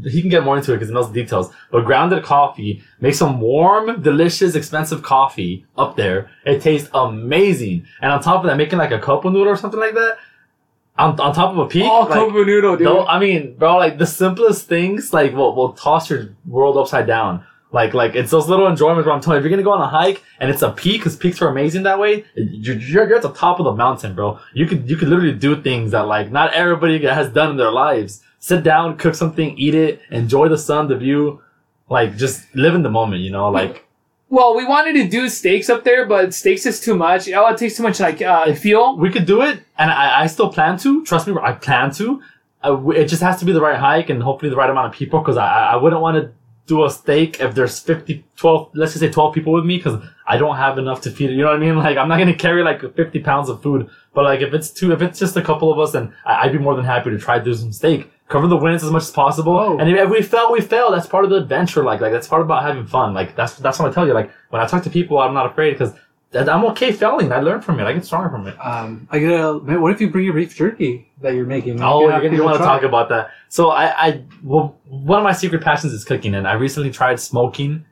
he 0.03 0.21
can 0.21 0.29
get 0.31 0.43
more 0.43 0.57
into 0.57 0.71
it 0.73 0.77
because 0.77 0.89
he 0.89 0.93
knows 0.95 1.11
the 1.11 1.21
details. 1.21 1.53
But 1.71 1.85
grounded 1.85 2.23
coffee, 2.23 2.81
make 2.99 3.13
some 3.13 3.39
warm, 3.39 4.01
delicious, 4.01 4.55
expensive 4.55 5.03
coffee 5.03 5.67
up 5.77 5.95
there. 5.95 6.31
It 6.47 6.63
tastes 6.63 6.89
amazing, 6.95 7.85
and 8.01 8.11
on 8.11 8.23
top 8.23 8.43
of 8.43 8.49
that, 8.49 8.57
making 8.57 8.79
like 8.79 8.89
a 8.91 8.97
cup 8.97 9.23
of 9.23 9.33
noodle 9.33 9.49
or 9.49 9.55
something 9.55 9.79
like 9.79 9.93
that. 9.93 10.17
On, 10.97 11.19
on 11.19 11.33
top 11.33 11.51
of 11.51 11.57
a 11.59 11.67
peak, 11.67 11.85
Oh, 11.85 12.01
like, 12.01 12.09
cup 12.09 12.27
of 12.27 12.47
noodle, 12.47 12.75
dude. 12.75 12.87
I 12.87 13.19
mean, 13.19 13.55
bro, 13.55 13.77
like 13.77 13.99
the 13.99 14.07
simplest 14.07 14.67
things, 14.67 15.13
like 15.13 15.33
will 15.33 15.55
will 15.55 15.73
toss 15.73 16.09
your 16.09 16.29
world 16.47 16.75
upside 16.75 17.05
down. 17.05 17.45
Like, 17.73 17.95
like 17.95 18.13
it's 18.15 18.29
those 18.29 18.47
little 18.47 18.67
enjoyments 18.67 19.07
where 19.07 19.15
I'm 19.15 19.19
telling 19.19 19.37
you, 19.37 19.39
if 19.39 19.43
you're 19.43 19.49
gonna 19.49 19.63
go 19.63 19.73
on 19.73 19.81
a 19.81 19.87
hike 19.87 20.23
and 20.39 20.49
it's 20.51 20.61
a 20.61 20.71
peak, 20.71 21.01
because 21.01 21.15
peaks 21.15 21.41
are 21.41 21.49
amazing 21.49 21.83
that 21.83 21.99
way. 21.99 22.23
You're, 22.35 22.77
you're, 22.77 23.15
at 23.15 23.23
the 23.23 23.33
top 23.33 23.59
of 23.59 23.65
the 23.65 23.73
mountain, 23.73 24.13
bro. 24.13 24.39
You 24.53 24.67
could 24.67 24.87
you 24.87 24.95
could 24.95 25.07
literally 25.07 25.33
do 25.33 25.59
things 25.59 25.91
that 25.91 26.01
like 26.01 26.31
not 26.31 26.53
everybody 26.53 27.03
has 27.03 27.29
done 27.29 27.49
in 27.49 27.57
their 27.57 27.71
lives. 27.71 28.21
Sit 28.37 28.63
down, 28.63 28.97
cook 28.97 29.15
something, 29.15 29.57
eat 29.57 29.73
it, 29.73 30.01
enjoy 30.11 30.49
the 30.49 30.57
sun, 30.57 30.87
the 30.87 30.97
view, 30.97 31.41
like 31.89 32.15
just 32.15 32.53
live 32.53 32.75
in 32.75 32.83
the 32.83 32.91
moment. 32.91 33.23
You 33.23 33.31
know, 33.31 33.49
like 33.49 33.87
well, 34.29 34.55
we 34.55 34.65
wanted 34.65 34.93
to 34.93 35.07
do 35.07 35.27
steaks 35.27 35.69
up 35.69 35.83
there, 35.83 36.05
but 36.05 36.33
steaks 36.33 36.67
is 36.67 36.79
too 36.79 36.95
much. 36.95 37.27
Oh, 37.29 37.47
it 37.47 37.57
takes 37.57 37.77
too 37.77 37.83
much 37.83 37.99
like 37.99 38.21
uh, 38.21 38.53
fuel. 38.53 38.97
we 38.97 39.09
could 39.09 39.25
do 39.25 39.41
it, 39.41 39.63
and 39.79 39.89
I, 39.89 40.21
I 40.21 40.27
still 40.27 40.49
plan 40.49 40.77
to. 40.79 41.03
Trust 41.05 41.27
me, 41.27 41.35
I 41.41 41.53
plan 41.53 41.91
to. 41.93 42.21
Uh, 42.63 42.69
w- 42.69 42.99
it 42.99 43.05
just 43.05 43.21
has 43.23 43.39
to 43.39 43.45
be 43.45 43.51
the 43.51 43.61
right 43.61 43.79
hike 43.79 44.09
and 44.09 44.21
hopefully 44.21 44.49
the 44.51 44.55
right 44.55 44.69
amount 44.69 44.87
of 44.87 44.93
people 44.93 45.19
because 45.19 45.37
I, 45.37 45.47
I 45.47 45.73
I 45.73 45.75
wouldn't 45.75 46.01
want 46.01 46.17
to 46.17 46.31
do 46.65 46.85
a 46.85 46.89
steak 46.89 47.39
if 47.41 47.55
there's 47.55 47.79
50, 47.79 48.23
12, 48.37 48.71
let's 48.73 48.93
just 48.93 49.01
say 49.01 49.11
12 49.11 49.33
people 49.33 49.53
with 49.53 49.65
me 49.65 49.77
because 49.77 50.01
I 50.25 50.37
don't 50.37 50.55
have 50.55 50.77
enough 50.77 51.01
to 51.01 51.11
feed 51.11 51.29
it. 51.29 51.33
You 51.33 51.43
know 51.43 51.47
what 51.47 51.57
I 51.57 51.59
mean? 51.59 51.75
Like, 51.83 51.97
I'm 51.97 52.07
not 52.07 52.17
going 52.17 52.29
to 52.29 52.35
carry 52.35 52.63
like 52.63 52.95
50 52.95 53.19
pounds 53.19 53.49
of 53.49 53.61
food. 53.61 53.89
But 54.13 54.23
like, 54.23 54.41
if 54.41 54.53
it's 54.53 54.69
two, 54.69 54.93
if 54.93 55.01
it's 55.01 55.19
just 55.19 55.35
a 55.35 55.41
couple 55.41 55.71
of 55.71 55.79
us, 55.79 55.91
then 55.91 56.13
I, 56.25 56.43
I'd 56.43 56.53
be 56.53 56.59
more 56.59 56.75
than 56.75 56.85
happy 56.85 57.09
to 57.09 57.17
try 57.17 57.37
to 57.39 57.43
do 57.43 57.53
some 57.53 57.73
steak. 57.73 58.09
Cover 58.29 58.47
the 58.47 58.55
wins 58.55 58.83
as 58.83 58.91
much 58.91 59.03
as 59.03 59.11
possible. 59.11 59.57
Oh. 59.57 59.77
And 59.77 59.89
if, 59.89 59.97
if 59.97 60.09
we 60.09 60.21
fail, 60.21 60.51
we 60.51 60.61
fail. 60.61 60.91
That's 60.91 61.07
part 61.07 61.25
of 61.25 61.29
the 61.29 61.37
adventure. 61.37 61.83
Like, 61.83 61.99
like 61.99 62.13
that's 62.13 62.27
part 62.27 62.41
about 62.41 62.63
having 62.63 62.85
fun. 62.85 63.13
Like, 63.13 63.35
that's, 63.35 63.55
that's 63.55 63.79
what 63.79 63.91
I 63.91 63.93
tell 63.93 64.07
you. 64.07 64.13
Like, 64.13 64.31
when 64.49 64.61
I 64.61 64.65
talk 64.67 64.83
to 64.83 64.89
people, 64.89 65.19
I'm 65.19 65.33
not 65.33 65.45
afraid 65.45 65.71
because 65.71 65.93
I'm 66.35 66.65
okay 66.65 66.91
failing. 66.91 67.31
I 67.31 67.39
learn 67.39 67.61
from 67.61 67.79
it. 67.79 67.83
I 67.85 67.93
get 67.93 68.05
stronger 68.05 68.29
from 68.29 68.47
it. 68.47 68.55
Um, 68.65 69.07
I 69.11 69.19
get 69.19 69.29
man, 69.63 69.81
What 69.81 69.91
if 69.91 70.01
you 70.01 70.09
bring 70.09 70.25
your 70.25 70.33
beef 70.33 70.55
jerky 70.55 71.09
that 71.21 71.33
you're 71.35 71.45
making? 71.45 71.81
Oh, 71.81 72.01
You 72.01 72.07
you're 72.11 72.29
gonna 72.31 72.43
want 72.43 72.57
to 72.57 72.63
talk 72.63 72.83
about 72.83 73.09
that. 73.09 73.31
So 73.49 73.69
I, 73.69 74.07
I, 74.07 74.21
well, 74.43 74.75
one 74.87 75.19
of 75.19 75.23
my 75.23 75.33
secret 75.33 75.61
passions 75.63 75.93
is 75.93 76.03
cooking, 76.03 76.33
and 76.35 76.47
I 76.47 76.53
recently 76.53 76.89
tried 76.91 77.19
smoking 77.19 77.85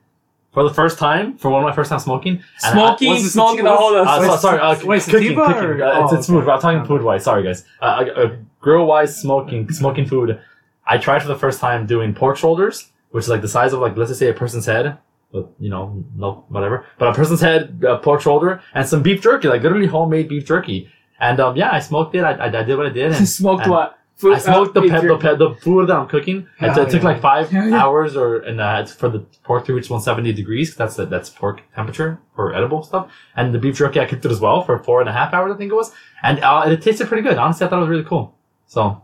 for 0.52 0.64
the 0.64 0.74
first 0.74 0.98
time. 0.98 1.36
For 1.38 1.50
one 1.50 1.62
of 1.62 1.68
my 1.68 1.74
first 1.74 1.88
time 1.90 2.00
smoking, 2.00 2.42
Smoking, 2.58 3.16
smoking 3.18 3.64
the 3.64 3.74
whole. 3.76 3.94
uh, 3.96 4.26
so, 4.26 4.36
sorry, 4.36 4.58
uh, 4.60 4.76
wait, 4.84 5.02
cooking, 5.04 5.34
cooking. 5.36 5.54
or- 5.62 5.84
Uh, 5.84 6.04
it's, 6.04 6.12
oh, 6.12 6.16
it's 6.18 6.26
food. 6.26 6.42
okay. 6.42 6.50
I'm 6.50 6.60
talking 6.60 6.84
food 6.84 7.02
wise. 7.02 7.24
Sorry, 7.24 7.42
guys. 7.44 7.64
Uh, 7.80 7.84
uh, 7.84 8.36
grill 8.60 8.86
wise, 8.86 9.16
smoking, 9.20 9.70
smoking 9.72 10.04
food. 10.06 10.40
I 10.86 10.98
tried 10.98 11.22
for 11.22 11.28
the 11.28 11.36
first 11.38 11.60
time 11.60 11.86
doing 11.86 12.12
pork 12.12 12.36
shoulders, 12.36 12.90
which 13.12 13.22
is 13.24 13.28
like 13.30 13.40
the 13.40 13.48
size 13.48 13.72
of 13.72 13.78
like 13.80 13.96
let's 13.96 14.10
just 14.10 14.18
say 14.18 14.28
a 14.28 14.34
person's 14.34 14.66
head, 14.66 14.98
but 15.32 15.50
you 15.58 15.70
know, 15.70 16.04
no, 16.14 16.44
whatever. 16.48 16.86
But 16.98 17.08
a 17.08 17.14
person's 17.14 17.40
head, 17.40 17.82
uh, 17.86 17.98
pork 17.98 18.20
shoulder, 18.20 18.62
and 18.74 18.86
some 18.86 19.02
beef 19.02 19.22
jerky, 19.22 19.48
like 19.48 19.62
literally 19.62 19.86
homemade 19.86 20.28
beef 20.28 20.44
jerky. 20.46 20.88
And 21.20 21.40
um, 21.40 21.56
yeah, 21.56 21.70
I 21.72 21.78
smoked 21.80 22.14
it. 22.14 22.22
I, 22.22 22.32
I, 22.32 22.46
I 22.46 22.62
did 22.62 22.76
what 22.76 22.86
I 22.86 22.90
did. 22.90 23.12
And, 23.12 23.28
smoked 23.40 23.62
and- 23.62 23.70
what? 23.72 23.98
Food, 24.16 24.34
I 24.34 24.38
smoked 24.38 24.76
uh, 24.76 24.80
the, 24.82 24.88
pe- 24.88 25.06
the, 25.08 25.16
pe- 25.18 25.36
the 25.36 25.54
food 25.62 25.88
that 25.88 25.96
I'm 25.96 26.06
cooking. 26.06 26.46
It, 26.60 26.66
Hell 26.66 26.78
it 26.80 26.90
took 26.90 27.02
yeah. 27.02 27.08
like 27.08 27.20
five 27.20 27.50
Hell 27.50 27.68
yeah. 27.68 27.82
hours, 27.82 28.14
or 28.14 28.36
and 28.40 28.60
uh, 28.60 28.78
it's 28.80 28.92
for 28.92 29.08
the 29.08 29.20
pork 29.42 29.64
to 29.66 29.72
reach 29.74 29.90
170 29.90 30.32
degrees. 30.34 30.76
That's 30.76 30.94
the, 30.94 31.06
that's 31.06 31.28
pork 31.30 31.62
temperature 31.74 32.20
for 32.36 32.54
edible 32.54 32.84
stuff. 32.84 33.10
And 33.34 33.52
the 33.52 33.58
beef 33.58 33.76
jerky 33.78 33.98
I 33.98 34.04
cooked 34.04 34.24
it 34.24 34.30
as 34.30 34.38
well 34.38 34.62
for 34.62 34.78
four 34.78 35.00
and 35.00 35.08
a 35.08 35.12
half 35.12 35.32
hours, 35.34 35.52
I 35.52 35.56
think 35.56 35.72
it 35.72 35.74
was. 35.74 35.90
And 36.22 36.38
uh, 36.40 36.62
it 36.66 36.82
tasted 36.82 37.08
pretty 37.08 37.22
good. 37.24 37.36
Honestly, 37.36 37.66
I 37.66 37.70
thought 37.70 37.78
it 37.78 37.80
was 37.80 37.88
really 37.88 38.04
cool. 38.04 38.36
So 38.66 39.02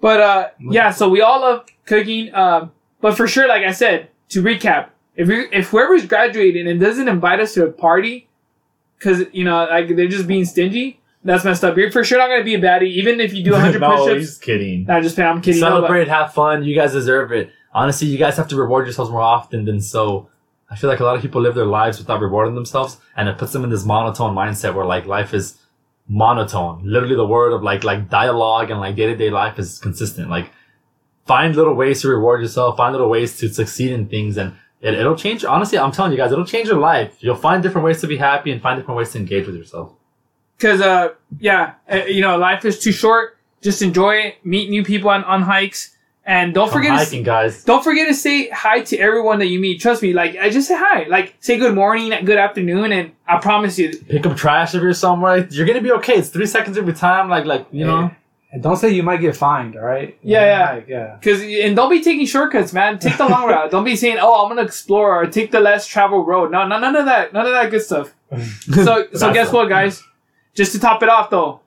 But 0.00 0.20
uh, 0.20 0.48
yeah, 0.60 0.90
so 0.90 1.08
we 1.08 1.20
all 1.20 1.40
love 1.40 1.66
cooking. 1.86 2.32
Um, 2.34 2.70
but 3.00 3.16
for 3.16 3.26
sure, 3.26 3.48
like 3.48 3.64
I 3.64 3.72
said, 3.72 4.10
to 4.28 4.42
recap, 4.42 4.90
if 5.16 5.28
we 5.28 5.46
if 5.52 5.68
whoever's 5.68 6.06
graduating 6.06 6.66
and 6.68 6.80
doesn't 6.80 7.08
invite 7.08 7.40
us 7.40 7.54
to 7.54 7.64
a 7.66 7.70
party, 7.72 8.28
because 8.98 9.22
you 9.32 9.44
know 9.44 9.64
like 9.64 9.94
they're 9.94 10.08
just 10.08 10.26
being 10.26 10.44
stingy, 10.44 11.00
that's 11.22 11.44
messed 11.44 11.64
up. 11.64 11.76
You're 11.76 11.90
for 11.90 12.04
sure 12.04 12.18
not 12.18 12.28
gonna 12.28 12.44
be 12.44 12.54
a 12.54 12.60
baddie, 12.60 12.90
even 12.90 13.20
if 13.20 13.32
you 13.32 13.44
do 13.44 13.52
100 13.52 13.80
no, 13.80 13.90
push-ups. 13.96 14.20
he's 14.20 14.38
kidding. 14.38 14.84
Nah, 14.84 15.00
just 15.00 15.18
I'm 15.18 15.40
kidding. 15.40 15.60
No, 15.60 15.68
Celebrate, 15.68 16.08
have 16.08 16.34
fun. 16.34 16.64
You 16.64 16.74
guys 16.74 16.92
deserve 16.92 17.32
it. 17.32 17.50
Honestly, 17.72 18.08
you 18.08 18.18
guys 18.18 18.36
have 18.36 18.48
to 18.48 18.56
reward 18.56 18.86
yourselves 18.86 19.10
more 19.10 19.22
often 19.22 19.64
than 19.64 19.80
so. 19.80 20.28
I 20.70 20.76
feel 20.76 20.90
like 20.90 21.00
a 21.00 21.04
lot 21.04 21.14
of 21.14 21.22
people 21.22 21.40
live 21.40 21.54
their 21.54 21.66
lives 21.66 21.98
without 21.98 22.20
rewarding 22.20 22.54
themselves, 22.54 22.96
and 23.16 23.28
it 23.28 23.38
puts 23.38 23.52
them 23.52 23.64
in 23.64 23.70
this 23.70 23.84
monotone 23.84 24.34
mindset 24.34 24.74
where 24.74 24.86
like 24.86 25.06
life 25.06 25.32
is 25.32 25.58
monotone. 26.08 26.82
Literally, 26.84 27.16
the 27.16 27.26
word 27.26 27.52
of 27.52 27.62
like 27.62 27.84
like 27.84 28.08
dialogue 28.10 28.70
and 28.70 28.80
like 28.80 28.96
day 28.96 29.06
to 29.06 29.16
day 29.16 29.30
life 29.30 29.58
is 29.58 29.78
consistent. 29.78 30.30
Like 30.30 30.50
find 31.26 31.54
little 31.54 31.74
ways 31.74 32.02
to 32.02 32.08
reward 32.08 32.42
yourself. 32.42 32.76
Find 32.76 32.92
little 32.92 33.08
ways 33.10 33.38
to 33.38 33.48
succeed 33.48 33.92
in 33.92 34.08
things, 34.08 34.36
and 34.36 34.54
it, 34.84 34.94
it'll 34.94 35.16
change. 35.16 35.44
Honestly, 35.44 35.78
I'm 35.78 35.90
telling 35.92 36.12
you 36.12 36.18
guys, 36.18 36.30
it'll 36.32 36.44
change 36.46 36.68
your 36.68 36.78
life. 36.78 37.16
You'll 37.20 37.34
find 37.48 37.62
different 37.62 37.84
ways 37.84 38.00
to 38.02 38.06
be 38.06 38.16
happy 38.16 38.50
and 38.52 38.62
find 38.62 38.78
different 38.78 38.98
ways 38.98 39.10
to 39.12 39.18
engage 39.18 39.46
with 39.46 39.56
yourself. 39.56 39.92
Cause 40.60 40.80
uh 40.80 41.08
yeah, 41.40 41.74
uh, 41.92 42.04
you 42.16 42.20
know 42.20 42.38
life 42.38 42.64
is 42.64 42.78
too 42.78 42.92
short. 42.92 43.36
Just 43.60 43.82
enjoy 43.82 44.14
it. 44.16 44.44
Meet 44.44 44.70
new 44.70 44.84
people 44.84 45.10
on, 45.10 45.24
on 45.24 45.42
hikes, 45.42 45.96
And 46.24 46.54
don't 46.54 46.68
Come 46.70 46.78
forget 46.82 47.08
to 47.08 47.22
guys. 47.22 47.64
don't 47.64 47.82
forget 47.82 48.06
to 48.08 48.14
say 48.14 48.48
hi 48.50 48.80
to 48.90 48.96
everyone 48.98 49.38
that 49.40 49.46
you 49.48 49.58
meet. 49.58 49.80
Trust 49.80 50.00
me, 50.02 50.12
like 50.12 50.36
I 50.36 50.48
just 50.50 50.68
say 50.68 50.76
hi, 50.78 51.04
like 51.16 51.34
say 51.40 51.58
good 51.58 51.74
morning, 51.74 52.12
good 52.24 52.38
afternoon, 52.38 52.92
and 52.92 53.12
I 53.26 53.38
promise 53.38 53.78
you, 53.78 53.90
Pick 54.08 54.24
up 54.26 54.36
trash 54.36 54.74
if 54.74 54.82
you're 54.82 54.94
somewhere. 54.94 55.46
You're 55.50 55.66
gonna 55.66 55.80
be 55.82 55.92
okay. 55.92 56.14
It's 56.14 56.28
three 56.28 56.46
seconds 56.46 56.78
every 56.78 56.94
time. 56.94 57.28
Like, 57.28 57.44
like 57.46 57.66
you 57.72 57.84
know. 57.86 58.10
And 58.54 58.62
don't 58.62 58.76
say 58.76 58.90
you 58.90 59.02
might 59.02 59.20
get 59.20 59.36
fined, 59.36 59.74
all 59.74 59.82
right? 59.82 60.16
Yeah, 60.22 60.44
yeah. 60.44 60.74
Like, 60.74 60.88
yeah. 60.88 61.18
Cause 61.20 61.42
and 61.42 61.74
don't 61.74 61.90
be 61.90 62.00
taking 62.00 62.24
shortcuts, 62.24 62.72
man. 62.72 63.00
Take 63.00 63.18
the 63.18 63.26
long 63.28 63.48
route. 63.48 63.68
Don't 63.72 63.82
be 63.82 63.96
saying, 63.96 64.18
"Oh, 64.20 64.44
I'm 64.44 64.48
gonna 64.48 64.62
explore" 64.62 65.20
or 65.20 65.26
take 65.26 65.50
the 65.50 65.58
less 65.58 65.88
traveled 65.88 66.28
road. 66.28 66.52
No, 66.52 66.64
no, 66.64 66.78
none 66.78 66.94
of 66.94 67.04
that. 67.06 67.32
None 67.32 67.46
of 67.46 67.50
that 67.52 67.72
good 67.72 67.82
stuff. 67.82 68.14
So, 68.72 69.08
so 69.12 69.32
guess 69.32 69.50
what, 69.50 69.68
guys? 69.68 70.04
Just 70.54 70.70
to 70.70 70.78
top 70.78 71.02
it 71.02 71.08
off, 71.08 71.30
though, 71.30 71.62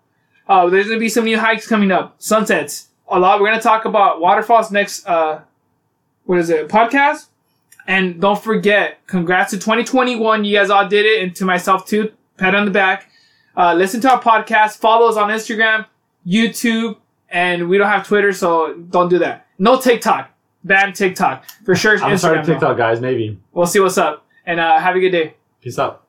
uh, 0.48 0.70
there's 0.70 0.88
gonna 0.88 0.98
be 0.98 1.10
some 1.10 1.26
new 1.26 1.38
hikes 1.38 1.68
coming 1.68 1.92
up. 1.92 2.16
Sunsets, 2.20 2.88
a 3.10 3.20
lot. 3.20 3.42
We're 3.42 3.50
gonna 3.50 3.62
talk 3.62 3.84
about 3.84 4.22
waterfalls 4.22 4.72
next. 4.72 5.06
Uh, 5.06 5.42
what 6.24 6.40
is 6.40 6.50
it? 6.50 6.70
Podcast. 6.70 7.26
And 7.86 8.22
don't 8.22 8.42
forget, 8.42 9.06
congrats 9.08 9.52
to 9.52 9.58
2021. 9.58 10.46
You 10.46 10.58
guys 10.58 10.70
all 10.70 10.88
did 10.88 11.06
it, 11.06 11.22
and 11.22 11.36
to 11.36 11.44
myself 11.44 11.86
too. 11.86 12.14
Pat 12.38 12.56
on 12.56 12.64
the 12.64 12.72
back. 12.72 13.10
Uh, 13.58 13.74
listen 13.74 14.00
to 14.00 14.10
our 14.10 14.22
podcast. 14.22 14.78
Follow 14.78 15.10
us 15.10 15.18
on 15.18 15.30
Instagram, 15.30 15.86
YouTube, 16.28 16.98
and 17.30 17.70
we 17.70 17.78
don't 17.78 17.88
have 17.88 18.06
Twitter, 18.06 18.34
so 18.34 18.74
don't 18.74 19.10
do 19.10 19.20
that. 19.20 19.48
No 19.58 19.80
TikTok. 19.80 20.32
Ban 20.64 20.92
TikTok 20.92 21.46
for 21.66 21.76
sure. 21.76 21.94
I'm 22.04 22.12
Instagram. 22.12 22.20
sorry, 22.20 22.38
though. 22.46 22.54
TikTok 22.54 22.78
guys. 22.78 23.00
Maybe. 23.00 23.40
We'll 23.54 23.68
see 23.68 23.80
what's 23.80 23.98
up, 23.98 24.26
and 24.46 24.60
uh, 24.60 24.78
have 24.80 24.96
a 24.96 25.00
good 25.00 25.12
day. 25.12 25.36
Peace 25.62 25.80
out. 25.80 26.04